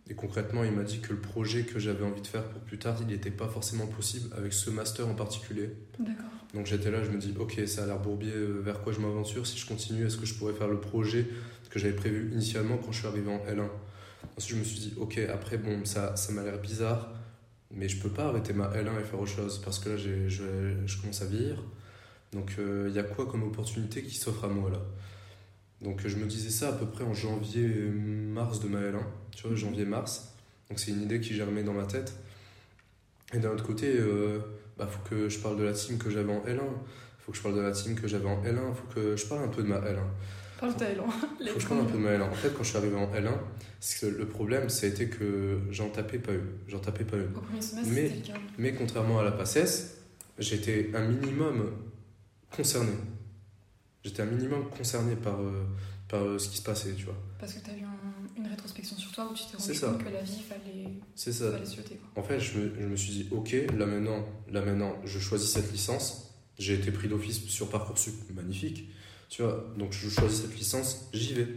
Et 0.07 0.13
concrètement, 0.13 0.63
il 0.63 0.71
m'a 0.71 0.83
dit 0.83 0.99
que 0.99 1.13
le 1.13 1.19
projet 1.19 1.63
que 1.63 1.79
j'avais 1.79 2.03
envie 2.03 2.21
de 2.21 2.27
faire 2.27 2.43
pour 2.43 2.61
plus 2.61 2.77
tard, 2.77 2.95
il 3.01 3.07
n'était 3.07 3.31
pas 3.31 3.47
forcément 3.47 3.87
possible 3.87 4.29
avec 4.37 4.53
ce 4.53 4.69
master 4.69 5.07
en 5.07 5.15
particulier. 5.15 5.71
D'accord. 5.97 6.25
Donc 6.53 6.67
j'étais 6.67 6.91
là, 6.91 7.03
je 7.03 7.09
me 7.09 7.17
dis, 7.17 7.33
ok, 7.39 7.59
ça 7.65 7.83
a 7.83 7.87
l'air 7.87 7.99
bourbier, 7.99 8.31
vers 8.61 8.81
quoi 8.81 8.93
je 8.93 8.99
m'aventure? 8.99 9.47
Si 9.47 9.57
je 9.57 9.65
continue, 9.65 10.05
est-ce 10.05 10.17
que 10.17 10.27
je 10.27 10.35
pourrais 10.35 10.53
faire 10.53 10.67
le 10.67 10.79
projet 10.79 11.27
que 11.75 11.81
j'avais 11.81 11.93
prévu 11.93 12.31
initialement 12.31 12.77
quand 12.77 12.93
je 12.93 12.99
suis 12.99 13.07
arrivé 13.07 13.29
en 13.29 13.39
L1 13.45 13.67
Ensuite, 14.37 14.55
je 14.55 14.59
me 14.59 14.65
suis 14.65 14.79
dit, 14.79 14.93
ok, 14.97 15.19
après, 15.31 15.57
bon, 15.57 15.85
ça, 15.85 16.15
ça 16.15 16.33
m'a 16.33 16.41
l'air 16.41 16.57
bizarre, 16.57 17.13
mais 17.69 17.87
je 17.87 18.01
peux 18.01 18.09
pas 18.09 18.25
arrêter 18.25 18.53
ma 18.53 18.69
L1 18.69 18.99
et 18.99 19.03
faire 19.03 19.19
autre 19.19 19.31
chose 19.31 19.61
parce 19.63 19.79
que 19.79 19.89
là, 19.89 19.97
je, 19.97 20.27
je 20.29 21.01
commence 21.01 21.21
à 21.21 21.25
vieillir. 21.25 21.61
Donc 22.33 22.51
il 22.57 22.63
euh, 22.63 22.89
y 22.89 22.99
a 22.99 23.03
quoi 23.03 23.25
comme 23.27 23.43
opportunité 23.43 24.01
qui 24.01 24.15
s'offre 24.15 24.45
à 24.45 24.47
moi 24.47 24.69
là? 24.69 24.79
Donc 25.81 26.05
je 26.05 26.17
me 26.17 26.25
disais 26.25 26.49
ça 26.49 26.69
à 26.69 26.73
peu 26.73 26.85
près 26.85 27.03
en 27.03 27.13
janvier-mars 27.13 28.59
de 28.59 28.67
ma 28.67 28.79
L1, 28.79 28.99
tu 29.35 29.47
vois, 29.47 29.55
janvier-mars. 29.55 30.33
Donc 30.69 30.79
c'est 30.79 30.91
une 30.91 31.03
idée 31.03 31.19
qui 31.21 31.33
germait 31.33 31.63
dans 31.63 31.73
ma 31.73 31.85
tête. 31.85 32.13
Et 33.33 33.37
d'un 33.37 33.51
autre 33.51 33.65
côté, 33.65 33.91
il 33.93 33.99
euh, 33.99 34.39
bah, 34.77 34.87
faut 34.87 35.07
que 35.09 35.29
je 35.29 35.39
parle 35.39 35.57
de 35.57 35.63
la 35.63 35.73
team 35.73 35.97
que 35.97 36.09
j'avais 36.09 36.31
en 36.31 36.41
L1. 36.41 36.59
faut 37.19 37.31
que 37.31 37.37
je 37.37 37.43
parle 37.43 37.55
de 37.55 37.61
la 37.61 37.71
team 37.71 37.95
que 37.95 38.07
j'avais 38.07 38.27
en 38.27 38.41
L1. 38.43 38.73
faut 38.73 38.93
que 38.93 39.15
je 39.15 39.25
parle 39.27 39.43
un 39.43 39.49
peu 39.49 39.63
de 39.63 39.67
ma 39.67 39.79
L1. 39.79 39.99
Parle 40.59 40.75
ta 40.75 40.85
L1. 40.85 41.01
faut 41.01 41.55
que 41.55 41.59
je 41.59 41.67
parle 41.67 41.81
un 41.81 41.85
peu 41.85 41.93
de 41.93 41.97
ma 41.97 42.11
L1. 42.11 42.29
En 42.29 42.33
fait, 42.33 42.49
quand 42.55 42.63
je 42.63 42.69
suis 42.69 42.77
arrivé 42.77 42.95
en 42.95 43.11
L1, 43.13 43.33
le 44.03 44.25
problème, 44.27 44.69
ça 44.69 44.85
a 44.85 44.89
été 44.89 45.09
que 45.09 45.59
j'en 45.71 45.89
tapais 45.89 46.19
pas 46.19 46.33
eu. 46.33 46.41
J'en 46.67 46.79
tapais 46.79 47.03
pas 47.03 47.17
eu. 47.17 47.25
Au 47.35 47.39
premier 47.39 47.61
semestre, 47.61 47.91
mais, 47.93 48.09
le 48.09 48.27
cas. 48.27 48.39
mais 48.57 48.73
contrairement 48.73 49.19
à 49.19 49.23
la 49.23 49.31
PACES, 49.31 49.97
j'étais 50.39 50.91
un 50.93 51.05
minimum 51.07 51.71
concerné. 52.55 52.93
J'étais 54.03 54.21
un 54.21 54.27
minimum 54.27 54.69
concerné 54.69 55.15
par, 55.15 55.39
euh, 55.41 55.65
par 56.07 56.23
euh, 56.23 56.37
ce 56.37 56.49
qui 56.49 56.57
se 56.57 56.63
passait, 56.63 56.93
tu 56.93 57.05
vois. 57.05 57.17
Parce 57.39 57.53
que 57.53 57.59
tu 57.59 57.71
as 57.71 57.73
eu 57.73 57.83
une 58.37 58.47
rétrospection 58.47 58.95
sur 58.97 59.11
toi 59.11 59.29
où 59.31 59.33
tu 59.33 59.43
t'es 59.45 59.57
rendu 59.57 59.79
compte 59.79 60.03
que 60.05 60.13
la 60.13 60.21
vie, 60.21 60.41
fallait, 60.47 60.89
C'est 61.15 61.33
ça. 61.33 61.51
fallait 61.51 61.99
En 62.15 62.23
fait, 62.23 62.39
je 62.39 62.59
me, 62.59 62.71
je 62.79 62.85
me, 62.85 62.95
suis 62.95 63.11
dit, 63.11 63.27
ok, 63.31 63.55
là 63.77 63.85
maintenant, 63.85 64.25
là 64.51 64.61
maintenant, 64.61 64.95
je 65.05 65.19
choisis 65.19 65.49
cette 65.49 65.71
licence. 65.71 66.33
J'ai 66.57 66.75
été 66.75 66.91
pris 66.91 67.07
d'office 67.07 67.45
sur 67.47 67.69
Parcoursup, 67.69 68.13
magnifique. 68.33 68.89
Tu 69.29 69.41
vois, 69.41 69.65
donc 69.77 69.91
je 69.91 70.09
choisis 70.09 70.41
cette 70.41 70.57
licence, 70.57 71.09
j'y 71.13 71.33
vais. 71.33 71.47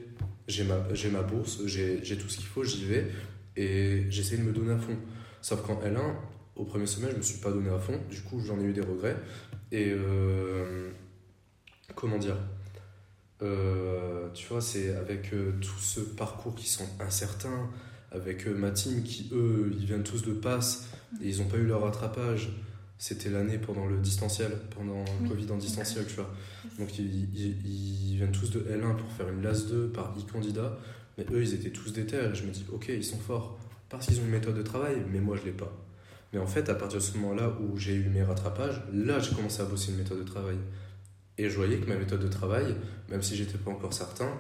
J'ai 0.47 0.65
ma, 0.65 0.79
ma 1.13 1.23
bourse, 1.23 1.61
j'ai, 1.67 2.03
j'ai 2.03 2.17
tout 2.17 2.29
ce 2.29 2.39
qu'il 2.39 2.47
faut, 2.47 2.65
j'y 2.65 2.85
vais. 2.85 3.07
Et 3.57 4.07
j'essaie 4.11 4.37
de 4.39 4.43
me 4.43 4.53
donner 4.53 4.73
à 4.73 4.79
fond. 4.79 4.97
Sauf 5.43 5.63
qu'en 5.63 5.81
L1, 5.83 6.15
au 6.57 6.65
premier 6.65 6.87
semestre, 6.87 7.13
je 7.15 7.19
me 7.19 7.23
suis 7.23 7.39
pas 7.39 7.51
donné 7.51 7.71
à 7.71 7.79
fond. 7.79 7.99
Du 8.11 8.21
coup, 8.23 8.41
j'en 8.41 8.59
ai 8.61 8.65
eu 8.65 8.73
des 8.73 8.81
regrets. 8.81 9.17
Et 9.71 9.91
euh, 9.91 10.91
comment 11.95 12.19
dire? 12.19 12.37
Euh, 13.43 14.29
Tu 14.35 14.47
vois, 14.49 14.61
c'est 14.61 14.95
avec 14.97 15.33
euh, 15.33 15.53
tout 15.61 15.79
ce 15.79 16.01
parcours 16.01 16.55
qui 16.55 16.69
sont 16.69 16.89
incertains, 17.01 17.71
avec 18.11 18.47
ma 18.47 18.71
team 18.71 19.03
qui, 19.03 19.29
eux, 19.33 19.71
ils 19.79 19.85
viennent 19.87 20.03
tous 20.03 20.23
de 20.23 20.33
passe 20.33 20.89
et 21.23 21.29
ils 21.29 21.39
n'ont 21.39 21.49
pas 21.49 21.59
eu 21.59 21.67
leur 21.67 21.83
rattrapage. 21.83 22.51
C'était 22.99 23.31
l'année 23.31 23.59
pendant 23.59 23.87
le 23.87 23.99
distanciel, 23.99 24.51
pendant 24.75 25.05
le 25.23 25.29
Covid 25.29 25.51
en 25.53 25.57
distanciel, 25.57 26.05
tu 26.07 26.17
vois. 26.17 26.31
Donc 26.79 26.99
ils, 26.99 27.29
ils, 27.35 28.17
viennent 28.17 28.33
tous 28.33 28.51
de 28.51 28.61
L1 28.61 28.97
pour 28.97 29.11
faire 29.13 29.29
une 29.29 29.41
LAS 29.41 29.67
2 29.71 29.91
par 29.91 30.13
e-candidat, 30.19 30.77
mais 31.17 31.25
eux, 31.31 31.43
ils 31.43 31.55
étaient 31.55 31.71
tous 31.71 31.93
déter. 31.93 32.17
Et 32.17 32.35
je 32.35 32.45
me 32.45 32.51
dis, 32.51 32.67
ok, 32.73 32.89
ils 32.89 33.05
sont 33.05 33.19
forts 33.19 33.59
parce 33.89 34.07
qu'ils 34.07 34.19
ont 34.19 34.25
une 34.25 34.31
méthode 34.31 34.57
de 34.57 34.63
travail, 34.63 34.97
mais 35.13 35.21
moi, 35.21 35.37
je 35.37 35.45
l'ai 35.45 35.53
pas. 35.53 35.73
Mais 36.33 36.39
en 36.39 36.47
fait, 36.47 36.69
à 36.69 36.75
partir 36.75 36.99
de 36.99 37.05
ce 37.05 37.17
moment-là 37.19 37.57
où 37.61 37.77
j'ai 37.79 37.95
eu 37.95 38.09
mes 38.09 38.23
rattrapages, 38.23 38.83
là, 38.93 39.19
j'ai 39.19 39.35
commencé 39.35 39.63
à 39.63 39.65
bosser 39.65 39.93
une 39.93 39.99
méthode 39.99 40.19
de 40.19 40.25
travail. 40.25 40.59
Et 41.39 41.49
je 41.49 41.57
voyais 41.57 41.79
que 41.79 41.89
ma 41.89 41.97
méthode 41.97 42.21
de 42.21 42.29
travail, 42.29 42.75
même 43.09 43.23
si 43.23 43.37
j'étais 43.37 43.59
pas 43.59 43.71
encore 43.71 43.95
certain, 43.95 44.31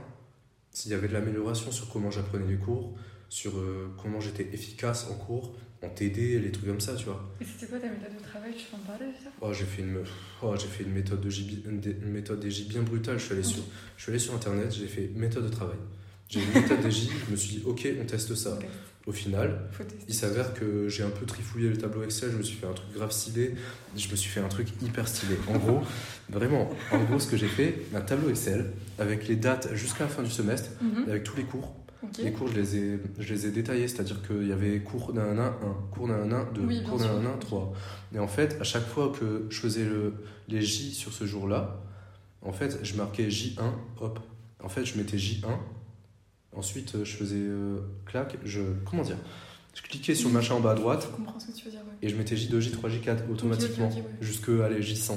s'il 0.73 0.90
y 0.90 0.94
avait 0.94 1.09
de 1.09 1.12
l'amélioration 1.12 1.71
sur 1.71 1.88
comment 1.90 2.11
j'apprenais 2.11 2.47
les 2.47 2.59
cours, 2.59 2.94
sur 3.29 3.57
euh, 3.57 3.94
comment 4.01 4.21
j'étais 4.21 4.49
efficace 4.53 5.09
en 5.11 5.14
cours, 5.14 5.55
en 5.83 5.88
TD, 5.88 6.41
les 6.41 6.51
trucs 6.51 6.67
comme 6.67 6.81
ça, 6.81 6.95
tu 6.95 7.05
vois. 7.05 7.25
Et 7.41 7.45
c'était 7.45 7.67
quoi 7.67 7.79
ta 7.79 7.88
méthode 7.88 8.17
de 8.17 8.23
travail? 8.23 8.53
Tu 8.57 8.64
peux 8.67 8.77
en 8.77 8.81
parler 8.81 9.12
ça 9.23 9.31
oh, 9.41 9.53
j'ai 9.53 9.64
fait 9.64 9.83
une 9.83 9.99
oh, 10.43 10.55
j'ai 10.57 10.67
fait 10.67 10.85
une 10.85 10.93
méthode 10.93 11.21
de 11.21 11.31
une 11.31 12.11
méthode 12.11 12.45
DJ 12.45 12.67
bien 12.69 12.83
brutale, 12.83 13.19
je 13.19 13.25
suis 13.25 13.35
allé 13.35 13.45
sur 13.45 13.62
je 13.97 14.03
suis 14.03 14.11
allé 14.11 14.19
sur 14.19 14.35
internet, 14.35 14.73
j'ai 14.73 14.87
fait 14.87 15.11
méthode 15.14 15.45
de 15.45 15.51
travail. 15.51 15.77
J'ai 16.29 16.41
une 16.43 16.53
méthode 16.53 16.91
DJ, 16.91 17.09
je 17.27 17.31
me 17.31 17.37
suis 17.37 17.57
dit 17.57 17.62
OK, 17.64 17.88
on 18.01 18.05
teste 18.05 18.35
ça. 18.35 18.59
Au 19.07 19.12
final, 19.12 19.71
il 20.07 20.12
s'avère 20.12 20.53
que 20.53 20.87
j'ai 20.91 21.03
un 21.03 21.09
peu 21.09 21.25
trifouillé 21.25 21.71
le 21.71 21.79
tableau 21.79 22.03
Excel, 22.03 22.31
je 22.31 22.37
me 22.37 22.43
suis 22.43 22.59
fait 22.59 22.67
un 22.67 22.75
truc 22.75 22.93
grave 22.93 23.11
stylé, 23.11 23.55
je 23.97 24.11
me 24.11 24.17
suis 24.17 24.29
fait 24.29 24.41
un 24.41 24.49
truc 24.49 24.69
hyper 24.83 25.09
stylé. 25.09 25.37
En 25.49 25.57
gros, 25.57 25.81
vraiment, 26.29 26.69
en 26.93 27.03
gros, 27.05 27.19
ce 27.19 27.27
que 27.27 27.38
j'ai 27.38 27.49
fait, 27.49 27.87
un 27.95 28.03
tableau 28.03 28.29
Excel 28.29 28.67
avec 28.99 29.27
les 29.27 29.37
dates 29.37 29.75
jusqu'à 29.75 30.05
la 30.05 30.11
fin 30.11 30.23
du 30.23 30.31
semestre, 30.31 30.69
mhm. 30.83 31.09
avec 31.09 31.25
tous 31.25 31.38
les 31.38 31.45
cours. 31.45 31.75
Les 32.23 32.33
cours, 32.33 32.49
je 32.49 32.55
les 32.55 32.77
ai, 32.77 33.01
je 33.19 33.35
les 33.35 33.47
ai 33.47 33.51
détaillés, 33.51 33.89
c'est-à-dire 33.89 34.23
qu'il 34.27 34.47
y 34.47 34.53
avait 34.53 34.81
cours 34.81 35.13
d'un 35.13 35.39
1, 35.39 35.47
1, 35.47 35.53
cours 35.91 36.09
d'un 36.09 36.31
1, 36.31 36.53
2, 36.53 36.83
cours 36.83 36.99
d'un 36.99 37.27
1, 37.27 37.37
3. 37.39 37.73
Et 38.15 38.19
en 38.19 38.29
fait, 38.29 38.57
à 38.61 38.65
chaque 38.65 38.87
fois 38.87 39.13
que 39.19 39.47
je 39.51 39.59
faisais 39.59 39.85
le, 39.85 40.15
les 40.49 40.63
J 40.63 40.95
sur 40.95 41.13
ce 41.13 41.27
jour-là, 41.27 41.81
en 42.43 42.53
fait, 42.53 42.79
je 42.85 42.95
marquais 42.97 43.29
J1, 43.29 43.73
hop. 44.01 44.21
En 44.63 44.69
fait, 44.69 44.85
je 44.85 44.97
mettais 44.97 45.17
J1, 45.17 45.49
Ensuite, 46.59 47.05
je 47.05 47.17
faisais 47.17 47.37
euh, 47.37 47.79
clac, 48.07 48.37
je. 48.45 48.63
Comment 48.85 49.03
dire? 49.03 49.19
Je 49.75 49.83
cliquais 49.83 50.15
sur 50.17 50.29
le 50.29 50.35
machin 50.35 50.55
en 50.55 50.61
bas 50.61 50.73
à 50.73 50.75
droite. 50.75 51.07
Je 51.09 51.17
comprends 51.17 51.39
ce 51.39 51.47
que 51.47 51.53
tu 51.53 51.67
veux 51.67 51.71
dire, 51.71 51.81
Et 52.03 52.09
je 52.09 52.17
mettais 52.17 52.35
J2, 52.35 52.59
J3, 52.59 52.89
J4 52.89 53.31
automatiquement. 53.31 53.91
Jusque, 54.21 54.49
allez, 54.49 54.81
J100. 54.81 55.17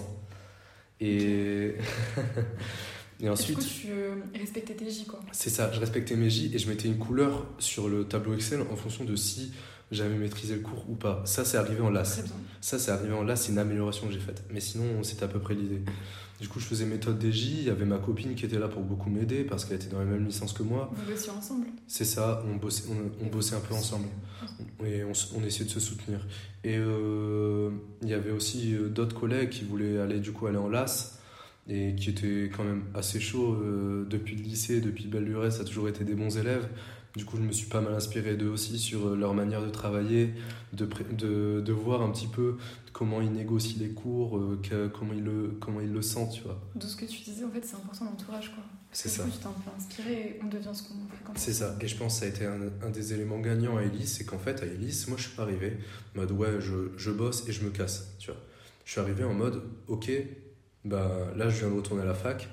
Et. 1.00 1.76
et 3.22 3.30
ensuite. 3.30 3.60
Du 3.60 3.64
coup, 3.64 3.70
tu 3.70 4.40
respectais 4.40 4.74
tes 4.74 4.90
J, 4.90 5.06
quoi. 5.06 5.20
C'est 5.32 5.50
ça, 5.50 5.72
je 5.72 5.80
respectais 5.80 6.16
mes 6.16 6.30
J 6.30 6.52
et 6.54 6.58
je 6.58 6.68
mettais 6.70 6.88
une 6.88 6.98
couleur 6.98 7.46
sur 7.60 7.88
le 7.88 8.06
tableau 8.06 8.34
Excel 8.34 8.62
en 8.62 8.76
fonction 8.76 9.04
de 9.04 9.16
si 9.16 9.52
j'avais 9.92 10.16
maîtrisé 10.16 10.56
le 10.56 10.62
cours 10.62 10.90
ou 10.90 10.96
pas. 10.96 11.22
Ça, 11.26 11.46
c'est 11.46 11.58
arrivé 11.58 11.82
en 11.82 11.90
LAS. 11.90 12.24
Ça, 12.62 12.80
c'est 12.80 12.92
arrivé 12.92 13.14
en 13.14 13.24
LAS, 13.24 13.36
c'est 13.36 13.52
une 13.52 13.60
amélioration 13.60 14.08
que 14.08 14.14
j'ai 14.14 14.20
faite. 14.20 14.44
Mais 14.52 14.62
sinon, 14.62 15.04
c'était 15.04 15.24
à 15.24 15.28
peu 15.28 15.40
près 15.40 15.54
l'idée. 15.54 15.82
Du 16.40 16.48
coup, 16.48 16.60
je 16.60 16.66
faisais 16.66 16.86
méthode 16.86 17.24
DJ. 17.24 17.50
Il 17.50 17.64
y 17.66 17.70
avait 17.70 17.86
ma 17.86 17.98
copine 17.98 18.34
qui 18.34 18.46
était 18.46 18.58
là 18.58 18.68
pour 18.68 18.82
beaucoup 18.82 19.10
m'aider 19.10 19.44
parce 19.44 19.66
qu'elle 19.66 19.76
était 19.76 19.90
dans 19.90 20.00
la 20.00 20.06
même 20.06 20.26
licence 20.26 20.54
que 20.54 20.64
moi. 20.64 20.90
Vous 20.94 21.12
bossiez 21.12 21.32
ensemble 21.32 21.68
C'est 21.88 22.06
ça, 22.06 22.42
on 22.52 22.56
bossait, 22.56 22.86
on, 23.22 23.28
bossait 23.28 23.56
un 23.56 23.60
peu 23.60 23.76
ensemble. 23.76 24.08
Et 24.84 25.04
on, 25.04 25.12
on, 25.38 25.44
essayait 25.44 25.66
de 25.66 25.70
se 25.70 25.80
soutenir. 25.80 26.26
Et 26.64 26.78
euh, 26.78 27.70
il 28.02 28.10
y 28.10 28.14
avait 28.14 28.32
aussi 28.32 28.74
euh, 28.74 28.88
d'autres 28.88 29.20
collègues 29.20 29.50
qui 29.50 29.66
voulaient 29.66 30.00
aller, 30.00 30.20
du 30.20 30.32
coup, 30.32 30.48
aller 30.48 30.58
en 30.58 30.70
LAS 30.70 31.21
et 31.68 31.96
qui 31.96 32.10
étaient 32.10 32.50
quand 32.56 32.64
même 32.64 32.84
assez 32.94 33.20
chauds 33.20 33.54
euh, 33.54 34.06
depuis 34.10 34.36
le 34.36 34.44
lycée, 34.44 34.82
depuis 34.82 35.08
belle 35.08 35.30
ça 35.52 35.62
a 35.62 35.66
toujours 35.66 35.88
été 35.90 36.04
des 36.04 36.16
bons 36.16 36.38
élèves. 36.38 36.68
Du 37.16 37.26
coup, 37.26 37.36
je 37.36 37.42
me 37.42 37.52
suis 37.52 37.68
pas 37.68 37.82
mal 37.82 37.94
inspiré 37.94 38.38
d'eux 38.38 38.48
aussi 38.48 38.80
sur 38.80 39.08
euh, 39.08 39.16
leur 39.18 39.34
manière 39.34 39.62
de 39.62 39.70
travailler, 39.70 40.34
de, 40.72 40.88
de, 41.12 41.60
de, 41.60 41.74
voir 41.74 42.02
un 42.02 42.10
petit 42.10 42.28
peu 42.28 42.56
comment 42.94 43.20
ils 43.20 43.34
négocient 43.34 43.80
les 43.80 43.90
cours, 43.90 44.38
euh, 44.38 44.90
comment, 44.98 45.12
ils 45.12 45.24
le, 45.24 45.58
comment 45.60 45.82
ils 45.82 45.92
le 45.92 46.02
sentent, 46.02 46.32
tu 46.32 46.44
vois. 46.44 46.58
De 46.74 46.86
ce 46.86 46.96
que 46.96 47.04
tu 47.04 47.20
disais, 47.22 47.44
en 47.44 47.50
fait, 47.50 47.66
c'est 47.66 47.76
important 47.76 48.06
l'entourage, 48.06 48.54
quoi. 48.54 48.64
C'est 48.94 49.10
ça. 49.10 49.26
Tu 49.26 49.32
t'es 49.32 49.46
un 49.46 49.52
peu 49.52 49.72
inspiré 49.76 50.14
et 50.14 50.40
on 50.42 50.48
devient 50.48 50.70
ce 50.74 50.84
qu'on 50.84 50.94
fait 51.10 51.40
C'est 51.40 51.54
ça. 51.54 51.78
Et 51.82 51.88
je 51.88 51.98
pense 51.98 52.14
que 52.14 52.20
ça 52.22 52.26
a 52.26 52.30
été 52.30 52.46
un, 52.46 52.60
un 52.82 52.90
des 52.90 53.14
éléments 53.14 53.40
gagnants 53.40 53.78
à 53.78 53.84
Elise, 53.84 54.14
c'est 54.14 54.26
qu'en 54.26 54.40
fait, 54.40 54.64
à 54.64 54.66
Elise, 54.66 55.08
moi, 55.10 55.18
je 55.18 55.24
suis 55.28 55.36
pas 55.36 55.44
arrivé 55.44 55.78
en 56.16 56.22
mode, 56.22 56.32
ouais, 56.32 56.62
je, 56.62 56.92
je 56.96 57.12
bosse 57.12 57.48
et 57.48 57.52
je 57.52 57.64
me 57.66 57.72
casse, 57.72 58.16
tu 58.20 58.32
vois. 58.32 58.40
Je 58.86 58.92
suis 58.92 59.02
arrivé 59.02 59.26
en 59.26 59.34
mode, 59.34 59.62
ok, 59.88 60.12
bah 60.86 61.10
là, 61.36 61.50
je 61.50 61.60
viens 61.60 61.70
de 61.70 61.76
retourner 61.76 62.04
à 62.04 62.06
la 62.06 62.14
fac. 62.14 62.50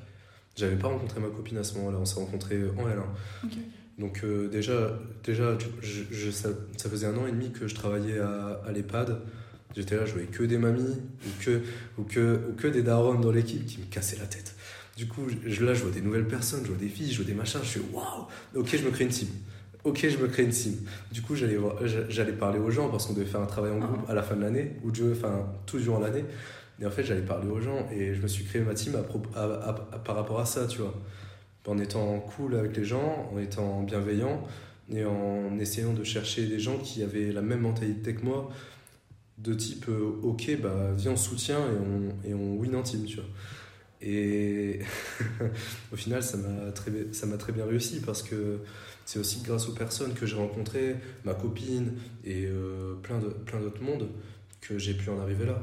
J'avais 0.57 0.77
pas 0.77 0.89
rencontré 0.89 1.21
ma 1.21 1.29
copine 1.29 1.59
à 1.59 1.65
ce 1.65 1.75
moment-là, 1.79 1.99
on 2.01 2.05
s'est 2.05 2.19
rencontrés 2.19 2.61
en 2.77 2.89
L1. 2.89 3.45
Ok. 3.45 3.59
Donc 3.99 4.21
euh, 4.23 4.49
déjà, 4.49 4.99
déjà 5.25 5.59
je, 5.83 6.31
ça, 6.31 6.51
faisait 6.77 7.07
un 7.07 7.17
an 7.17 7.27
et 7.27 7.33
demi 7.33 7.51
que 7.51 7.67
je 7.67 7.75
travaillais 7.75 8.19
à, 8.19 8.61
à 8.67 8.73
l'EHPAD. 8.73 9.21
J'étais 9.77 9.97
là, 9.97 10.07
je 10.07 10.13
voyais 10.13 10.29
que 10.29 10.43
des 10.43 10.59
mamies 10.59 10.97
ou 11.25 11.43
que, 11.43 11.63
ou 11.99 12.03
que, 12.05 12.41
ou 12.49 12.55
que 12.55 12.69
des 12.69 12.83
darons 12.83 13.15
dans 13.15 13.31
l'équipe 13.31 13.65
qui 13.67 13.79
me 13.81 13.87
cassaient 13.87 14.19
la 14.19 14.27
tête. 14.27 14.55
Du 14.97 15.07
coup, 15.07 15.23
je, 15.47 15.65
là, 15.65 15.75
je 15.75 15.83
vois 15.83 15.93
des 15.93 16.01
nouvelles 16.01 16.27
personnes, 16.27 16.63
je 16.65 16.69
vois 16.69 16.77
des 16.77 16.89
filles, 16.89 17.13
je 17.13 17.19
vois 17.19 17.27
des 17.27 17.35
machins, 17.35 17.61
je 17.63 17.69
suis 17.69 17.81
waouh, 17.93 18.27
ok, 18.57 18.77
je 18.77 18.85
me 18.85 18.91
crée 18.91 19.05
une 19.05 19.11
team. 19.11 19.29
Ok, 19.85 20.05
je 20.09 20.17
me 20.17 20.27
crée 20.27 20.43
une 20.43 20.51
team. 20.51 20.75
Du 21.13 21.23
coup, 21.23 21.37
j'allais, 21.37 21.57
j'allais 22.09 22.33
parler 22.33 22.59
aux 22.59 22.71
gens 22.71 22.89
parce 22.89 23.07
qu'on 23.07 23.13
devait 23.13 23.27
faire 23.27 23.41
un 23.41 23.47
travail 23.47 23.71
en 23.71 23.79
groupe 23.79 24.09
à 24.09 24.15
la 24.15 24.23
fin 24.23 24.35
de 24.35 24.41
l'année, 24.41 24.73
ou 24.83 24.91
enfin, 25.13 25.47
tout 25.67 25.79
durant 25.79 26.01
l'année. 26.01 26.25
Et 26.81 26.87
en 26.87 26.91
fait, 26.91 27.03
j'allais 27.03 27.23
parler 27.23 27.49
aux 27.49 27.61
gens 27.61 27.89
et 27.91 28.15
je 28.15 28.23
me 28.23 28.29
suis 28.29 28.45
créé 28.45 28.63
ma 28.63 28.75
team 28.75 28.97
à, 29.35 29.73
par 30.05 30.17
rapport 30.17 30.39
à 30.39 30.47
ça, 30.47 30.67
tu 30.67 30.79
vois 30.79 30.95
en 31.69 31.79
étant 31.79 32.19
cool 32.21 32.57
avec 32.57 32.77
les 32.77 32.85
gens, 32.85 33.31
en 33.33 33.39
étant 33.39 33.83
bienveillant 33.83 34.43
et 34.91 35.05
en 35.05 35.59
essayant 35.59 35.93
de 35.93 36.03
chercher 36.03 36.47
des 36.47 36.59
gens 36.59 36.79
qui 36.79 37.03
avaient 37.03 37.31
la 37.31 37.43
même 37.43 37.61
mentalité 37.61 38.15
que 38.15 38.25
moi, 38.25 38.51
de 39.37 39.53
type 39.55 39.87
euh, 39.89 40.19
ok, 40.23 40.59
bah 40.63 40.93
viens 40.97 41.13
on 41.13 41.17
soutient 41.17 41.59
et 41.59 41.77
on, 41.79 42.29
et 42.31 42.35
on 42.35 42.57
win 42.57 42.75
en 42.75 42.83
team, 42.83 43.05
tu 43.05 43.17
vois. 43.17 43.27
Et 44.01 44.81
au 45.93 45.97
final, 45.97 46.23
ça 46.23 46.39
m'a 46.39 46.73
très, 46.73 46.91
très 47.39 47.53
bien 47.53 47.67
réussi 47.67 48.01
parce 48.01 48.23
que 48.23 48.61
c'est 49.05 49.19
aussi 49.19 49.43
grâce 49.43 49.69
aux 49.69 49.75
personnes 49.75 50.15
que 50.15 50.25
j'ai 50.25 50.37
rencontrées, 50.37 50.97
ma 51.25 51.35
copine 51.35 51.93
et 52.25 52.47
euh, 52.47 52.95
plein, 53.03 53.19
de, 53.19 53.29
plein 53.29 53.61
d'autres 53.61 53.83
mondes, 53.83 54.09
que 54.61 54.79
j'ai 54.79 54.95
pu 54.95 55.11
en 55.11 55.21
arriver 55.21 55.45
là. 55.45 55.61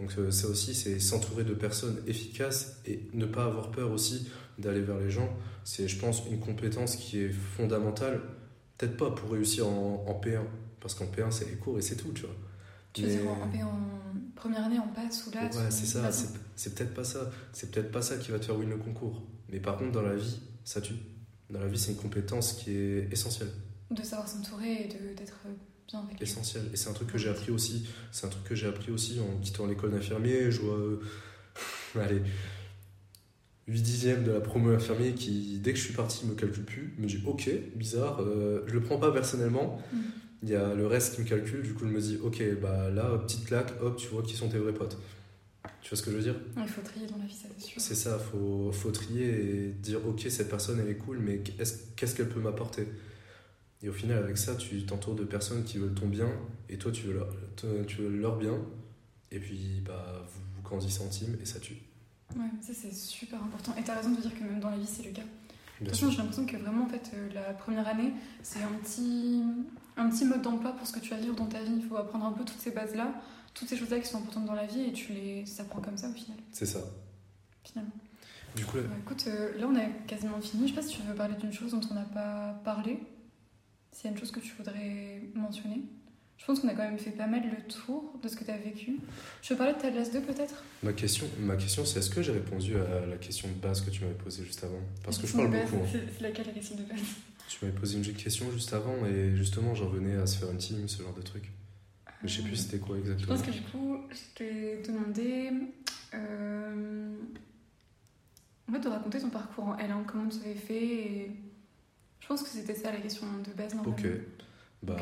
Donc 0.00 0.10
euh, 0.18 0.30
ça 0.30 0.48
aussi, 0.48 0.74
c'est 0.74 0.98
s'entourer 0.98 1.44
de 1.44 1.52
personnes 1.54 2.00
efficaces 2.06 2.80
et 2.86 3.08
ne 3.12 3.26
pas 3.26 3.44
avoir 3.44 3.70
peur 3.70 3.90
aussi 3.92 4.28
d'aller 4.58 4.80
vers 4.80 4.98
les 4.98 5.10
gens. 5.10 5.28
C'est, 5.64 5.86
je 5.88 5.98
pense, 5.98 6.22
une 6.30 6.40
compétence 6.40 6.96
qui 6.96 7.18
est 7.20 7.30
fondamentale, 7.30 8.20
peut-être 8.78 8.96
pas 8.96 9.10
pour 9.10 9.30
réussir 9.32 9.66
en, 9.68 10.04
en 10.08 10.20
P1, 10.20 10.40
parce 10.80 10.94
qu'en 10.94 11.04
P1, 11.06 11.30
c'est 11.30 11.48
les 11.50 11.56
cours 11.56 11.78
et 11.78 11.82
c'est 11.82 11.96
tout, 11.96 12.12
tu 12.12 12.22
vois. 12.22 12.34
Tu 12.92 13.02
veux 13.02 13.08
Mais- 13.08 13.16
dire, 13.16 13.30
en, 13.66 13.68
en 13.68 14.14
première 14.34 14.64
année, 14.64 14.78
on 14.78 14.92
passe 14.94 15.26
ou 15.26 15.30
là 15.32 15.42
Ouais, 15.44 15.70
c'est 15.70 15.84
ça, 15.86 16.10
c'est, 16.56 16.74
peut-être 16.74 16.94
pas 16.94 17.04
ça. 17.04 17.30
C'est 17.52 17.70
peut-être 17.70 17.92
pas 17.92 18.02
ça 18.02 18.16
qui 18.16 18.30
va 18.30 18.38
te 18.38 18.46
faire 18.46 18.56
win 18.58 18.70
le 18.70 18.78
concours. 18.78 19.22
Mais 19.50 19.60
par 19.60 19.76
contre, 19.76 19.92
dans 19.92 20.02
la 20.02 20.16
vie, 20.16 20.40
ça 20.64 20.80
tue. 20.80 20.94
Dans 21.50 21.60
la 21.60 21.66
vie, 21.68 21.78
c'est 21.78 21.90
une 21.92 21.98
compétence 21.98 22.54
qui 22.54 22.70
est 22.72 23.12
essentielle. 23.12 23.50
De 23.90 24.02
savoir 24.02 24.26
s'entourer 24.28 24.84
et 24.84 24.88
de- 24.88 25.14
d'être 25.16 25.40
bien. 25.92 26.16
Essentielle. 26.20 26.68
Et 26.72 26.76
c'est 26.76 26.88
un 26.88 26.92
truc 26.92 27.08
que 27.12 27.18
j'ai 27.18 27.28
appris 27.28 27.50
aussi. 27.52 27.86
C'est 28.12 28.26
un 28.26 28.30
truc 28.30 28.44
que 28.44 28.54
j'ai 28.54 28.66
appris 28.66 28.90
aussi 28.92 29.18
en 29.20 29.38
quittant 29.40 29.66
l'école 29.66 29.92
d'infirmier. 29.92 30.50
Je 30.50 30.60
vois. 30.60 30.76
euh, 30.76 31.00
allez. 31.96 32.22
8 33.68 33.82
dixièmes 33.82 34.24
de 34.24 34.32
la 34.32 34.40
promo 34.40 34.70
infirmier 34.70 35.12
qui, 35.12 35.58
dès 35.62 35.72
que 35.72 35.78
je 35.78 35.84
suis 35.84 35.94
parti, 35.94 36.26
me 36.26 36.34
calcule 36.34 36.64
plus. 36.64 36.94
Me 36.98 37.06
dit, 37.06 37.22
ok, 37.24 37.50
bizarre, 37.76 38.20
euh, 38.20 38.62
je 38.66 38.72
le 38.72 38.80
prends 38.80 38.98
pas 38.98 39.12
personnellement. 39.12 39.80
Mhm. 39.92 40.02
Il 40.42 40.48
y 40.48 40.56
a 40.56 40.74
le 40.74 40.86
reste 40.86 41.14
qui 41.16 41.20
me 41.20 41.26
calcule. 41.26 41.62
Du 41.62 41.74
coup, 41.74 41.84
je 41.86 41.90
me 41.92 42.00
dis, 42.00 42.18
ok, 42.22 42.42
bah 42.60 42.90
là, 42.90 43.18
petite 43.18 43.44
claque, 43.44 43.72
hop, 43.82 43.96
tu 43.96 44.08
vois 44.08 44.22
qui 44.22 44.34
sont 44.34 44.48
tes 44.48 44.58
vrais 44.58 44.72
potes. 44.72 44.96
Tu 45.82 45.90
vois 45.90 45.98
ce 45.98 46.02
que 46.02 46.10
je 46.10 46.16
veux 46.16 46.22
dire? 46.22 46.34
Il 46.56 46.66
faut 46.68 46.80
trier 46.82 47.06
dans 47.06 47.18
la 47.18 47.26
vie, 47.26 47.34
ça 47.34 47.48
c'est 47.56 47.64
sûr. 47.64 47.80
C'est 47.80 47.94
ça, 47.94 48.18
faut, 48.18 48.72
faut 48.72 48.90
trier 48.90 49.28
et 49.28 49.68
dire 49.72 50.06
ok 50.06 50.26
cette 50.28 50.48
personne 50.48 50.80
elle 50.82 50.90
est 50.90 50.96
cool 50.96 51.18
mais 51.18 51.42
qu'est-ce 51.96 52.14
qu'elle 52.14 52.28
peut 52.28 52.40
m'apporter? 52.40 52.86
Et 53.82 53.88
au 53.88 53.92
final 53.92 54.18
avec 54.22 54.36
ça 54.36 54.54
tu 54.56 54.84
t'entoures 54.84 55.14
de 55.14 55.24
personnes 55.24 55.64
qui 55.64 55.78
veulent 55.78 55.94
ton 55.94 56.06
bien 56.06 56.28
et 56.68 56.76
toi 56.78 56.92
tu 56.92 57.06
veux 57.06 57.14
leur, 57.14 57.28
tu 57.86 57.96
veux 57.96 58.08
leur 58.08 58.36
bien 58.36 58.54
et 59.30 59.38
puis 59.38 59.82
bah 59.86 60.22
vous, 60.26 60.40
vous 60.56 60.62
grandissez 60.62 61.02
en 61.02 61.08
team 61.08 61.36
et 61.40 61.46
ça 61.46 61.60
tue. 61.60 61.76
Ouais, 62.36 62.46
ça 62.60 62.72
c'est 62.74 62.92
super 62.92 63.42
important. 63.42 63.74
Et 63.78 63.82
t'as 63.82 63.96
raison 63.96 64.10
de 64.10 64.20
dire 64.20 64.32
que 64.34 64.44
même 64.44 64.60
dans 64.60 64.70
la 64.70 64.76
vie, 64.76 64.86
c'est 64.86 65.02
le 65.04 65.10
cas. 65.10 65.22
De 65.80 65.86
toute 65.86 65.94
façon, 65.96 66.10
j'ai 66.10 66.18
l'impression 66.18 66.44
que 66.46 66.56
vraiment, 66.58 66.84
en 66.84 66.88
fait, 66.88 67.10
euh, 67.14 67.28
la 67.32 67.54
première 67.54 67.88
année, 67.88 68.12
c'est 68.42 68.62
un 68.62 68.72
petit, 68.82 69.42
un 69.96 70.10
petit 70.10 70.24
mode 70.26 70.42
d'emploi 70.42 70.72
pour 70.72 70.86
ce 70.86 70.92
que 70.92 71.00
tu 71.00 71.10
vas 71.10 71.16
vivre 71.16 71.34
dans 71.34 71.46
ta 71.46 71.62
vie. 71.62 71.72
Il 71.76 71.82
faut 71.82 71.96
apprendre 71.96 72.26
un 72.26 72.32
peu 72.32 72.44
toutes 72.44 72.60
ces 72.60 72.70
bases-là, 72.70 73.14
toutes 73.54 73.68
ces 73.68 73.76
choses-là 73.76 73.98
qui 73.98 74.06
sont 74.06 74.18
importantes 74.18 74.44
dans 74.44 74.54
la 74.54 74.66
vie, 74.66 74.82
et 74.82 74.92
tu 74.92 75.12
les 75.12 75.44
apprends 75.58 75.80
comme 75.80 75.96
ça 75.96 76.08
au 76.08 76.12
final. 76.12 76.36
C'est 76.52 76.66
ça. 76.66 76.80
finalement. 77.64 77.90
Du 78.54 78.64
coup 78.64 78.76
là, 78.76 78.82
Bah, 78.84 78.96
écoute, 79.00 79.24
euh, 79.26 79.58
là 79.58 79.66
on 79.68 79.74
a 79.76 79.86
quasiment 80.06 80.40
fini. 80.40 80.68
Je 80.68 80.74
sais 80.74 80.80
pas 80.80 80.86
si 80.86 80.96
tu 80.96 81.02
veux 81.02 81.14
parler 81.14 81.34
d'une 81.36 81.52
chose 81.52 81.70
dont 81.72 81.80
on 81.90 81.94
n'a 81.94 82.04
pas 82.04 82.60
parlé. 82.64 83.00
S'il 83.92 84.04
y 84.04 84.08
a 84.08 84.12
une 84.12 84.18
chose 84.18 84.30
que 84.30 84.40
tu 84.40 84.52
voudrais 84.56 85.20
mentionner. 85.34 85.82
Je 86.38 86.46
pense 86.46 86.60
qu'on 86.60 86.68
a 86.68 86.74
quand 86.74 86.84
même 86.84 86.98
fait 86.98 87.10
pas 87.10 87.26
mal 87.26 87.42
le 87.42 87.62
tour 87.70 88.18
de 88.22 88.26
ce 88.26 88.34
que 88.34 88.44
tu 88.44 88.50
as 88.50 88.56
vécu. 88.56 88.96
Je 89.42 89.52
veux 89.52 89.58
parler 89.58 89.74
de 89.74 89.78
ta 89.78 89.90
classe 89.90 90.10
2 90.10 90.22
peut-être? 90.22 90.64
Ma 90.82 90.94
question, 90.94 91.26
ma 91.38 91.54
question 91.56 91.84
c'est 91.84 91.98
est-ce 91.98 92.08
que 92.08 92.22
j'ai 92.22 92.32
répondu 92.32 92.76
à 92.78 93.04
la 93.06 93.16
question 93.18 93.46
de 93.48 93.54
base 93.60 93.82
que 93.82 93.90
tu 93.90 94.02
m'avais 94.02 94.14
posée 94.16 94.44
juste 94.44 94.64
avant? 94.64 94.80
Parce 95.04 95.18
que 95.18 95.26
je 95.26 95.34
parle 95.36 95.50
de 95.50 95.56
beaucoup. 95.58 95.76
base, 95.76 95.96
hein. 95.96 96.00
C'est 96.16 96.22
laquelle 96.22 96.46
la 96.46 96.52
question 96.52 96.76
de 96.76 96.82
base? 96.84 96.98
Tu 97.48 97.62
m'avais 97.64 97.76
posé 97.78 97.98
une 97.98 98.14
question 98.14 98.50
juste 98.52 98.72
avant 98.72 99.04
et 99.04 99.36
justement 99.36 99.74
j'en 99.74 99.88
venais 99.88 100.14
à 100.16 100.26
se 100.26 100.38
faire 100.38 100.50
une 100.50 100.56
team, 100.58 100.88
ce 100.88 101.02
genre 101.02 101.12
de 101.12 101.20
truc. 101.22 101.50
Mais 102.22 102.28
je 102.28 102.36
sais 102.38 102.42
plus 102.42 102.56
c'était 102.56 102.78
quoi 102.78 102.96
Je 102.96 103.00
exactement. 103.02 103.36
pense 103.36 103.46
que 103.46 103.50
du 103.52 103.60
coup, 103.62 103.96
je 104.10 104.18
t'ai 104.36 104.82
demandé 104.86 105.50
euh, 106.14 107.16
en 108.68 108.72
fait, 108.72 108.80
de 108.80 108.88
raconter 108.88 109.18
ton 109.20 109.30
parcours 109.30 109.64
en 109.64 109.76
L1, 109.76 110.04
comment 110.06 110.28
tu 110.28 110.38
avais 110.38 110.54
fait. 110.54 110.84
Et 110.84 111.26
je 111.26 111.49
pense 112.30 112.42
que 112.44 112.48
c'était 112.48 112.76
ça 112.76 112.92
la 112.92 113.00
question 113.00 113.26
de 113.44 113.52
base. 113.56 113.74
Normalement. 113.74 113.98
Ok. 113.98 114.06
Bah 114.84 114.96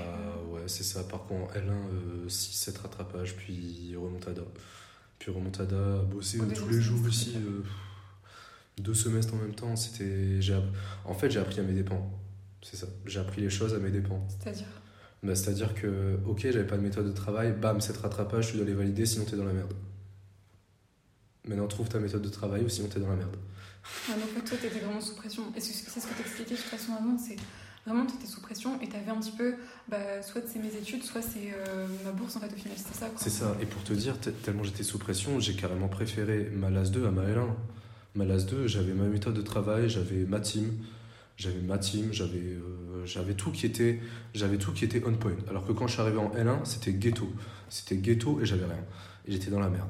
ouais, 0.49 0.62
c'est 0.66 0.83
ça. 0.83 1.05
Par 1.05 1.26
contre, 1.26 1.55
L1, 1.55 2.26
6-7 2.26 2.81
rattrapage, 2.81 3.37
puis 3.37 3.95
remontada. 3.97 4.43
Puis 5.18 5.31
remontada, 5.31 5.99
bosser 6.11 6.41
euh, 6.41 6.47
tous 6.55 6.68
les 6.68 6.81
jours 6.81 7.03
peut-être. 7.03 7.37
euh, 7.37 7.62
deux 8.79 8.95
semestres 8.95 9.35
en 9.35 9.39
même 9.39 9.55
temps, 9.55 9.76
c'était. 9.76 10.41
En 11.05 11.12
fait, 11.12 11.31
j'ai 11.31 11.39
appris 11.39 11.61
à 11.61 11.62
mes 11.64 11.74
dépens. 11.74 12.11
C'est 12.62 12.76
ça. 12.76 12.87
J'ai 13.05 13.20
appris 13.20 13.43
les 13.43 13.51
choses 13.51 13.74
à 13.74 13.79
mes 13.79 13.91
dépens. 13.91 14.26
C'est-à-dire? 14.29 14.66
Bah, 15.22 15.35
C'est-à-dire 15.35 15.74
que, 15.74 16.18
ok, 16.26 16.41
j'avais 16.41 16.66
pas 16.66 16.76
de 16.79 16.83
méthode 16.83 17.07
de 17.07 17.12
travail, 17.12 17.53
bam, 17.53 17.81
cette 17.81 17.99
rattrapage, 17.99 18.53
tu 18.53 18.57
dois 18.57 18.64
les 18.64 18.74
valider, 18.74 19.05
sinon 19.05 19.26
t'es 19.26 19.37
dans 19.37 19.45
la 19.45 19.53
merde. 19.53 19.74
Maintenant, 21.47 21.66
trouve 21.66 21.89
ta 21.89 21.99
méthode 21.99 22.22
de 22.22 22.29
travail 22.29 22.64
ou 22.64 22.68
sinon 22.68 22.89
t'es 22.89 23.01
dans 23.01 23.09
la 23.09 23.16
merde. 23.16 23.37
Ah, 24.11 24.12
donc, 24.14 24.45
toi, 24.45 24.57
t'étais 24.61 24.80
vraiment 24.80 25.01
sous 25.01 25.14
pression. 25.14 25.45
Et 25.57 25.61
c'est 25.61 25.72
ce 25.72 26.07
que 26.07 26.14
t'expliquais 26.14 26.55
de 26.55 26.61
toute 26.61 26.66
façon 26.70 26.93
avant, 26.95 27.16
c'est 27.18 27.36
vraiment 27.86 28.05
t'étais 28.07 28.26
sous 28.26 28.41
pression 28.43 28.80
et 28.82 28.89
t'avais 28.89 29.11
un 29.11 29.16
petit 29.18 29.32
peu, 29.32 29.55
bah, 29.89 30.22
soit 30.22 30.43
c'est 30.47 30.59
mes 30.59 30.74
études, 30.76 31.03
soit 31.05 31.22
c'est 31.22 31.53
euh, 31.55 31.86
ma 32.05 32.12
bourse 32.12 32.36
en 32.36 32.41
fait 32.41 32.53
au 32.53 32.57
final, 32.57 32.76
c'était 32.76 32.99
ça. 32.99 33.09
C'est 33.16 33.30
ça. 33.30 33.57
Et 33.62 33.66
pour 33.66 33.82
te 33.82 33.93
dire, 33.95 34.18
te- 34.20 34.28
tellement 34.30 34.62
j'étais 34.62 34.82
sous 34.82 34.99
pression, 34.99 35.41
j'ai 35.41 35.55
carrément 35.55 35.89
préféré 35.89 36.51
ma 36.55 36.68
LAS 36.70 36.91
2 36.91 37.07
à 37.07 37.11
ma 37.11 37.22
L1. 37.22 37.49
Ma 38.14 38.24
LAS 38.26 38.45
2, 38.47 38.66
j'avais 38.66 38.93
ma 38.93 39.05
méthode 39.05 39.34
de 39.34 39.43
travail, 39.43 39.89
j'avais 39.89 40.24
ma 40.26 40.41
team, 40.41 40.72
j'avais 41.39 41.61
ma 41.61 41.78
team, 41.78 42.09
j'avais 42.12 42.39
euh, 42.39 43.05
j'avais 43.07 43.34
tout 43.34 43.53
qui 43.53 43.64
était 43.64 44.01
j'avais 44.34 44.59
tout 44.59 44.72
qui 44.72 44.84
était 44.84 45.03
on 45.07 45.14
point. 45.14 45.32
Alors 45.49 45.66
que 45.66 45.72
quand 45.72 45.86
je 45.86 45.93
suis 45.95 46.03
arrivé 46.03 46.18
en 46.18 46.30
L1, 46.30 46.64
c'était 46.64 46.93
ghetto. 46.93 47.30
C'était 47.70 47.97
ghetto 47.97 48.41
et 48.43 48.45
j'avais 48.47 48.64
rien. 48.66 48.84
Et 49.26 49.32
j'étais 49.32 49.51
dans 49.51 49.61
la 49.61 49.68
merde. 49.70 49.89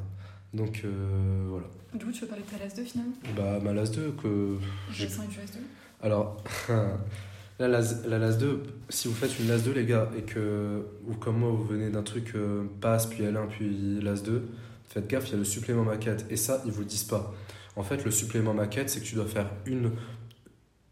Donc 0.55 0.83
euh, 0.85 1.47
voilà. 1.49 1.67
Du 1.95 2.05
coup, 2.05 2.13
tu 2.13 2.21
veux 2.23 2.27
parler 2.27 2.43
de 2.43 2.51
ta 2.57 2.63
LAS 2.65 2.75
2 2.75 2.83
finalement? 2.85 3.13
Bah 3.37 3.59
ma 3.63 3.73
LAS 3.73 3.91
2 3.91 4.13
que 4.23 4.57
j'ai 4.91 5.07
S1 5.07 5.25
et 5.25 5.27
du 5.29 5.37
S2 5.37 5.59
alors, 6.01 6.41
la 7.59 7.67
LAS, 7.67 8.03
la 8.07 8.19
LAS 8.19 8.37
2, 8.39 8.63
si 8.89 9.09
vous 9.09 9.15
faites 9.15 9.37
une 9.41 9.49
LAS 9.49 9.59
2, 9.65 9.73
les 9.73 9.85
gars, 9.85 10.09
et 10.17 10.23
que, 10.23 10.87
ou 11.09 11.15
comme 11.15 11.39
moi, 11.39 11.51
vous 11.51 11.65
venez 11.65 11.91
d'un 11.91 12.05
truc 12.05 12.33
euh, 12.37 12.63
passe, 12.81 13.07
puis 13.07 13.25
L1, 13.25 13.49
puis 13.49 14.01
LAS 14.01 14.23
2, 14.23 14.47
faites 14.89 15.09
gaffe, 15.09 15.27
il 15.29 15.33
y 15.33 15.35
a 15.35 15.39
le 15.39 15.45
supplément 15.45 15.83
maquette. 15.83 16.25
Et 16.31 16.37
ça, 16.37 16.63
ils 16.67 16.71
vous 16.71 16.83
le 16.83 16.87
disent 16.87 17.03
pas. 17.03 17.35
En 17.75 17.83
fait, 17.83 18.05
le 18.05 18.13
supplément 18.13 18.55
maquette, 18.55 18.91
c'est 18.91 19.01
que 19.01 19.05
tu 19.07 19.17
dois 19.17 19.27
faire 19.27 19.51
une, 19.67 19.91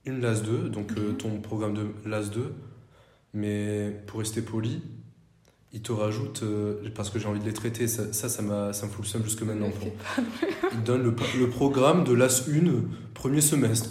une 0.06 0.20
LAS 0.20 0.40
2, 0.42 0.70
donc 0.70 0.90
euh, 0.98 1.10
Mhm. 1.10 1.16
ton 1.18 1.40
programme 1.40 1.74
de 1.74 1.86
LAS 2.04 2.30
2, 2.32 2.52
mais 3.32 4.02
pour 4.08 4.18
rester 4.18 4.42
poli, 4.42 4.82
ils 5.76 5.82
te 5.82 5.92
rajoutent, 5.92 6.42
euh, 6.42 6.88
parce 6.94 7.10
que 7.10 7.18
j'ai 7.18 7.28
envie 7.28 7.38
de 7.38 7.44
les 7.44 7.52
traiter, 7.52 7.86
ça, 7.86 8.10
ça, 8.10 8.30
ça, 8.30 8.72
ça 8.72 8.86
me 8.86 8.90
fout 8.90 9.04
le 9.04 9.08
seum 9.08 9.22
jusque 9.22 9.42
maintenant. 9.42 9.68
Ils 10.72 10.82
donnent 10.82 11.02
le, 11.02 11.14
le 11.38 11.50
programme 11.50 12.02
de 12.02 12.14
LAS 12.14 12.48
1, 12.48 13.12
premier 13.12 13.42
semestre. 13.42 13.90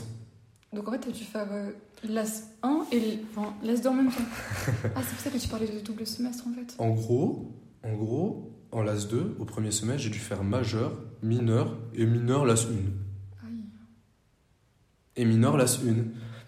Donc 0.73 0.87
en 0.87 0.91
fait, 0.93 0.97
t'as 0.97 1.11
dû 1.11 1.23
faire 1.23 1.47
euh, 1.51 1.69
l'AS 2.03 2.45
1 2.63 2.87
et 2.91 3.19
enfin, 3.29 3.53
l'AS 3.63 3.83
2 3.83 3.89
en 3.89 3.93
même 3.93 4.09
temps. 4.09 4.23
ah, 4.95 5.01
c'est 5.03 5.11
pour 5.11 5.19
ça 5.19 5.29
que 5.29 5.37
tu 5.37 5.47
parlais 5.47 5.67
de 5.67 5.79
double 5.79 6.07
semestre 6.07 6.45
en 6.47 6.53
fait. 6.53 6.73
En 6.79 6.89
gros, 6.89 7.53
en 7.83 7.93
gros, 7.93 8.51
en 8.71 8.81
LAS 8.81 9.05
2, 9.07 9.35
au 9.39 9.45
premier 9.45 9.69
semestre, 9.69 10.01
j'ai 10.01 10.09
dû 10.09 10.17
faire 10.17 10.43
majeur, 10.43 10.97
mineur 11.21 11.77
et 11.93 12.07
mineur 12.07 12.45
LAS 12.45 12.65
1. 12.65 13.47
Aïe. 13.47 13.53
Et 15.17 15.25
mineur 15.25 15.55
LAS 15.55 15.81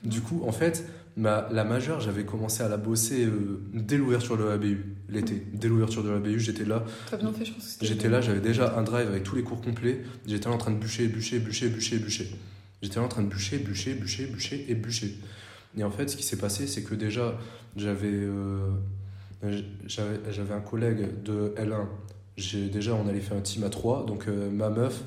1. 0.04 0.08
Du 0.10 0.22
coup, 0.22 0.42
en 0.48 0.52
fait, 0.52 0.84
ma, 1.18 1.48
la 1.52 1.64
majeure, 1.64 2.00
j'avais 2.00 2.24
commencé 2.24 2.64
à 2.64 2.70
la 2.70 2.78
bosser 2.78 3.26
euh, 3.26 3.62
dès 3.74 3.98
l'ouverture 3.98 4.38
de 4.38 4.44
la 4.44 4.58
BU, 4.58 4.96
l'été. 5.10 5.44
Dès 5.54 5.68
l'ouverture 5.68 6.04
de 6.04 6.10
la 6.10 6.20
BU, 6.20 6.40
j'étais 6.40 6.64
là. 6.64 6.86
T'as 7.10 7.18
bien 7.18 7.34
fait, 7.34 7.44
je 7.44 7.54
pense. 7.54 7.78
J'étais 7.82 8.08
là, 8.08 8.22
j'avais 8.22 8.40
déjà 8.40 8.78
un 8.78 8.84
drive 8.84 9.08
avec 9.08 9.24
tous 9.24 9.36
les 9.36 9.44
cours 9.44 9.60
complets. 9.60 10.04
J'étais 10.26 10.48
en 10.48 10.58
train 10.58 10.72
de 10.72 10.78
bûcher, 10.78 11.08
bûcher, 11.08 11.40
bûcher, 11.40 11.70
bûcher, 11.70 11.98
bûcher. 11.98 12.32
J'étais 12.82 13.00
en 13.00 13.08
train 13.08 13.24
de 13.24 13.28
bûcher, 13.28 13.58
bûcher, 13.58 13.96
bûcher, 13.96 14.28
bûcher 14.28 14.66
et 14.70 14.76
bûcher. 14.76 15.18
Et 15.78 15.84
en 15.84 15.92
fait, 15.92 16.10
ce 16.10 16.16
qui 16.16 16.24
s'est 16.24 16.38
passé, 16.38 16.68
c'est 16.68 16.84
que 16.84 16.96
déjà, 16.96 17.38
j'avais 17.76 18.08
euh, 18.12 18.70
j'avais 19.86 20.20
j'avais 20.32 20.54
un 20.54 20.62
collègue 20.62 21.24
de 21.24 21.54
L1. 21.58 21.88
J'ai 22.38 22.70
déjà, 22.70 22.94
on 22.94 23.08
allait 23.08 23.20
faire 23.20 23.38
un 23.38 23.42
team 23.42 23.64
à 23.64 23.70
3, 23.70 24.06
donc 24.06 24.28
euh, 24.28 24.52
ma 24.52 24.70
meuf, 24.70 25.04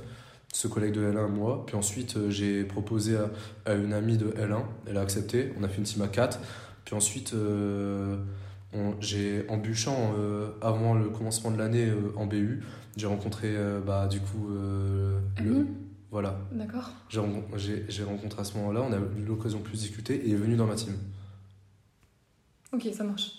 ce 0.52 0.68
collègue 0.68 0.92
de 0.94 1.00
L1, 1.12 1.28
moi. 1.28 1.64
Puis 1.66 1.76
ensuite, 1.76 2.16
euh, 2.16 2.30
j'ai 2.30 2.64
proposé 2.64 3.16
à, 3.16 3.30
à 3.66 3.74
une 3.74 3.92
amie 3.92 4.16
de 4.18 4.30
L1, 4.32 4.62
elle 4.86 4.96
a 4.96 5.00
accepté. 5.00 5.52
On 5.58 5.62
a 5.64 5.68
fait 5.68 5.78
une 5.78 5.84
team 5.84 6.02
à 6.02 6.08
4. 6.08 6.40
Puis 6.84 6.94
ensuite, 6.94 7.34
euh, 7.34 8.16
j'ai 9.00 9.44
en 9.48 9.56
bûchant 9.58 10.14
euh, 10.18 10.50
avant 10.60 10.94
le 10.94 11.08
commencement 11.10 11.50
de 11.50 11.58
l'année 11.58 11.86
euh, 11.86 12.12
en 12.16 12.26
BU, 12.26 12.62
j'ai 12.96 13.06
rencontré 13.06 13.54
bah, 13.86 14.08
du 14.08 14.18
coup 14.20 14.48
le- 14.48 15.66
voilà, 16.10 16.40
D'accord. 16.50 16.90
j'ai 17.08 17.20
rencon- 17.20 17.44
j'ai 17.56 17.84
j'ai 17.88 18.02
rencontré 18.02 18.40
à 18.40 18.44
ce 18.44 18.56
moment-là, 18.58 18.82
on 18.82 18.92
a 18.92 18.96
eu 18.96 19.24
l'occasion 19.24 19.58
de 19.60 19.62
plus 19.64 19.78
discuter 19.78 20.16
et 20.16 20.26
il 20.26 20.32
est 20.32 20.36
venu 20.36 20.56
dans 20.56 20.66
ma 20.66 20.74
team. 20.74 20.94
Ok, 22.72 22.88
ça 22.92 23.04
marche. 23.04 23.30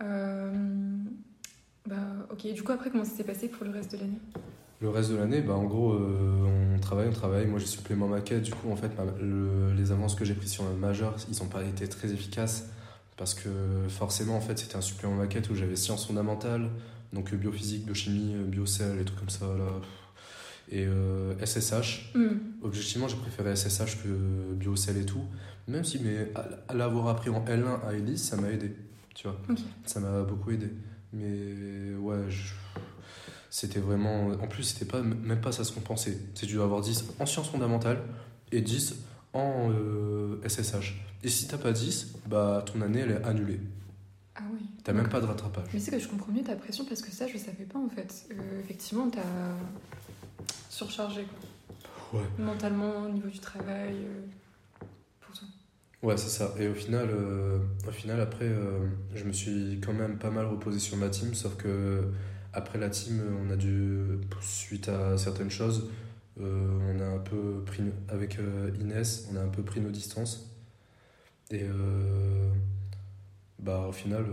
Bah, 0.00 1.96
ok, 2.30 2.52
du 2.52 2.62
coup, 2.62 2.72
après, 2.72 2.90
comment 2.90 3.04
ça 3.04 3.16
s'est 3.16 3.24
passé 3.24 3.48
pour 3.48 3.64
le 3.64 3.70
reste 3.70 3.92
de 3.92 3.98
l'année? 3.98 4.18
Le 4.80 4.88
reste 4.90 5.10
de 5.10 5.16
l'année, 5.16 5.40
bah, 5.40 5.54
en 5.54 5.64
gros, 5.64 5.92
euh, 5.92 6.74
on 6.76 6.78
travaille, 6.78 7.08
on 7.08 7.12
travaille. 7.12 7.46
Moi, 7.46 7.58
j'ai 7.58 7.66
supplément 7.66 8.06
maquette. 8.06 8.42
Du 8.42 8.52
coup, 8.52 8.70
en 8.70 8.76
fait, 8.76 8.90
ma- 8.96 9.04
le- 9.20 9.72
les 9.76 9.90
avances 9.90 10.14
que 10.14 10.24
j'ai 10.24 10.34
prises 10.34 10.52
sur 10.52 10.64
le 10.64 10.74
majeur, 10.76 11.16
ils 11.30 11.36
n'ont 11.42 11.48
pas 11.48 11.64
été 11.64 11.88
très 11.88 12.12
efficaces 12.12 12.68
parce 13.16 13.34
que 13.34 13.48
forcément, 13.88 14.36
en 14.36 14.40
fait, 14.40 14.56
c'était 14.58 14.76
un 14.76 14.80
supplément 14.80 15.16
maquette 15.16 15.50
où 15.50 15.56
j'avais 15.56 15.74
sciences 15.74 16.06
fondamentales, 16.06 16.68
donc 17.12 17.32
euh, 17.32 17.36
biophysique, 17.36 17.84
biochimie, 17.86 18.34
euh, 18.36 18.44
biocell, 18.44 18.96
les 18.98 19.04
trucs 19.04 19.18
comme 19.18 19.30
ça. 19.30 19.46
Là. 19.46 19.66
Et 20.70 20.84
euh, 20.86 21.34
SSH, 21.44 22.12
Hmm. 22.14 22.36
objectivement, 22.62 23.08
j'ai 23.08 23.16
préféré 23.16 23.56
SSH 23.56 23.96
que 24.02 24.54
BioCell 24.54 24.98
et 24.98 25.06
tout. 25.06 25.22
Même 25.66 25.82
si, 25.82 25.98
mais 26.04 26.30
à, 26.36 26.46
à 26.68 26.74
l'avoir 26.74 27.08
appris 27.08 27.30
en 27.30 27.44
L1 27.46 27.80
à 27.84 27.94
Elise, 27.94 28.22
ça 28.22 28.36
m'a 28.36 28.50
aidé. 28.50 28.76
Tu 29.14 29.26
vois, 29.26 29.36
ça 29.84 29.98
m'a 29.98 30.22
beaucoup 30.22 30.52
aidé. 30.52 30.68
Mais 31.12 31.94
ouais, 31.98 32.18
je- 32.28 32.52
c'était 33.60 33.80
vraiment. 33.80 34.28
En 34.40 34.46
plus, 34.46 34.62
c'était 34.62 34.84
pas, 34.84 35.02
même 35.02 35.40
pas 35.40 35.52
ça 35.52 35.64
se 35.64 35.72
compensait. 35.72 36.18
C'est 36.34 36.46
tu 36.46 36.54
dois 36.54 36.64
avoir 36.64 36.80
10 36.80 37.04
en 37.18 37.26
sciences 37.26 37.48
fondamentales 37.48 38.00
et 38.52 38.60
10 38.60 38.94
en 39.32 39.70
euh, 39.70 40.40
SSH. 40.46 40.94
Et 41.24 41.28
si 41.28 41.48
t'as 41.48 41.58
pas 41.58 41.72
10, 41.72 42.14
bah 42.26 42.62
ton 42.64 42.80
année 42.82 43.00
elle 43.00 43.10
est 43.10 43.24
annulée. 43.24 43.60
Ah 44.36 44.42
oui. 44.52 44.60
T'as 44.84 44.92
même 44.92 45.08
pas 45.08 45.20
de 45.20 45.26
rattrapage. 45.26 45.66
Mais 45.74 45.80
c'est 45.80 45.90
que 45.90 45.98
je 45.98 46.06
comprends 46.06 46.32
mieux 46.32 46.44
ta 46.44 46.54
pression 46.54 46.84
parce 46.84 47.02
que 47.02 47.10
ça, 47.10 47.26
je 47.26 47.36
savais 47.36 47.64
pas 47.64 47.78
en 47.78 47.88
fait. 47.88 48.26
Euh, 48.30 48.60
effectivement, 48.60 49.10
t'as 49.10 49.22
surchargé 50.70 51.24
quoi. 51.24 52.20
Ouais. 52.20 52.26
Mentalement, 52.38 53.06
au 53.06 53.08
niveau 53.08 53.28
du 53.28 53.40
travail, 53.40 53.94
euh, 53.94 54.86
pour 55.20 55.36
tout. 55.36 55.46
Ouais, 56.02 56.16
c'est 56.16 56.30
ça. 56.30 56.54
Et 56.58 56.68
au 56.68 56.74
final, 56.74 57.08
euh, 57.10 57.58
au 57.86 57.90
final 57.90 58.20
après, 58.20 58.46
euh, 58.46 58.86
je 59.14 59.24
me 59.24 59.32
suis 59.32 59.80
quand 59.84 59.92
même 59.92 60.16
pas 60.16 60.30
mal 60.30 60.46
reposé 60.46 60.78
sur 60.78 60.96
ma 60.96 61.08
team, 61.08 61.34
sauf 61.34 61.56
que 61.56 62.04
après 62.52 62.78
la 62.78 62.90
team, 62.90 63.20
on 63.44 63.50
a 63.50 63.56
dû, 63.56 64.18
suite 64.40 64.88
à 64.88 65.18
certaines 65.18 65.50
choses, 65.50 65.90
euh, 66.40 66.94
on 66.94 67.00
a 67.00 67.06
un 67.06 67.18
peu 67.18 67.62
pris, 67.66 67.82
avec 68.08 68.38
euh, 68.38 68.70
Inès, 68.80 69.28
on 69.32 69.36
a 69.36 69.40
un 69.40 69.48
peu 69.48 69.62
pris 69.62 69.80
nos 69.80 69.90
distances. 69.90 70.50
Et 71.50 71.62
euh, 71.62 72.50
bah, 73.58 73.86
au 73.88 73.92
final, 73.92 74.24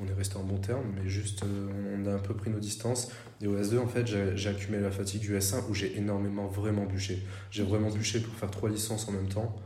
on 0.00 0.06
est 0.06 0.12
resté 0.12 0.36
en 0.36 0.42
bon 0.42 0.58
terme, 0.58 0.84
mais 0.94 1.08
juste, 1.08 1.44
on 1.44 2.06
a 2.06 2.12
un 2.12 2.18
peu 2.18 2.34
pris 2.34 2.50
nos 2.50 2.58
distances. 2.58 3.10
Et 3.40 3.46
au 3.46 3.56
S2, 3.56 3.78
en 3.78 3.86
fait, 3.86 4.06
j'ai 4.06 4.48
accumulé 4.48 4.82
la 4.82 4.90
fatigue 4.90 5.20
du 5.20 5.36
S1 5.36 5.68
où 5.68 5.74
j'ai 5.74 5.96
énormément, 5.96 6.46
vraiment 6.46 6.84
bûché. 6.84 7.22
J'ai 7.50 7.62
vraiment 7.62 7.90
bûché 7.90 8.20
pour 8.20 8.34
faire 8.34 8.50
trois 8.50 8.68
licences 8.68 9.08
en 9.08 9.12
même 9.12 9.28
temps. 9.28 9.56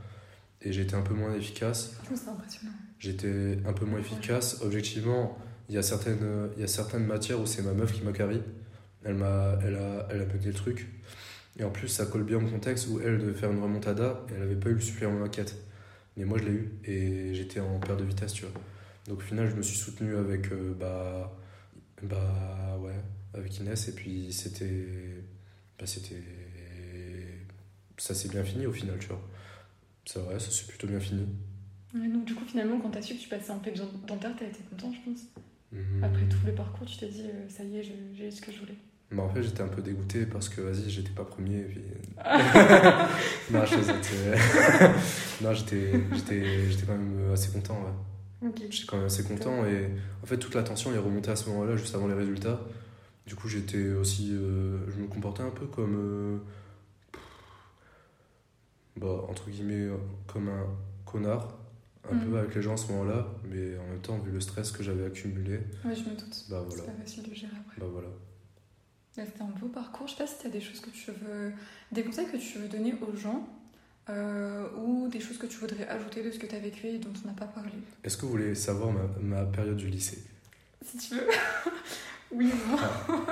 Et 0.63 0.73
j'ai 0.73 0.83
été 0.83 0.95
un 0.95 1.01
peu 1.01 1.15
moins 1.15 1.35
efficace. 1.35 1.97
C'est 2.05 2.29
impressionnant. 2.29 2.73
J'étais 2.99 3.59
un 3.67 3.73
peu 3.73 3.87
moins 3.87 3.99
efficace. 3.99 4.61
Objectivement, 4.63 5.39
il 5.71 5.75
y 5.75 5.79
a 5.79 5.83
certaines, 5.83 6.51
il 6.57 6.61
y 6.61 6.65
a 6.65 6.67
certaines 6.67 7.07
matières 7.07 7.41
où 7.41 7.47
c'est 7.47 7.63
ma 7.63 7.73
meuf 7.73 7.93
qui 7.93 8.03
m'a 8.03 8.13
carry. 8.13 8.43
Elle 9.05 9.15
m'a, 9.15 9.57
elle 9.65 9.77
a, 9.77 10.09
elle 10.11 10.21
a 10.21 10.27
mené 10.27 10.47
le 10.47 10.53
truc. 10.53 10.89
Et 11.59 11.65
en 11.65 11.71
plus, 11.71 11.87
ça 11.87 12.07
colle 12.07 12.25
bien 12.25 12.39
au 12.39 12.49
contexte 12.49 12.89
où 12.89 13.01
elle 13.01 13.19
devait 13.19 13.35
faire 13.39 13.53
une 13.53 13.63
remontada 13.63 14.27
et 14.29 14.35
elle 14.35 14.43
avait 14.43 14.57
pas 14.57 14.71
eu 14.71 14.75
le 14.75 14.81
supplément 14.81 15.19
maquette. 15.19 15.57
Mais 16.17 16.25
moi, 16.25 16.39
je 16.39 16.45
l'ai 16.45 16.51
eu 16.51 16.73
et 16.85 17.35
j'étais 17.35 17.61
en 17.61 17.79
perte 17.79 18.01
de 18.01 18.05
vitesse, 18.05 18.33
tu 18.33 18.47
vois. 18.47 18.61
Donc 19.07 19.19
au 19.19 19.23
final, 19.23 19.49
je 19.49 19.55
me 19.55 19.63
suis 19.63 19.77
soutenu 19.77 20.17
avec, 20.17 20.51
euh, 20.51 20.75
bah, 20.75 21.39
bah, 22.03 22.77
ouais, 22.81 22.99
avec 23.33 23.57
Inès 23.61 23.89
et 23.89 23.95
puis 23.95 24.33
c'était, 24.33 25.23
bah, 25.79 25.87
c'était, 25.87 26.23
ça 27.97 28.15
s'est 28.15 28.29
bien 28.29 28.43
fini 28.43 28.67
au 28.67 28.73
final, 28.73 28.99
tu 28.99 29.07
vois. 29.07 29.23
C'est 30.05 30.19
vrai, 30.19 30.41
ça 30.41 30.51
s'est 30.51 30.67
plutôt 30.67 30.89
bien 30.89 31.01
fini. 31.01 31.27
Donc 31.95 32.25
du 32.25 32.35
coup, 32.35 32.45
finalement, 32.45 32.81
quand 32.81 32.91
t'as 32.91 33.03
su 33.03 33.15
que 33.15 33.21
tu 33.21 33.29
passais 33.29 33.53
en 33.53 33.59
PEP 33.61 33.79
dentaire, 34.07 34.35
t'as 34.37 34.47
été 34.47 34.61
content, 34.71 34.93
je 34.93 35.11
pense. 35.11 35.21
Après 36.03 36.25
tout 36.27 36.39
le 36.45 36.53
parcours, 36.53 36.87
tu 36.87 36.97
t'es 36.99 37.09
dit, 37.09 37.27
euh, 37.27 37.49
ça 37.49 37.63
y 37.63 37.79
est, 37.79 37.83
j'ai 37.83 38.27
eu 38.27 38.31
ce 38.31 38.41
que 38.41 38.51
je 38.51 38.59
voulais. 38.61 38.75
Bah, 39.13 39.23
en 39.25 39.29
fait, 39.29 39.43
j'étais 39.43 39.63
un 39.63 39.69
peu 39.69 39.83
dégoûté 39.83 40.27
parce 40.27 40.49
que, 40.49 40.61
vas-y, 40.61 40.89
j'étais 40.91 41.11
pas 41.11 41.25
premier. 41.25 41.59
Et 41.61 41.65
puis... 41.65 41.81
non, 43.53 43.61
euh, 43.61 43.67
j'étais, 45.55 45.93
j'étais, 46.13 46.71
j'étais 46.71 46.87
quand 46.87 46.97
même 46.97 47.33
assez 47.33 47.51
content. 47.53 47.81
Ouais. 47.83 48.49
Ok. 48.49 48.63
J'étais 48.71 48.87
quand 48.87 48.97
même 48.97 49.07
assez 49.07 49.25
content. 49.25 49.65
Et 49.67 49.91
en 50.23 50.27
fait, 50.27 50.39
toute 50.39 50.55
la 50.55 50.63
tension 50.63 50.93
est 50.95 50.99
remontée 50.99 51.31
à 51.31 51.37
ce 51.37 51.49
moment-là, 51.51 51.77
juste 51.77 51.95
avant 51.95 52.09
les 52.09 52.15
résultats. 52.15 52.61
Du 53.27 53.35
coup, 53.37 53.49
j'étais 53.49 53.91
aussi. 53.93 54.31
euh, 54.33 54.79
je 54.91 54.97
me 55.01 55.07
comportais 55.09 55.43
un 55.43 55.51
peu 55.51 55.67
comme. 55.67 55.97
euh, 55.97 56.39
bah, 58.97 59.25
entre 59.29 59.51
guillemets, 59.51 59.87
euh, 59.89 59.97
comme 60.27 60.49
un 60.49 60.67
connard. 61.05 61.49
Un 62.11 62.17
peu 62.17 62.39
avec 62.39 62.55
les 62.55 62.63
gens 62.63 62.75
à 62.75 62.77
ce 62.77 62.91
moment-là. 62.93 63.27
Mais 63.51 63.77
en 63.79 63.87
même 63.91 64.01
temps, 64.01 64.19
vu 64.19 64.31
le 64.31 64.41
stress 64.41 64.71
que 64.73 64.83
j'avais 64.83 65.05
accumulé, 65.07 65.61
Ouais, 65.85 65.95
je 65.95 66.01
me 66.09 66.15
doute. 66.17 66.45
bah 66.49 66.63
voilà. 66.67 66.83
C'est 66.85 66.91
pas 66.93 66.99
facile 67.03 67.23
de 67.29 67.35
gérer 67.35 67.53
après. 67.61 67.81
Bah 67.81 67.87
voilà. 67.91 68.09
Là, 69.17 69.25
C'était 69.27 69.43
un 69.43 69.59
beau 69.61 69.67
parcours. 69.69 70.07
Je 70.07 70.13
sais 70.13 70.19
pas 70.19 70.27
si 70.27 70.39
tu 70.41 70.47
as 70.47 70.51
des 70.51 70.61
choses 70.61 70.81
que 70.81 70.91
tu 70.91 71.11
veux. 71.11 71.53
des 71.93 72.03
conseils 72.05 72.27
que 72.31 72.37
tu 72.37 72.59
veux 72.59 72.69
donner 72.69 72.95
aux 73.03 73.17
gens 73.17 73.47
euh, 74.09 74.67
ou 74.77 75.09
des 75.09 75.21
choses 75.21 75.37
que 75.39 75.47
tu 75.47 75.59
voudrais 75.59 75.87
ajouter 75.89 76.23
de 76.23 76.31
ce 76.31 76.39
que 76.39 76.47
tu 76.47 76.55
as 76.55 76.59
vécu 76.61 76.87
et 76.87 76.99
dont 76.99 77.13
on 77.25 77.29
n'a 77.29 77.35
pas 77.35 77.47
parlé. 77.47 77.71
Est-ce 78.03 78.17
que 78.17 78.23
vous 78.23 78.31
voulez 78.33 78.55
savoir 78.55 78.93
ma, 78.93 79.07
ma 79.21 79.45
période 79.45 79.77
du 79.77 79.89
lycée? 79.89 80.23
Si 80.85 80.97
tu 80.97 81.15
veux. 81.17 81.27
oui, 82.33 82.47
non. 82.69 82.79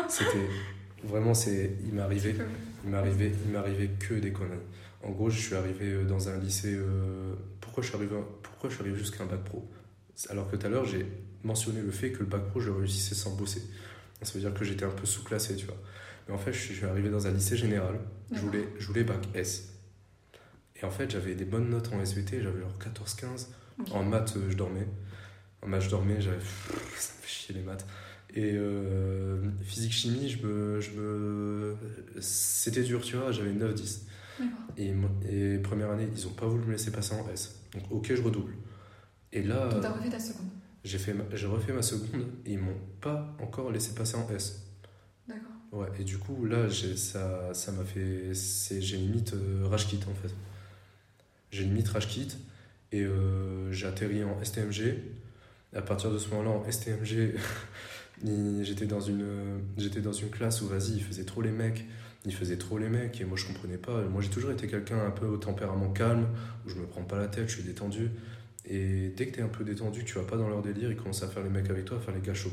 C'était 0.08 0.46
vraiment, 1.04 1.32
c'est, 1.34 1.72
il 1.86 1.94
m'est 1.94 2.02
arrivé, 2.02 2.34
il 2.84 2.90
m'est 2.90 2.98
arrivé, 2.98 3.32
il 3.46 3.50
m'est 3.52 3.58
arrivé 3.58 3.90
que 3.98 4.14
des 4.14 4.32
conneries. 4.32 4.58
En 5.02 5.10
gros, 5.10 5.30
je 5.30 5.38
suis 5.40 5.54
arrivé 5.54 5.86
euh, 5.92 6.04
dans 6.04 6.28
un 6.28 6.36
lycée. 6.38 6.74
euh, 6.74 7.34
pourquoi 7.60 7.82
je 7.82 7.88
suis 7.88 7.96
arrivé, 7.96 8.14
pourquoi 8.58 8.70
je 8.70 8.74
suis 8.74 8.82
arrivé 8.82 8.98
jusqu'à 8.98 9.22
un 9.22 9.26
bac 9.26 9.44
pro 9.44 9.70
Alors 10.30 10.50
que 10.50 10.56
tout 10.56 10.66
à 10.66 10.68
l'heure, 10.68 10.84
j'ai 10.84 11.06
mentionné 11.44 11.80
le 11.80 11.92
fait 11.92 12.10
que 12.10 12.18
le 12.18 12.24
bac 12.24 12.42
pro, 12.48 12.58
je 12.58 12.70
réussissais 12.70 13.14
sans 13.14 13.36
bosser. 13.36 13.62
Ça 14.20 14.32
veut 14.32 14.40
dire 14.40 14.52
que 14.52 14.64
j'étais 14.64 14.84
un 14.84 14.90
peu 14.90 15.06
sous-classé, 15.06 15.54
tu 15.54 15.66
vois. 15.66 15.76
Mais 16.26 16.34
en 16.34 16.38
fait, 16.38 16.52
je 16.52 16.58
suis 16.58 16.84
arrivé 16.84 17.08
dans 17.08 17.28
un 17.28 17.30
lycée 17.30 17.56
général. 17.56 18.00
Je 18.32 18.40
voulais, 18.40 18.68
je 18.80 18.86
voulais 18.88 19.04
bac 19.04 19.28
S. 19.34 19.74
Et 20.74 20.84
en 20.84 20.90
fait, 20.90 21.08
j'avais 21.08 21.36
des 21.36 21.44
bonnes 21.44 21.70
notes 21.70 21.92
en 21.92 22.00
SVT, 22.00 22.42
j'avais 22.42 22.60
genre 22.60 22.76
14-15. 22.80 23.46
Ok. 23.78 23.86
En 23.92 24.02
maths, 24.02 24.34
euh, 24.36 24.50
je 24.50 24.56
dormais. 24.56 24.88
En 25.62 25.68
maths, 25.68 25.82
je 25.82 25.90
dormais, 25.90 26.20
j'avais. 26.20 26.40
Ça 26.40 27.12
me 27.16 27.22
fait 27.22 27.28
chier 27.28 27.54
les 27.54 27.62
maths. 27.62 27.86
Et 28.34 28.54
euh, 28.56 29.40
physique-chimie, 29.62 30.30
je 30.30 30.44
me, 30.44 30.80
je 30.80 30.90
me. 30.90 31.76
C'était 32.20 32.82
dur, 32.82 33.02
tu 33.02 33.14
vois, 33.14 33.30
j'avais 33.30 33.52
9-10. 33.52 34.00
Et, 34.76 35.58
première 35.58 35.90
année, 35.90 36.08
ils 36.14 36.26
ont 36.26 36.32
pas 36.32 36.46
voulu 36.46 36.64
me 36.66 36.72
laisser 36.72 36.90
passer 36.92 37.14
en 37.14 37.28
S. 37.30 37.60
Donc, 37.72 37.82
ok, 37.90 38.14
je 38.14 38.22
redouble. 38.22 38.54
Et 39.32 39.42
là, 39.42 39.68
Donc 39.68 39.82
t'as 39.82 39.92
refait 39.92 40.08
ta 40.08 40.18
seconde. 40.20 40.46
j'ai 40.84 40.98
fait 40.98 41.12
ma- 41.14 41.24
j'ai 41.34 41.46
refait 41.46 41.72
ma 41.72 41.82
seconde 41.82 42.26
et 42.46 42.52
ils 42.52 42.58
m'ont 42.58 42.78
pas 43.00 43.36
encore 43.40 43.70
laissé 43.70 43.94
passer 43.94 44.16
en 44.16 44.26
S. 44.30 44.64
D'accord. 45.28 45.42
Ouais, 45.72 45.88
et 46.00 46.04
du 46.04 46.16
coup, 46.18 46.44
là, 46.46 46.68
j'ai- 46.68 46.96
ça 46.96 47.52
ça 47.52 47.72
m'a 47.72 47.84
fait. 47.84 48.32
c'est- 48.34 48.80
J'ai 48.80 48.96
limite 48.96 49.34
euh, 49.34 49.66
rage 49.68 49.86
kit 49.88 50.00
en 50.10 50.14
fait. 50.14 50.32
J'ai 51.50 51.64
limite 51.64 51.88
rage 51.88 52.08
kit 52.08 52.28
et 52.92 53.02
euh, 53.02 53.70
j'ai 53.72 53.86
atterri 53.86 54.24
en 54.24 54.40
STMG. 54.42 54.94
À 55.74 55.82
partir 55.82 56.10
de 56.10 56.16
ce 56.18 56.28
moment-là, 56.30 56.50
en 56.50 56.64
STMG, 56.64 57.34
j'étais 58.62 58.86
dans, 58.86 59.00
une, 59.00 59.60
j'étais 59.76 60.00
dans 60.00 60.12
une 60.12 60.30
classe 60.30 60.62
où, 60.62 60.66
vas-y, 60.68 60.92
ils 60.96 61.02
faisaient 61.04 61.24
trop 61.26 61.42
les 61.42 61.50
mecs. 61.52 61.84
Ils 62.24 62.34
faisaient 62.34 62.58
trop 62.58 62.78
les 62.78 62.88
mecs 62.88 63.20
et 63.20 63.24
moi, 63.24 63.36
je 63.36 63.46
comprenais 63.46 63.78
pas. 63.78 64.02
Moi, 64.02 64.22
j'ai 64.22 64.30
toujours 64.30 64.50
été 64.50 64.66
quelqu'un 64.66 64.98
un 65.04 65.10
peu 65.10 65.26
au 65.26 65.36
tempérament 65.36 65.90
calme, 65.90 66.26
où 66.66 66.68
je 66.68 66.74
me 66.76 66.86
prends 66.86 67.04
pas 67.04 67.16
la 67.16 67.28
tête, 67.28 67.48
je 67.48 67.54
suis 67.54 67.62
détendu. 67.62 68.10
Et 68.64 69.10
dès 69.16 69.26
que 69.26 69.36
t'es 69.36 69.42
un 69.42 69.48
peu 69.48 69.64
détendu, 69.64 70.04
tu 70.04 70.14
vas 70.14 70.24
pas 70.24 70.36
dans 70.36 70.48
leur 70.48 70.60
délire, 70.62 70.90
ils 70.90 70.96
commencent 70.96 71.22
à 71.22 71.28
faire 71.28 71.42
les 71.42 71.48
mecs 71.48 71.70
avec 71.70 71.84
toi, 71.84 71.96
à 71.96 72.00
faire 72.00 72.14
les 72.14 72.34
chauds. 72.34 72.52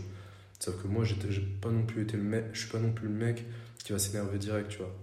Sauf 0.59 0.81
que 0.81 0.87
moi, 0.87 1.03
j'ai 1.03 1.15
pas 1.61 1.69
non 1.69 1.83
plus 1.83 2.03
été 2.03 2.15
le 2.15 2.23
mec, 2.23 2.45
je 2.53 2.61
suis 2.61 2.69
pas 2.69 2.79
non 2.79 2.91
plus 2.91 3.07
le 3.07 3.13
mec 3.13 3.43
qui 3.83 3.91
va 3.91 3.99
s'énerver 3.99 4.37
direct, 4.37 4.69
tu 4.69 4.77
vois. 4.77 4.95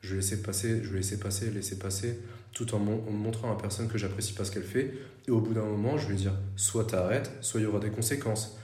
Je 0.00 0.10
vais 0.10 0.16
laisser 0.16 0.42
passer, 0.42 0.82
je 0.82 0.90
vais 0.90 0.98
laisser 0.98 1.18
passer, 1.18 1.50
laisser 1.50 1.78
passer, 1.78 2.18
tout 2.52 2.74
en, 2.74 2.78
mon- 2.78 3.10
montrant 3.10 3.48
à 3.48 3.54
la 3.54 3.60
personne 3.60 3.88
que 3.88 3.98
j'apprécie 3.98 4.32
pas 4.32 4.44
ce 4.44 4.52
qu'elle 4.52 4.64
fait. 4.64 4.94
Et 5.26 5.30
au 5.30 5.40
bout 5.40 5.54
d'un 5.54 5.64
moment, 5.64 5.98
je 5.98 6.08
vais 6.08 6.14
dire, 6.14 6.34
soit 6.56 6.84
t'arrêtes, 6.86 7.30
soit 7.40 7.60
il 7.60 7.64
y 7.64 7.66
aura 7.66 7.80
des 7.80 7.90
conséquences. 7.90 8.58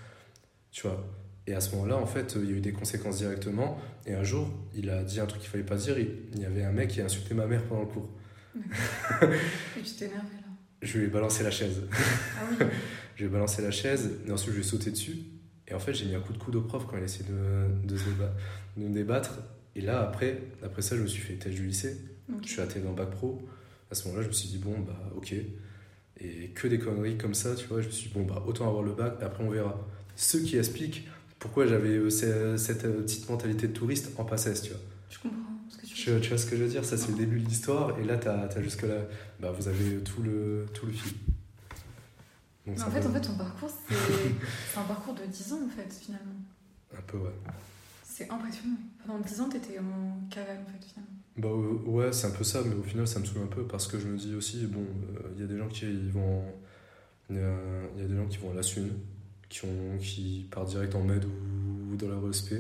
Tu 0.71 0.83
vois. 0.83 1.07
Et 1.47 1.55
à 1.55 1.61
ce 1.61 1.75
moment-là, 1.77 1.97
en 1.97 2.07
fait, 2.07 2.37
il 2.37 2.51
y 2.51 2.53
a 2.53 2.57
eu 2.57 2.61
des 2.61 2.73
conséquences 2.73 3.19
directement. 3.19 3.79
Et 4.07 4.15
un 4.15 4.23
jour, 4.23 4.49
il 4.75 4.91
a 4.91 5.03
dit 5.03 5.21
un 5.21 5.27
truc 5.27 5.43
qu'il 5.43 5.51
fallait 5.51 5.65
pas 5.65 5.77
dire. 5.77 5.97
Il, 5.99 6.41
y 6.41 6.45
avait 6.45 6.65
un 6.65 6.73
mec 6.73 6.89
qui 6.89 7.01
a 7.01 7.05
insulté 7.05 7.35
ma 7.35 7.47
mère 7.47 7.63
pendant 7.65 7.83
le 7.83 7.87
cours. 7.87 8.09
Et 8.57 9.83
tu 9.83 9.95
t'es 9.95 10.07
énervé 10.07 10.29
là. 10.41 10.49
Je 10.83 10.99
lui 10.99 11.07
ai 11.07 11.09
balancé 11.09 11.43
la 11.45 11.51
chaise. 11.51 11.83
Ah 11.93 12.43
oui. 12.51 12.67
Je 13.17 13.25
lui 13.27 13.31
ai 13.31 13.33
balancé 13.33 13.61
la 13.61 13.71
chaise, 13.71 14.13
et 14.27 14.33
ensuite 14.33 14.53
je 14.53 14.61
lui 14.61 14.65
ai 14.65 14.67
sauté 14.67 14.91
dessus. 14.91 15.19
Et 15.69 15.75
en 15.75 15.79
fait, 15.79 15.93
j'ai 15.93 16.07
mis 16.07 16.15
un 16.15 16.21
coup 16.21 16.33
de 16.33 16.39
coude 16.39 16.57
au 16.57 16.63
prof 16.63 16.87
quand 16.89 16.97
il 16.97 17.03
essayait 17.03 17.29
de, 17.29 17.87
de, 17.87 17.95
se 17.95 18.05
déba- 18.05 18.33
de 18.79 18.85
me 18.85 18.95
débattre. 18.95 19.41
Et 19.77 19.83
là, 19.83 20.01
après, 20.01 20.41
après 20.65 20.81
ça, 20.81 20.97
je 20.97 21.03
me 21.03 21.07
suis 21.07 21.21
fait 21.21 21.35
tête 21.35 21.53
du 21.53 21.67
lycée. 21.67 21.99
Je 22.43 22.49
suis 22.49 22.63
atterri 22.63 22.81
dans 22.83 22.91
le 22.91 22.97
bac 22.97 23.11
pro. 23.11 23.47
À 23.91 23.95
ce 23.95 24.05
moment-là, 24.05 24.23
je 24.23 24.29
me 24.29 24.33
suis 24.33 24.49
dit, 24.49 24.57
bon, 24.57 24.79
bah, 24.81 24.99
ok. 25.15 25.35
Et 26.19 26.49
que 26.55 26.67
des 26.67 26.79
conneries 26.79 27.19
comme 27.19 27.35
ça, 27.35 27.55
tu 27.55 27.67
vois. 27.67 27.83
Je 27.83 27.89
me 27.89 27.93
suis 27.93 28.09
dit, 28.09 28.15
bon, 28.15 28.23
bah, 28.25 28.43
autant 28.47 28.67
avoir 28.67 28.83
le 28.83 28.93
bac, 28.93 29.17
après 29.21 29.45
on 29.45 29.51
verra. 29.51 29.87
Ce 30.17 30.39
qui 30.39 30.57
explique 30.57 31.07
pourquoi 31.41 31.67
j'avais 31.67 31.89
euh, 31.97 32.09
ce- 32.11 32.57
cette 32.57 32.85
euh, 32.85 33.03
petite 33.03 33.29
mentalité 33.29 33.67
de 33.67 33.73
touriste 33.73 34.13
en 34.19 34.25
passesse, 34.25 34.63
tu 34.63 34.71
vois. 34.71 34.81
Je 35.11 35.19
comprends 35.19 35.39
ce 35.69 35.77
que 35.79 35.87
tu 35.87 35.95
Tu, 35.95 36.11
veux 36.11 36.21
tu 36.21 36.29
vois 36.29 36.39
ce 36.39 36.47
que 36.47 36.57
je 36.57 36.63
veux 36.63 36.69
dire? 36.71 36.85
Ça, 36.85 36.97
c'est 36.97 37.11
le 37.11 37.17
début 37.19 37.41
de 37.41 37.47
l'histoire. 37.47 37.99
Et 37.99 38.05
là, 38.05 38.17
t'as 38.17 38.47
as 38.47 38.63
jusque-là, 38.63 38.95
bah, 39.41 39.51
vous 39.51 39.67
avez 39.67 39.99
tout 40.05 40.23
le, 40.23 40.67
tout 40.73 40.87
le 40.87 40.93
fil. 40.93 41.13
Donc, 42.67 42.77
Mais 42.77 42.77
ça 42.77 42.87
en 42.87 42.91
fait, 42.91 43.01
va- 43.01 43.11
en 43.11 43.13
fait, 43.15 43.21
ton 43.23 43.37
parcours, 43.37 43.71
c'est 43.89 44.79
un 44.79 44.83
parcours 44.85 45.15
de 45.15 45.25
10 45.27 45.53
ans 45.53 45.61
en 45.65 45.69
fait, 45.69 45.93
finalement. 45.93 46.35
Un 46.97 47.03
peu, 47.03 47.17
ouais. 47.19 47.31
C'est 48.05 48.31
impressionnant. 48.31 48.77
Pendant 49.07 49.21
10 49.21 49.41
ans, 49.41 49.49
t'étais 49.49 49.79
en 49.79 50.29
cavale 50.29 50.59
en 50.63 50.71
fait, 50.71 50.87
finalement. 50.87 51.11
Bah 51.37 51.49
euh, 51.49 51.89
ouais, 51.91 52.13
c'est 52.13 52.27
un 52.27 52.31
peu 52.33 52.45
ça, 52.45 52.61
mais 52.67 52.75
au 52.75 52.83
final, 52.83 53.07
ça 53.09 53.19
me 53.19 53.25
saoule 53.25 53.43
un 53.45 53.47
peu 53.47 53.63
parce 53.67 53.87
que 53.87 53.99
je 53.99 54.07
me 54.09 54.19
dis 54.19 54.35
aussi, 54.35 54.67
bon, 54.67 54.81
euh, 54.83 55.29
il 55.37 55.41
y 55.41 55.45
a 55.45 55.47
des 55.47 55.57
gens 55.57 55.69
qui 55.69 55.87
vont, 56.11 56.43
il 57.31 57.37
y 57.37 57.39
a, 57.39 57.55
il 57.97 58.03
y 58.03 58.05
a 58.05 58.09
des 58.09 58.17
gens 58.17 58.27
qui 58.27 58.37
vont 58.39 58.51
à 58.51 58.55
la 58.55 58.63
Sune, 58.63 58.91
qui 59.51 59.65
ont, 59.67 59.99
qui 60.01 60.47
partent 60.51 60.71
direct 60.71 60.95
en 60.95 61.03
med 61.03 61.25
ou, 61.25 61.97
dans 61.97 62.09
la 62.09 62.19
RESP, 62.19 62.55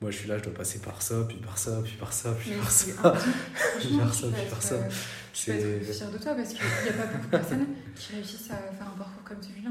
Moi, 0.00 0.10
je 0.12 0.18
suis 0.18 0.28
là, 0.28 0.38
je 0.38 0.44
dois 0.44 0.54
passer 0.54 0.78
par 0.78 1.02
ça, 1.02 1.24
puis 1.26 1.38
par 1.38 1.58
ça, 1.58 1.80
puis 1.82 1.94
par 1.98 2.12
ça, 2.12 2.32
puis 2.38 2.50
Mais 2.52 2.56
par 2.58 2.70
ça. 2.70 2.86
Puis 3.80 3.96
par 3.98 4.14
ça, 4.14 4.26
puis 4.28 4.46
par 4.48 4.62
ça. 4.62 4.74
euh, 4.74 4.88
C'est. 5.32 5.80
fière 5.92 6.10
de 6.10 6.18
toi 6.18 6.34
parce 6.34 6.50
qu'il 6.50 6.60
n'y 6.84 6.88
a 6.90 6.92
pas 6.92 7.06
beaucoup 7.12 7.24
de 7.26 7.30
personnes 7.30 7.66
qui 7.96 8.12
réussissent 8.14 8.50
à 8.50 8.56
faire 8.56 8.86
un 8.94 8.98
parcours 8.98 9.24
comme 9.24 9.42
celui-là. 9.42 9.70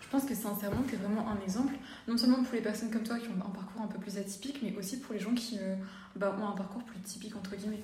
Je 0.00 0.08
pense 0.10 0.24
que 0.28 0.34
sincèrement, 0.34 0.82
tu 0.88 0.94
es 0.94 0.98
vraiment 0.98 1.28
un 1.30 1.40
exemple, 1.42 1.74
non 2.06 2.16
seulement 2.18 2.42
pour 2.44 2.54
les 2.54 2.60
personnes 2.60 2.90
comme 2.90 3.02
toi 3.04 3.18
qui 3.18 3.28
ont 3.28 3.36
un 3.46 3.50
parcours 3.50 3.82
un 3.82 3.86
peu 3.86 3.98
plus 3.98 4.16
atypique, 4.18 4.58
mais 4.62 4.76
aussi 4.76 4.98
pour 5.00 5.14
les 5.14 5.20
gens 5.20 5.34
qui 5.34 5.58
euh, 5.60 5.76
bah, 6.16 6.36
ont 6.40 6.46
un 6.48 6.56
parcours 6.56 6.82
plus 6.84 7.00
typique, 7.00 7.34
entre 7.36 7.56
guillemets. 7.56 7.82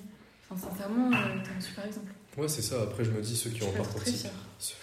Enfin, 0.49 0.69
sincèrement, 0.69 1.09
tu 1.09 1.49
es 1.51 1.55
un 1.57 1.61
super 1.61 1.85
exemple. 1.85 2.11
Ouais, 2.37 2.47
c'est 2.47 2.61
ça. 2.61 2.81
Après, 2.83 3.03
je 3.03 3.11
me 3.11 3.21
dis, 3.21 3.35
ceux 3.35 3.49
qui 3.49 3.59
Je 3.59 3.65
ont 3.65 3.69
un 3.69 3.77
parcours 3.77 4.03
typique. 4.03 4.31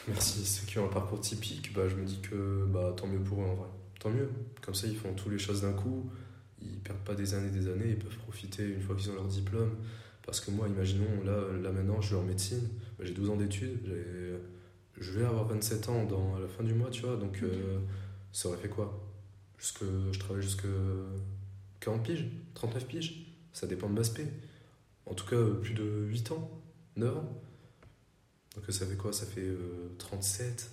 Merci. 0.09 0.44
Ceux 0.44 0.66
qui 0.66 0.78
ont 0.78 0.84
un 0.84 0.92
parcours 0.92 1.20
typique, 1.20 1.72
bah, 1.72 1.88
je 1.88 1.96
me 1.96 2.05
dis 2.05 2.20
que 2.20 2.66
bah, 2.66 2.92
tant 2.96 3.07
mieux 3.07 3.20
pour 3.20 3.40
eux 3.40 3.46
en 3.46 3.55
vrai. 3.55 3.68
Tant 4.01 4.11
mieux. 4.11 4.28
Comme 4.61 4.74
ça, 4.74 4.86
ils 4.86 4.96
font 4.96 5.14
toutes 5.14 5.32
les 5.32 5.38
choses 5.38 5.62
d'un 5.62 5.72
coup. 5.72 6.11
Ils 6.61 6.78
perdent 6.80 7.05
pas 7.05 7.14
des 7.14 7.34
années 7.34 7.51
des 7.51 7.68
années. 7.68 7.90
Ils 7.90 7.99
peuvent 7.99 8.18
profiter 8.18 8.64
une 8.64 8.82
fois 8.82 8.94
qu'ils 8.96 9.11
ont 9.11 9.14
leur 9.14 9.26
diplôme. 9.26 9.76
Parce 10.26 10.40
que 10.40 10.51
moi, 10.51 10.68
imaginons, 10.68 11.22
là, 11.24 11.40
là 11.62 11.72
maintenant, 11.72 12.01
je 12.03 12.09
suis 12.09 12.16
en 12.16 12.22
médecine. 12.22 12.68
Bah, 12.99 13.05
j'ai 13.07 13.14
12 13.14 13.30
ans 13.30 13.36
d'études. 13.36 13.80
Je 14.99 15.12
vais 15.12 15.24
avoir 15.24 15.46
27 15.46 15.88
ans 15.88 16.05
dans, 16.05 16.36
à 16.36 16.40
la 16.40 16.49
fin 16.49 16.64
du 16.64 16.74
mois, 16.74 16.90
tu 16.90 17.03
vois. 17.03 17.16
Donc, 17.16 17.40
euh, 17.42 17.78
ça 18.32 18.49
aurait 18.49 18.59
fait 18.59 18.68
quoi? 18.68 19.01
Jusque, 19.59 19.84
Je 20.12 20.18
travaille 20.18 20.42
jusque 20.42 20.66
40 21.80 22.03
piges 22.03 22.26
39 22.55 22.86
piges 22.86 23.26
Ça 23.53 23.66
dépend 23.66 23.88
de 23.88 23.94
ma 23.94 24.05
spé. 24.05 24.26
En 25.07 25.14
tout 25.14 25.26
cas, 25.26 25.42
plus 25.62 25.74
de 25.74 26.05
8 26.09 26.32
ans 26.32 26.57
9 26.99 27.16
ans 27.16 27.42
donc 28.57 28.64
ça 28.70 28.86
fait 28.86 28.96
quoi? 28.96 29.12
Ça 29.12 29.24
fait 29.26 29.40
euh, 29.46 29.94
37 29.99 30.68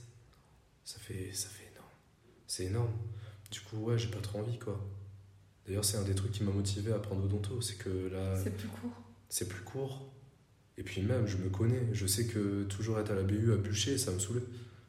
Ça 0.86 0.98
fait, 1.00 1.30
ça 1.34 1.50
fait 1.50 1.70
énorme. 1.72 1.90
C'est 2.48 2.66
énorme. 2.66 2.92
Du 3.52 3.60
coup, 3.62 3.78
ouais, 3.78 3.98
j'ai 4.00 4.08
pas 4.10 4.20
trop 4.22 4.40
envie, 4.40 4.58
quoi. 4.58 4.84
D'ailleurs, 5.68 5.86
c'est 5.86 5.98
un 5.98 6.04
des 6.04 6.16
trucs 6.16 6.32
qui 6.32 6.44
m'a 6.44 6.52
motivé 6.52 6.92
à 6.94 6.98
prendre 7.00 7.24
Odonto, 7.26 7.62
c'est 7.62 7.76
que 7.78 7.90
là, 8.12 8.36
C'est 8.44 8.56
plus 8.58 8.68
court. 8.68 8.92
c'est 9.30 9.48
plus 9.48 9.62
court. 9.64 10.12
Et 10.78 10.84
puis 10.84 11.02
même, 11.04 11.28
je 11.28 11.38
me 11.38 11.50
connais. 11.50 11.82
Je 11.94 12.08
sais 12.08 12.26
que 12.26 12.64
toujours 12.64 13.00
être 13.00 13.12
à 13.12 13.16
la 13.16 13.24
BU 13.24 13.54
à 13.54 13.58
bûcher, 13.58 13.98
ça 14.00 14.12
me 14.12 14.18
saoulait. 14.20 14.42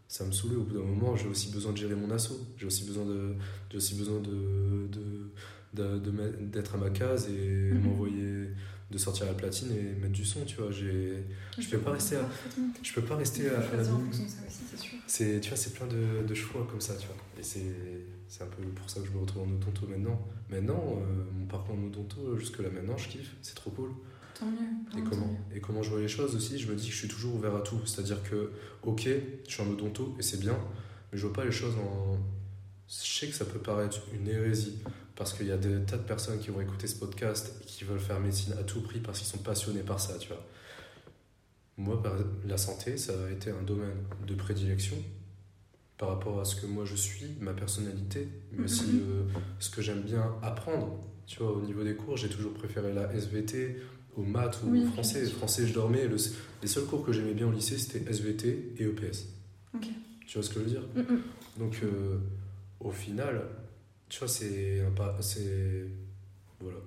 Ça 0.09 0.25
me 0.25 0.33
saoulait. 0.33 0.57
Au 0.57 0.63
bout 0.65 0.75
d'un 0.75 0.85
moment, 0.85 1.17
j'ai 1.17 1.27
aussi 1.29 1.51
besoin 1.53 1.73
de 1.73 1.77
gérer 1.77 1.95
mon 1.97 2.11
assaut. 2.11 2.41
J'ai 2.57 2.65
aussi 2.67 2.85
besoin 2.85 3.05
de, 3.05 3.35
j'ai 3.71 3.77
aussi 3.77 3.95
besoin 3.95 4.21
de, 4.21 4.87
de, 4.89 5.31
de- 5.75 5.99
de 5.99 6.11
mettre- 6.11 6.39
d'être 6.41 6.75
à 6.77 6.79
ma 6.79 6.89
case 6.91 7.29
et 7.29 7.73
Mhm. 7.73 7.83
m'envoyer, 7.83 8.49
de 8.91 8.99
sortir 8.99 9.27
la 9.27 9.35
platine 9.35 9.73
et 9.73 9.83
mettre 10.01 10.13
du 10.13 10.25
son, 10.25 10.45
tu 10.45 10.57
vois. 10.57 10.71
J'ai, 10.71 11.25
Je 11.59 11.69
peux 11.69 11.79
pas 11.79 11.93
rester 11.93 12.17
à- 12.17 12.29
je 12.83 12.93
peux 12.93 13.03
pas 13.03 13.17
rester 13.17 13.49
à, 13.49 13.59
la 13.59 13.83
c'est 15.07 15.41
tu 15.41 15.49
vois, 15.49 15.57
c'est 15.57 15.73
plein 15.75 15.87
de, 15.87 16.27
de 16.27 16.35
choix 16.35 16.67
comme 16.71 16.81
ça, 16.81 16.95
tu 16.97 17.07
vois. 17.07 17.17
Et 17.39 17.43
c'est, 17.43 17.65
c'est 18.29 18.43
un 18.45 18.47
peu 18.47 18.63
pour 18.63 18.89
ça 18.89 19.01
que 19.01 19.07
je 19.07 19.13
me 19.13 19.19
retrouve 19.19 19.43
en 19.43 19.53
odonto 19.53 19.87
maintenant. 19.89 20.21
Maintenant, 20.49 20.99
euh, 21.03 21.25
mon 21.39 21.47
parcours 21.47 21.75
en 21.75 21.85
odonto, 21.87 22.37
jusque-là 22.39 22.71
maintenant, 22.71 22.97
je 22.97 23.09
kiffe, 23.09 23.35
c'est 23.43 23.55
trop 23.55 23.71
cool. 23.71 23.91
Tant 24.39 24.47
mieux. 24.47 25.01
Et 25.01 25.03
comment, 25.09 25.27
mieux. 25.27 25.57
et 25.57 25.61
comment 25.61 25.83
je 25.83 25.91
vois 25.91 26.01
les 26.01 26.09
choses 26.09 26.37
aussi, 26.37 26.59
je 26.59 26.71
me 26.71 26.77
dis 26.77 26.87
que 26.87 26.93
je 26.93 26.99
suis 26.99 27.09
toujours 27.09 27.35
ouvert 27.37 27.55
à 27.57 27.61
tout. 27.63 27.81
C'est-à-dire 27.87 28.23
que, 28.23 28.53
ok, 28.83 29.09
je 29.47 29.51
suis 29.53 29.63
en 29.63 29.71
odonto 29.71 30.15
et 30.19 30.23
c'est 30.23 30.39
bien, 30.39 30.57
mais 31.11 31.19
je 31.19 31.27
vois 31.27 31.33
pas 31.33 31.45
les 31.45 31.53
choses 31.53 31.75
en. 31.77 32.19
Je 32.89 32.95
sais 33.19 33.27
que 33.27 33.35
ça 33.35 33.45
peut 33.45 33.59
paraître 33.59 34.01
une 34.15 34.29
hérésie, 34.29 34.79
parce 35.17 35.33
qu'il 35.33 35.47
y 35.47 35.51
a 35.53 35.57
des 35.57 35.81
tas 35.85 35.97
de 35.97 36.03
personnes 36.03 36.39
qui 36.39 36.51
vont 36.51 36.61
écouter 36.61 36.87
ce 36.87 36.97
podcast 36.97 37.53
et 37.63 37.65
qui 37.65 37.85
veulent 37.85 37.99
faire 38.01 38.21
médecine 38.21 38.53
à 38.61 38.63
tout 38.63 38.81
prix 38.83 39.01
parce 39.01 39.19
qu'ils 39.19 39.27
sont 39.29 39.39
passionnés 39.39 39.81
par 39.81 39.99
ça, 39.99 40.17
tu 40.19 40.29
vois. 40.29 40.45
Moi, 41.79 42.03
la 42.47 42.57
santé, 42.57 42.97
ça 42.97 43.13
a 43.27 43.31
été 43.31 43.51
un 43.51 43.63
domaine 43.63 43.97
de 44.27 44.35
prédilection 44.35 44.97
par 45.99 46.09
rapport 46.11 46.41
à 46.41 46.45
ce 46.45 46.57
que 46.57 46.67
moi 46.67 46.85
je 46.85 46.95
suis, 46.95 47.27
ma 47.41 47.53
personnalité, 47.55 48.29
mais 48.53 48.65
aussi 48.65 48.85
Mhm. 48.85 49.01
euh, 49.03 49.23
ce 49.59 49.71
que 49.71 49.83
j'aime 49.83 50.03
bien 50.03 50.35
apprendre. 50.43 50.99
Tu 51.27 51.39
vois, 51.39 51.53
au 51.53 51.61
niveau 51.63 51.83
des 51.83 51.95
cours, 51.97 52.17
j'ai 52.17 52.29
toujours 52.29 52.53
préféré 52.55 52.93
la 52.95 53.13
SVT 53.13 53.77
au 54.17 54.23
maths 54.23 54.59
ou 54.65 54.71
Oui, 54.71 54.83
au 54.83 54.87
français. 54.87 55.25
Français, 55.27 55.67
je 55.67 55.75
dormais. 55.75 56.07
Le- 56.07 56.17
les 56.63 56.69
seuls 56.69 56.85
cours 56.85 57.05
que 57.05 57.13
j'aimais 57.13 57.35
bien 57.35 57.47
au 57.47 57.53
lycée, 57.53 57.77
c'était 57.79 58.09
SVT 58.11 58.73
et 58.79 58.85
EPS. 58.85 59.27
Tu 60.27 60.39
vois 60.39 60.43
ce 60.43 60.49
que 60.51 60.61
je 60.61 60.65
veux 60.65 60.71
dire? 60.71 60.83
Mm, 60.95 61.01
mm. 61.01 61.23
Donc, 61.59 61.81
euh, 61.83 62.19
au 62.81 62.91
final, 62.91 63.43
tu 64.09 64.19
vois, 64.19 64.29
c'est 64.29 64.81
un 64.81 64.91
pas. 64.93 65.17
C'est. 65.21 65.87
Voilà. 66.61 66.79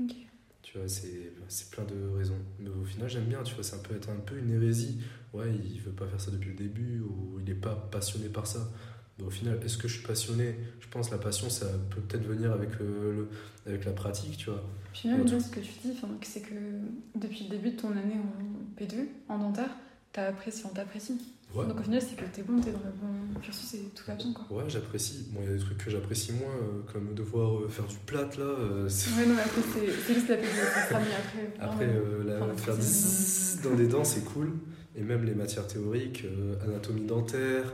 Ok. 0.00 0.14
Tu 0.62 0.78
vois, 0.78 0.88
c'est 0.88 1.70
plein 1.70 1.84
de 1.84 2.08
raisons. 2.16 2.38
Mais 2.58 2.68
au 2.68 2.84
final, 2.84 3.08
j'aime 3.08 3.24
bien, 3.24 3.42
tu 3.42 3.54
vois, 3.54 3.64
ça 3.64 3.78
peut 3.78 3.94
être 3.96 4.10
un 4.10 4.16
peu 4.16 4.38
une 4.38 4.50
hérésie. 4.50 5.00
Ouais, 5.32 5.52
il 5.54 5.80
veut 5.80 5.92
pas 5.92 6.06
faire 6.06 6.20
ça 6.20 6.30
depuis 6.30 6.50
le 6.50 6.56
début 6.56 7.00
ou 7.00 7.38
il 7.38 7.44
n'est 7.44 7.54
pas 7.54 7.74
passionné 7.90 8.28
par 8.28 8.46
ça. 8.46 8.70
Mais 9.18 9.24
au 9.24 9.30
final, 9.30 9.58
est-ce 9.64 9.78
que 9.78 9.88
je 9.88 9.94
suis 9.98 10.06
passionné? 10.06 10.56
Je 10.80 10.88
pense 10.88 11.10
la 11.10 11.18
passion, 11.18 11.48
ça 11.50 11.66
peut 11.90 12.00
peut-être 12.00 12.24
venir 12.24 12.52
avec, 12.52 12.78
le, 12.78 13.12
le- 13.12 13.28
avec 13.66 13.84
la 13.84 13.92
pratique, 13.92 14.36
tu 14.36 14.50
vois. 14.50 14.62
Puis 14.92 15.08
même, 15.08 15.24
là, 15.30 15.40
ce 15.40 15.50
que 15.50 15.60
tu 15.60 15.70
dis, 15.84 15.94
c'est 16.22 16.40
que 16.42 16.54
depuis 17.14 17.44
le 17.44 17.50
début 17.50 17.70
de 17.70 17.76
ton 17.80 17.90
année 17.92 18.16
en 18.16 18.76
P2, 18.80 19.08
en 19.28 19.38
dentaire, 19.38 19.70
t'as 20.12 20.26
apprécié, 20.28 20.64
on 20.66 20.74
t'apprécie. 20.74 21.18
Ouais, 21.54 21.66
Donc 21.66 21.80
au 21.80 21.82
final, 21.82 22.00
c'est 22.00 22.14
que 22.16 22.24
t'es 22.32 22.42
bon, 22.42 22.60
t'es 22.60 22.70
dans 22.70 22.78
le 22.78 22.92
bon 23.34 23.40
cursus 23.40 23.74
et 23.74 23.78
tout 23.94 24.04
va 24.06 24.14
bien, 24.14 24.32
quoi. 24.32 24.56
ouais 24.56 24.64
j'apprécie. 24.70 25.26
Bon, 25.32 25.40
il 25.42 25.48
y 25.50 25.52
a 25.52 25.56
des 25.56 25.60
trucs 25.60 25.78
que 25.78 25.90
j'apprécie 25.90 26.32
moins, 26.32 26.54
euh, 26.54 26.92
comme 26.92 27.12
devoir 27.14 27.58
euh, 27.58 27.68
faire 27.68 27.86
du 27.86 27.96
plat, 28.06 28.22
là. 28.22 28.44
euh, 28.44 28.88
Ouais, 29.18 29.26
non, 29.26 29.34
mais 29.34 29.42
après, 29.42 29.60
c'est 30.06 30.14
juste 30.14 30.28
la 30.28 30.36
P2, 30.36 30.44
ça 30.74 30.88
sera 30.88 31.00
mieux 31.00 31.06
après. 31.18 31.52
Après, 31.58 31.86
la- 32.26 32.44
Enfin, 32.44 32.56
faire 32.56 32.76
zzzz 32.80 33.60
dans 33.64 33.74
les 33.74 33.88
dents, 33.88 34.04
c'est 34.04 34.24
cool. 34.24 34.52
Et 34.94 35.02
même 35.02 35.24
les 35.24 35.34
matières 35.34 35.66
théoriques, 35.66 36.24
anatomie 36.62 37.06
dentaire, 37.06 37.72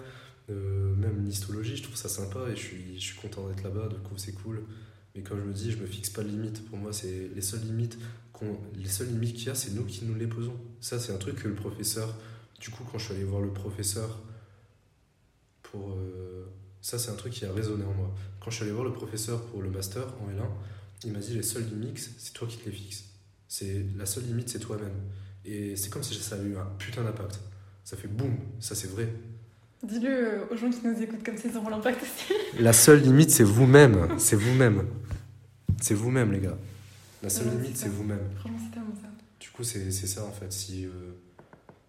même 0.48 1.22
l'histologie, 1.24 1.76
je 1.76 1.82
trouve 1.82 1.96
ça 1.96 2.08
sympa 2.08 2.40
et 2.50 2.56
je 2.56 2.60
suis, 2.60 2.94
je 2.98 3.02
suis 3.04 3.18
content 3.18 3.48
d'être 3.48 3.62
là-bas, 3.64 3.88
du 3.88 3.96
coup 3.96 4.14
c'est 4.16 4.32
cool. 4.32 4.62
Mais 5.14 5.22
comme 5.22 5.38
je 5.40 5.44
me 5.44 5.52
dis, 5.52 5.70
je 5.72 5.78
me 5.78 5.86
fixe 5.86 6.10
pas 6.10 6.22
de 6.22 6.28
limite. 6.28 6.64
Pour 6.68 6.76
moi, 6.78 6.92
c'est 6.92 7.30
les 7.34 7.40
seules 7.40 7.60
limites 7.62 7.98
qu'on, 8.34 8.58
les 8.74 8.88
seules 8.88 9.08
limites 9.08 9.34
qu'il 9.34 9.46
y 9.46 9.50
a, 9.50 9.54
c'est 9.54 9.72
nous 9.74 9.84
qui 9.84 10.04
nous 10.04 10.14
les 10.14 10.26
posons. 10.26 10.54
Ça, 10.80 10.98
c'est 10.98 11.10
un 11.12 11.16
truc 11.16 11.36
que 11.42 11.48
le 11.48 11.54
professeur. 11.54 12.14
Du 12.60 12.70
coup, 12.70 12.84
quand 12.90 12.98
je 12.98 13.04
suis 13.06 13.14
allé 13.14 13.24
voir 13.24 13.42
le 13.42 13.50
professeur 13.52 14.18
pour 15.62 15.90
euh, 15.92 16.46
ça, 16.80 16.98
c'est 16.98 17.10
un 17.10 17.14
truc 17.16 17.32
qui 17.32 17.44
a 17.44 17.52
résonné 17.52 17.84
en 17.84 17.92
moi. 17.92 18.14
Quand 18.40 18.50
je 18.50 18.56
suis 18.56 18.64
allé 18.64 18.72
voir 18.72 18.84
le 18.84 18.92
professeur 18.92 19.42
pour 19.46 19.62
le 19.62 19.70
master 19.70 20.02
en 20.22 20.30
L1, 20.30 20.46
il 21.04 21.12
m'a 21.12 21.18
dit 21.18 21.34
les 21.34 21.42
seules 21.42 21.64
limites, 21.68 22.10
c'est 22.18 22.32
toi 22.32 22.48
qui 22.48 22.56
te 22.58 22.64
les 22.66 22.72
fixes. 22.74 23.04
C'est 23.48 23.84
la 23.96 24.06
seule 24.06 24.24
limite, 24.24 24.48
c'est 24.48 24.58
toi-même. 24.58 24.94
Et 25.44 25.76
c'est 25.76 25.90
comme 25.90 26.02
si 26.02 26.14
ça 26.14 26.36
avait 26.36 26.48
eu 26.48 26.56
un 26.56 26.64
putain 26.78 27.02
d'impact. 27.04 27.40
Ça 27.84 27.96
fait 27.96 28.08
boum, 28.08 28.36
ça 28.58 28.74
c'est 28.74 28.88
vrai. 28.90 29.12
Dis-le 29.82 30.08
euh, 30.10 30.44
aux 30.50 30.56
gens 30.56 30.70
qui 30.70 30.84
nous 30.84 31.00
écoutent 31.00 31.22
comme 31.24 31.36
ça, 31.36 31.48
ils 31.48 31.56
auront 31.56 31.68
l'impact 31.68 32.02
aussi. 32.02 32.32
La 32.60 32.72
seule 32.72 33.02
limite, 33.02 33.30
c'est 33.30 33.44
vous-même. 33.44 34.18
C'est 34.18 34.34
vous-même. 34.36 34.86
C'est 35.80 35.94
vous-même, 35.94 36.32
les 36.32 36.40
gars. 36.40 36.56
La 37.22 37.28
seule 37.28 37.48
Ouais, 37.48 37.54
limite, 37.62 37.76
c'est 37.76 37.88
vous-même. 37.88 38.30
Franchement, 38.40 38.58
c'est 38.64 38.72
tellement 38.74 38.94
ça. 38.94 39.08
Du 39.38 39.50
coup, 39.50 39.62
c'est 39.62 39.90
c'est 39.92 40.06
ça 40.06 40.24
en 40.24 40.32
fait. 40.32 40.52
Si, 40.52 40.86
euh, 40.86 40.90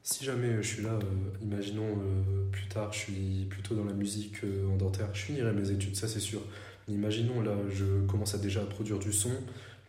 si 0.08 0.24
jamais 0.24 0.56
je 0.62 0.68
suis 0.68 0.84
là, 0.84 0.94
euh, 0.94 1.44
imaginons 1.44 2.00
euh, 2.00 2.50
plus 2.50 2.68
tard, 2.68 2.94
je 2.94 3.00
suis 3.00 3.46
plutôt 3.50 3.76
dans 3.76 3.84
la 3.84 3.92
musique 3.92 4.42
euh, 4.46 4.70
en 4.72 4.78
dentaire, 4.78 5.10
je 5.14 5.22
finirai 5.24 5.52
mes 5.52 5.70
études, 5.70 5.98
ça 5.98 6.08
c'est 6.08 6.22
sûr. 6.22 6.42
Mais 6.88 6.94
imaginons 6.94 7.42
là, 7.42 7.54
je 7.70 8.06
commence 8.08 8.34
à 8.34 8.38
déjà 8.38 8.62
à 8.62 8.66
produire 8.66 9.00
du 9.00 9.12
son, 9.12 9.32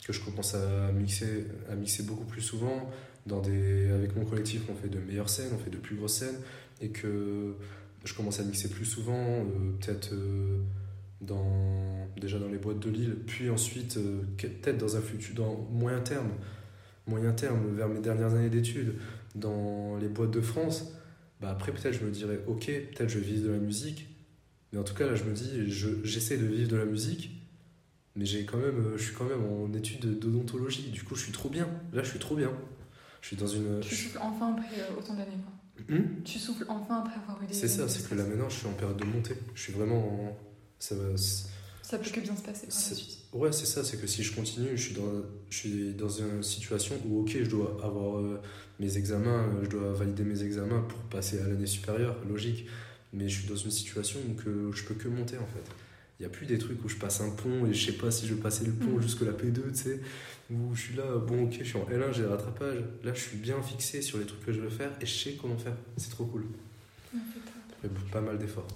que 0.04 0.12
je 0.12 0.20
commence 0.20 0.56
à 0.56 0.90
mixer, 0.90 1.46
à 1.70 1.76
mixer 1.76 2.02
beaucoup 2.02 2.24
plus 2.24 2.42
souvent. 2.42 2.90
Dans 3.26 3.40
des, 3.40 3.90
avec 3.90 4.16
mon 4.16 4.24
collectif, 4.24 4.62
on 4.68 4.74
fait 4.74 4.88
de 4.88 4.98
meilleures 4.98 5.28
scènes, 5.28 5.50
on 5.54 5.58
fait 5.58 5.70
de 5.70 5.76
plus 5.76 5.94
grosses 5.94 6.14
scènes, 6.14 6.40
et 6.80 6.88
que 6.88 7.54
je 8.04 8.14
commence 8.14 8.40
à 8.40 8.44
mixer 8.44 8.68
plus 8.70 8.86
souvent, 8.86 9.12
euh, 9.14 9.44
peut-être 9.80 10.14
euh, 10.14 10.58
dans, 11.20 12.08
déjà 12.20 12.38
dans 12.40 12.48
les 12.48 12.58
boîtes 12.58 12.80
de 12.80 12.90
Lille, 12.90 13.16
puis 13.26 13.50
ensuite, 13.50 13.98
euh, 13.98 14.22
peut-être 14.36 14.78
dans 14.78 14.96
un 14.96 15.00
futur, 15.00 15.36
dans 15.36 15.68
moyen 15.70 16.00
terme, 16.00 16.30
moyen 17.06 17.32
terme, 17.32 17.76
vers 17.76 17.88
mes 17.88 18.00
dernières 18.00 18.34
années 18.34 18.50
d'études, 18.50 18.94
dans 19.39 19.97
les 19.99 20.09
boîtes 20.09 20.30
de 20.30 20.41
France, 20.41 20.93
bah 21.41 21.51
après 21.51 21.72
peut-être 21.72 21.95
je 21.95 22.05
me 22.05 22.11
dirais, 22.11 22.41
ok, 22.47 22.66
peut-être 22.66 23.09
je 23.09 23.18
vais 23.18 23.24
vivre 23.26 23.47
de 23.47 23.53
la 23.53 23.59
musique, 23.59 24.09
mais 24.72 24.78
en 24.78 24.84
tout 24.84 24.95
cas 24.95 25.07
là 25.07 25.14
je 25.14 25.24
me 25.24 25.32
dis, 25.32 25.70
je- 25.70 26.03
j'essaie 26.05 26.36
de 26.36 26.47
vivre 26.47 26.68
de 26.70 26.76
la 26.76 26.84
musique, 26.84 27.30
mais 28.16 28.24
j'ai 28.26 28.45
quand 28.45 28.59
même, 28.59 28.78
euh, 28.80 28.97
je 28.99 29.05
suis 29.05 29.14
quand 29.14 29.24
même 29.24 29.45
en 29.45 29.72
études 29.74 30.18
d'odontologie, 30.18 30.91
du 30.91 31.03
coup 31.05 31.14
je 31.14 31.22
suis 31.24 31.32
trop 31.32 31.49
bien, 31.49 31.68
là 31.93 32.03
je 32.03 32.11
suis 32.11 32.18
trop 32.18 32.34
bien. 32.36 32.51
Je 33.20 33.28
suis 33.28 33.36
dans 33.36 33.47
une... 33.49 33.80
Tu 33.80 33.95
souffles 33.97 34.18
enfin 34.22 34.53
après 34.55 34.80
euh, 34.80 34.97
autant 34.99 35.14
d'années. 35.14 35.32
Hmm? 35.89 36.22
Tu 36.24 36.39
souffles 36.39 36.64
enfin 36.68 37.01
après 37.01 37.18
avoir 37.20 37.43
eu 37.43 37.47
des. 37.47 37.55
c'est 37.55 37.66
ça, 37.68 37.89
c'est 37.89 38.09
que 38.09 38.14
là 38.14 38.24
maintenant 38.24 38.49
je 38.49 38.57
suis 38.59 38.66
en 38.68 38.72
période 38.74 38.97
de 38.97 39.05
montée, 39.05 39.34
je 39.55 39.61
suis 39.62 39.72
vraiment 39.72 39.97
en... 40.28 40.39
Ça 40.78 40.95
va, 40.95 41.16
Ça 41.89 41.97
peut 41.97 42.11
que 42.11 42.20
bien 42.20 42.36
se 42.36 42.43
passer 42.43 42.66
par. 42.66 43.41
Ouais, 43.41 43.51
c'est 43.51 43.64
ça, 43.64 43.82
c'est 43.82 43.99
que 43.99 44.07
si 44.07 44.22
je 44.22 44.34
continue, 44.34 44.76
je 44.76 44.82
suis 44.82 44.95
dans, 44.95 45.22
je 45.49 45.57
suis 45.57 45.95
dans 45.95 46.09
une 46.11 46.43
situation 46.43 46.95
où, 47.07 47.20
ok, 47.20 47.30
je 47.43 47.49
dois 47.49 47.80
avoir 47.82 48.18
euh, 48.18 48.39
mes 48.78 48.99
examens, 48.99 49.45
euh, 49.49 49.64
je 49.64 49.70
dois 49.70 49.95
valider 49.95 50.22
mes 50.22 50.43
examens 50.43 50.82
pour 50.82 50.99
passer 51.05 51.41
à 51.41 51.49
l'année 51.49 51.66
supérieure, 51.66 52.16
logique, 52.28 52.66
mais 53.14 53.26
je 53.30 53.39
suis 53.41 53.49
dans 53.49 53.57
une 53.57 53.70
situation 53.70 54.18
où 54.28 54.34
que 54.34 54.70
je 54.76 54.84
peux 54.84 54.95
que 54.97 55.09
monter 55.09 55.39
en 55.39 55.47
fait. 55.47 55.64
Il 56.20 56.24
n'y 56.24 56.26
a 56.26 56.28
plus 56.28 56.45
des 56.45 56.59
trucs 56.59 56.84
où 56.84 56.91
je 56.91 56.97
passe 56.97 57.22
un 57.22 57.30
pont 57.30 57.64
et 57.66 57.72
je 57.72 57.86
sais 57.86 57.97
pas 57.97 58.11
si 58.11 58.26
je 58.26 58.34
vais 58.34 58.41
passer 58.43 58.66
le 58.66 58.72
pont 58.72 58.97
Mhm. 58.97 59.01
jusque 59.01 59.22
la 59.22 59.32
P2, 59.32 59.70
tu 59.72 59.74
sais, 59.74 60.01
où 60.51 60.74
je 60.74 60.80
suis 60.82 60.95
là, 60.95 61.16
bon, 61.16 61.45
ok, 61.45 61.57
je 61.59 61.64
suis 61.64 61.78
en 61.78 61.86
L1, 61.89 62.12
j'ai 62.12 62.22
le 62.22 62.28
rattrapage, 62.28 62.80
là 63.03 63.14
je 63.14 63.20
suis 63.20 63.39
bien 63.39 63.62
fixé 63.62 64.03
sur 64.03 64.18
les 64.18 64.26
trucs 64.26 64.45
que 64.45 64.53
je 64.53 64.61
veux 64.61 64.68
faire 64.68 64.91
et 65.01 65.07
je 65.07 65.14
sais 65.14 65.39
comment 65.41 65.57
faire, 65.57 65.76
c'est 65.97 66.11
trop 66.11 66.26
cool. 66.26 66.45
Mais 67.82 67.89
pas 68.12 68.20
mal 68.20 68.36
d'efforts. 68.39 68.66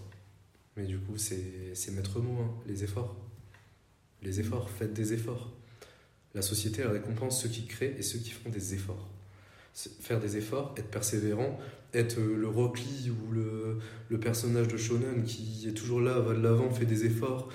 Mais 0.77 0.87
du 0.87 0.99
coup, 0.99 1.19
c'est 1.19 1.91
maître 1.93 2.21
mot, 2.21 2.43
hein, 2.43 2.51
les 2.67 2.85
efforts. 2.85 3.17
Les 4.23 4.41
efforts, 4.41 4.71
faites 4.71 4.93
des 4.93 5.13
efforts. 5.13 5.53
La 6.35 6.43
société 6.43 6.83
récompense 6.85 7.43
ceux 7.43 7.49
qui 7.49 7.67
créent 7.67 7.95
et 7.99 8.03
ceux 8.03 8.19
qui 8.19 8.31
font 8.31 8.49
des 8.49 8.75
efforts. 8.75 9.09
Faire 9.75 10.21
des 10.21 10.37
efforts, 10.37 10.75
être 10.79 10.91
persévérant, 10.91 11.59
être 11.95 12.19
euh, 12.19 12.37
le 12.37 12.49
Rock 12.49 12.81
ou 13.09 13.33
le, 13.33 13.79
le 14.09 14.21
personnage 14.21 14.69
de 14.69 14.77
Shonen 14.77 15.25
qui 15.25 15.67
est 15.69 15.73
toujours 15.73 16.01
là, 16.01 16.19
va 16.21 16.35
de 16.35 16.43
l'avant, 16.43 16.71
fait 16.71 16.87
des 16.87 17.05
efforts 17.05 17.49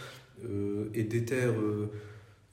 euh, 0.46 0.90
et 0.94 1.04
déterre, 1.04 1.54
euh, 1.60 1.92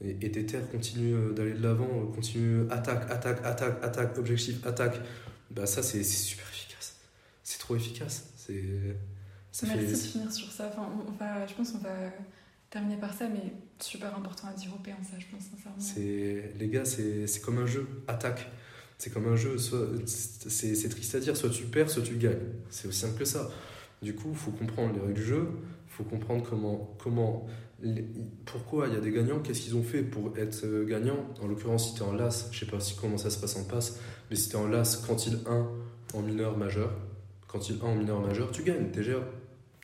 et, 0.01 0.29
déterre, 0.29 0.69
continue 0.71 1.15
d'aller 1.35 1.53
de 1.53 1.63
l'avant, 1.63 2.07
continue 2.15 2.71
attaque, 2.71 3.11
attaque, 3.11 3.41
attaque, 3.45 3.79
attaque, 3.83 4.19
objectif, 4.19 4.67
attaque. 4.67 5.01
Bah 5.51 5.67
ça 5.67 5.83
c'est 5.83 6.03
super 6.03 6.47
efficace. 6.51 6.97
C'est 7.43 7.59
trop 7.59 7.77
efficace. 7.77 8.33
C'est 8.37 8.97
ça 9.55 9.69
Merci 9.69 9.87
de 9.87 9.95
fait 9.95 10.09
finir 10.09 10.33
sur 10.33 10.51
ça. 10.51 10.67
Enfin, 10.67 10.89
on 11.07 11.13
va, 11.13 11.47
je 11.47 11.55
pense 11.55 11.71
qu'on 11.71 11.79
va 11.79 12.11
terminer 12.71 12.97
par 12.97 13.15
ça, 13.15 13.29
mais 13.29 13.53
super 13.79 14.13
important 14.17 14.49
à 14.49 14.53
dire 14.53 14.73
aux 14.75 14.83
pères, 14.83 14.97
ça, 15.09 15.17
je 15.17 15.27
pense 15.27 15.45
sincèrement. 15.45 16.51
Les 16.59 16.69
gars, 16.69 16.85
c'est 16.85 17.41
comme 17.41 17.59
un 17.59 17.67
jeu, 17.67 17.87
attaque. 18.09 18.51
C'est 18.99 19.11
comme 19.11 19.29
un 19.29 19.37
jeu, 19.37 19.57
c'est 19.59 20.89
triste 20.89 21.15
à 21.15 21.21
dire, 21.21 21.37
soit 21.37 21.51
tu 21.51 21.65
perds, 21.65 21.89
soit 21.89 22.03
tu 22.03 22.17
gagnes. 22.17 22.35
C'est 22.69 22.89
aussi 22.89 22.99
simple 23.01 23.17
que 23.17 23.25
ça. 23.25 23.49
Du 24.03 24.17
coup, 24.17 24.31
il 24.33 24.37
faut 24.37 24.51
comprendre 24.51 24.93
les 24.95 25.01
règles 25.01 25.15
du 25.15 25.25
jeu, 25.25 25.49
il 25.87 25.93
faut 25.93 26.05
comprendre 26.05 26.45
comment 26.49 26.97
comment 26.99 27.47
pourquoi 28.45 28.89
il 28.89 28.95
y 28.95 28.97
a 28.97 29.01
des 29.01 29.13
gagnants, 29.13 29.39
qu'est-ce 29.39 29.61
qu'ils 29.61 29.77
ont 29.77 29.83
fait 29.85 30.03
pour 30.03 30.37
être 30.37 30.65
euh, 30.65 30.85
gagnants. 30.85 31.29
En 31.41 31.47
l'occurrence, 31.47 31.91
si 31.91 31.95
tu 31.95 32.01
es 32.01 32.05
en 32.05 32.13
LAS, 32.13 32.49
je 32.51 32.59
sais 32.59 32.67
pas 32.67 32.81
si, 32.81 32.97
comment 32.97 33.19
ça 33.19 33.31
se 33.31 33.39
passe 33.39 33.57
en 33.57 33.65
passe, 33.65 34.01
mais 34.31 34.37
si 34.37 34.49
tu 34.49 34.57
es 34.57 34.59
en 34.59 34.67
LAS, 34.67 35.05
quand 35.07 35.27
il 35.27 35.39
1 35.47 35.69
en 36.15 36.23
mineur 36.23 36.57
majeur, 36.57 36.91
quand 37.47 37.69
il 37.69 37.79
1 37.81 37.85
en 37.85 37.95
mineur 37.95 38.21
majeur, 38.21 38.51
tu 38.51 38.63
gagnes, 38.63 38.91
t'es 38.91 39.03
GA. 39.03 39.19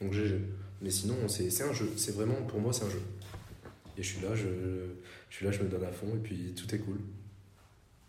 Donc 0.00 0.12
GG. 0.12 0.40
Mais 0.82 0.90
sinon, 0.90 1.28
c'est 1.28 1.62
un 1.62 1.72
jeu. 1.72 1.92
C'est 1.96 2.14
vraiment, 2.14 2.42
pour 2.46 2.60
moi, 2.60 2.72
c'est 2.72 2.84
un 2.84 2.90
jeu. 2.90 3.02
Et 3.96 4.02
je 4.02 4.14
suis 4.14 4.22
là, 4.22 4.34
je, 4.34 4.48
je 5.28 5.36
suis 5.36 5.44
là, 5.44 5.52
je 5.52 5.62
me 5.62 5.68
donne 5.68 5.84
à 5.84 5.92
fond, 5.92 6.14
et 6.14 6.18
puis 6.18 6.54
tout 6.54 6.74
est 6.74 6.78
cool. 6.78 6.98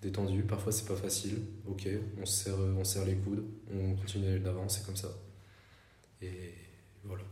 Détendu, 0.01 0.43
parfois 0.43 0.71
c'est 0.71 0.87
pas 0.87 0.95
facile, 0.95 1.37
ok, 1.67 1.87
on 2.19 2.25
se 2.25 2.45
serre, 2.45 2.57
on 2.57 2.83
se 2.83 2.93
serre 2.93 3.05
les 3.05 3.15
coudes, 3.15 3.45
on 3.71 3.93
continue 3.95 4.39
l'avant, 4.39 4.67
c'est 4.67 4.83
comme 4.83 4.95
ça. 4.95 5.09
Et 6.21 6.53
voilà. 7.03 7.23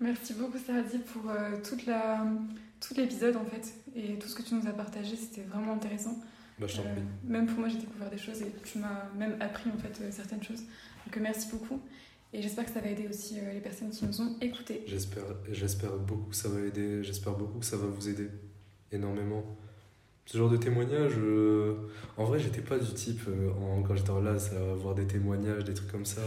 Merci 0.00 0.32
beaucoup, 0.34 0.56
Saradi, 0.58 0.98
pour 0.98 1.28
euh, 1.28 1.60
toute 1.62 1.84
la, 1.84 2.24
tout 2.80 2.94
l'épisode 2.94 3.36
en 3.36 3.44
fait, 3.44 3.74
et 3.94 4.18
tout 4.18 4.28
ce 4.28 4.34
que 4.34 4.42
tu 4.42 4.54
nous 4.54 4.66
as 4.66 4.72
partagé, 4.72 5.16
c'était 5.16 5.42
vraiment 5.42 5.74
intéressant. 5.74 6.18
Bah, 6.58 6.66
je 6.66 6.80
Euh, 6.80 6.84
même 7.24 7.46
pour 7.46 7.60
moi, 7.60 7.68
j'ai 7.68 7.78
découvert 7.78 8.10
des 8.10 8.18
choses 8.18 8.42
et 8.42 8.52
tu 8.64 8.78
m'as 8.78 9.04
même 9.16 9.36
appris 9.40 9.70
en 9.70 9.78
fait 9.78 10.00
euh, 10.02 10.10
certaines 10.10 10.42
choses. 10.42 10.62
Donc 11.06 11.16
euh, 11.16 11.20
merci 11.20 11.48
beaucoup. 11.50 11.80
Et 12.32 12.42
j'espère 12.42 12.66
que 12.66 12.70
ça 12.72 12.80
va 12.80 12.88
aider 12.88 13.06
aussi 13.08 13.38
euh, 13.40 13.52
les 13.52 13.60
personnes 13.60 13.90
qui 13.90 14.04
nous 14.04 14.20
ont 14.20 14.36
écoutés. 14.40 14.82
J'espère, 14.86 15.24
j'espère 15.50 15.96
beaucoup 15.96 16.28
que 16.30 16.36
ça 16.36 16.48
va 16.48 16.60
aider, 16.60 17.02
j'espère 17.02 17.32
beaucoup 17.34 17.58
que 17.58 17.64
ça 17.66 17.76
va 17.78 17.86
vous 17.86 18.08
aider 18.08 18.28
énormément. 18.92 19.56
Ce 20.26 20.36
genre 20.36 20.50
de 20.50 20.58
témoignage, 20.58 21.12
euh, 21.16 21.74
en 22.18 22.24
vrai, 22.26 22.38
j'étais 22.38 22.60
pas 22.60 22.78
du 22.78 22.92
type, 22.92 23.22
euh, 23.28 23.50
en- 23.52 23.82
quand 23.82 23.94
j'étais 23.96 24.10
en 24.10 24.20
LAS, 24.20 24.52
à 24.52 24.72
avoir 24.72 24.94
des 24.94 25.06
témoignages, 25.06 25.64
des 25.64 25.72
trucs 25.72 25.90
comme 25.90 26.04
ça. 26.04 26.20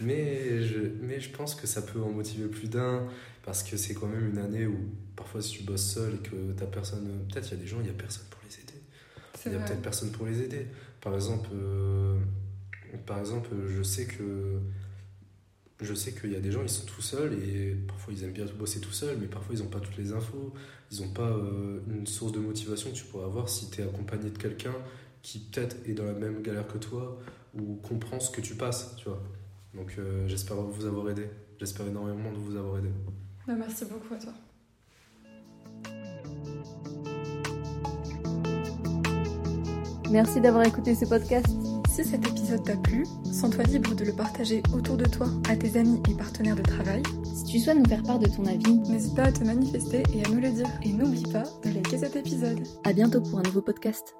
Mais 0.00 0.62
je, 0.62 0.78
mais 1.02 1.20
je 1.20 1.28
pense 1.30 1.54
que 1.54 1.66
ça 1.66 1.82
peut 1.82 2.00
en 2.00 2.08
motiver 2.10 2.46
plus 2.48 2.70
d'un, 2.70 3.06
parce 3.44 3.62
que 3.62 3.76
c'est 3.76 3.92
quand 3.92 4.06
même 4.06 4.30
une 4.30 4.38
année 4.38 4.66
où, 4.66 4.78
parfois, 5.16 5.42
si 5.42 5.50
tu 5.58 5.64
bosses 5.64 5.84
seul 5.84 6.14
et 6.14 6.28
que 6.28 6.52
t'as 6.56 6.64
personne, 6.64 7.26
peut-être 7.30 7.46
il 7.48 7.58
y 7.58 7.60
a 7.60 7.62
des 7.62 7.66
gens, 7.66 7.76
il 7.80 7.88
y 7.88 7.90
a 7.90 7.92
personne 7.92 8.24
pour 8.30 8.40
les 8.48 8.54
aider. 8.58 8.80
Il 9.44 9.52
y 9.52 9.54
a 9.54 9.58
peut-être 9.68 9.82
personne 9.82 10.12
pour 10.12 10.24
les 10.24 10.40
aider. 10.40 10.66
Par 11.02 11.14
exemple, 11.14 11.50
euh, 11.52 12.16
par 13.04 13.18
exemple, 13.18 13.50
je 13.68 13.82
sais 13.82 14.06
que 14.06 14.60
je 15.84 15.94
sais 15.94 16.12
qu'il 16.12 16.32
y 16.32 16.36
a 16.36 16.40
des 16.40 16.50
gens, 16.50 16.62
ils 16.62 16.68
sont 16.68 16.86
tout 16.86 17.02
seuls 17.02 17.34
et 17.34 17.74
parfois 17.86 18.12
ils 18.12 18.24
aiment 18.24 18.32
bien 18.32 18.46
bosser 18.58 18.80
tout 18.80 18.92
seuls, 18.92 19.16
mais 19.20 19.26
parfois 19.26 19.54
ils 19.54 19.62
n'ont 19.62 19.70
pas 19.70 19.80
toutes 19.80 19.96
les 19.96 20.12
infos. 20.12 20.52
Ils 20.90 21.00
n'ont 21.00 21.12
pas 21.12 21.30
euh, 21.30 21.80
une 21.90 22.06
source 22.06 22.32
de 22.32 22.38
motivation 22.38 22.90
que 22.90 22.96
tu 22.96 23.04
pourrais 23.04 23.24
avoir 23.24 23.48
si 23.48 23.70
tu 23.70 23.80
es 23.80 23.84
accompagné 23.84 24.30
de 24.30 24.38
quelqu'un 24.38 24.74
qui 25.22 25.38
peut-être 25.38 25.76
est 25.86 25.94
dans 25.94 26.04
la 26.04 26.12
même 26.12 26.42
galère 26.42 26.66
que 26.66 26.78
toi 26.78 27.18
ou 27.54 27.76
comprend 27.76 28.20
ce 28.20 28.30
que 28.30 28.40
tu 28.40 28.54
passes, 28.54 28.94
tu 28.96 29.08
vois. 29.08 29.22
Donc 29.74 29.94
euh, 29.98 30.26
j'espère 30.28 30.56
vous 30.56 30.86
avoir 30.86 31.08
aidé. 31.10 31.28
J'espère 31.58 31.86
énormément 31.86 32.32
de 32.32 32.38
vous 32.38 32.56
avoir 32.56 32.78
aidé. 32.78 32.88
Bah, 33.46 33.54
merci 33.56 33.84
beaucoup 33.84 34.14
à 34.14 34.18
toi. 34.18 34.32
Merci 40.10 40.40
d'avoir 40.42 40.66
écouté 40.66 40.94
ce 40.94 41.06
podcast. 41.06 41.61
Si 41.92 42.02
cet 42.06 42.26
épisode 42.26 42.64
t'a 42.64 42.74
plu, 42.76 43.04
sens-toi 43.30 43.64
libre 43.64 43.94
de 43.94 44.06
le 44.06 44.14
partager 44.14 44.62
autour 44.74 44.96
de 44.96 45.04
toi 45.04 45.26
à 45.50 45.56
tes 45.56 45.78
amis 45.78 46.00
et 46.08 46.14
partenaires 46.14 46.56
de 46.56 46.62
travail. 46.62 47.02
Si 47.34 47.44
tu 47.44 47.58
souhaites 47.58 47.76
nous 47.76 47.84
faire 47.84 48.02
part 48.02 48.18
de 48.18 48.26
ton 48.28 48.46
avis, 48.46 48.78
N'hésite 48.88 49.14
pas 49.14 49.24
à 49.24 49.32
te 49.32 49.44
manifester 49.44 50.02
et 50.14 50.24
à 50.24 50.28
nous 50.30 50.40
le 50.40 50.50
dire. 50.52 50.66
Et 50.82 50.92
n'oublie 50.94 51.30
pas 51.30 51.42
de 51.62 51.68
liker 51.68 51.98
cet 51.98 52.16
épisode. 52.16 52.60
à 52.84 52.94
bientôt 52.94 53.20
pour 53.20 53.40
un 53.40 53.42
nouveau 53.42 53.60
podcast. 53.60 54.14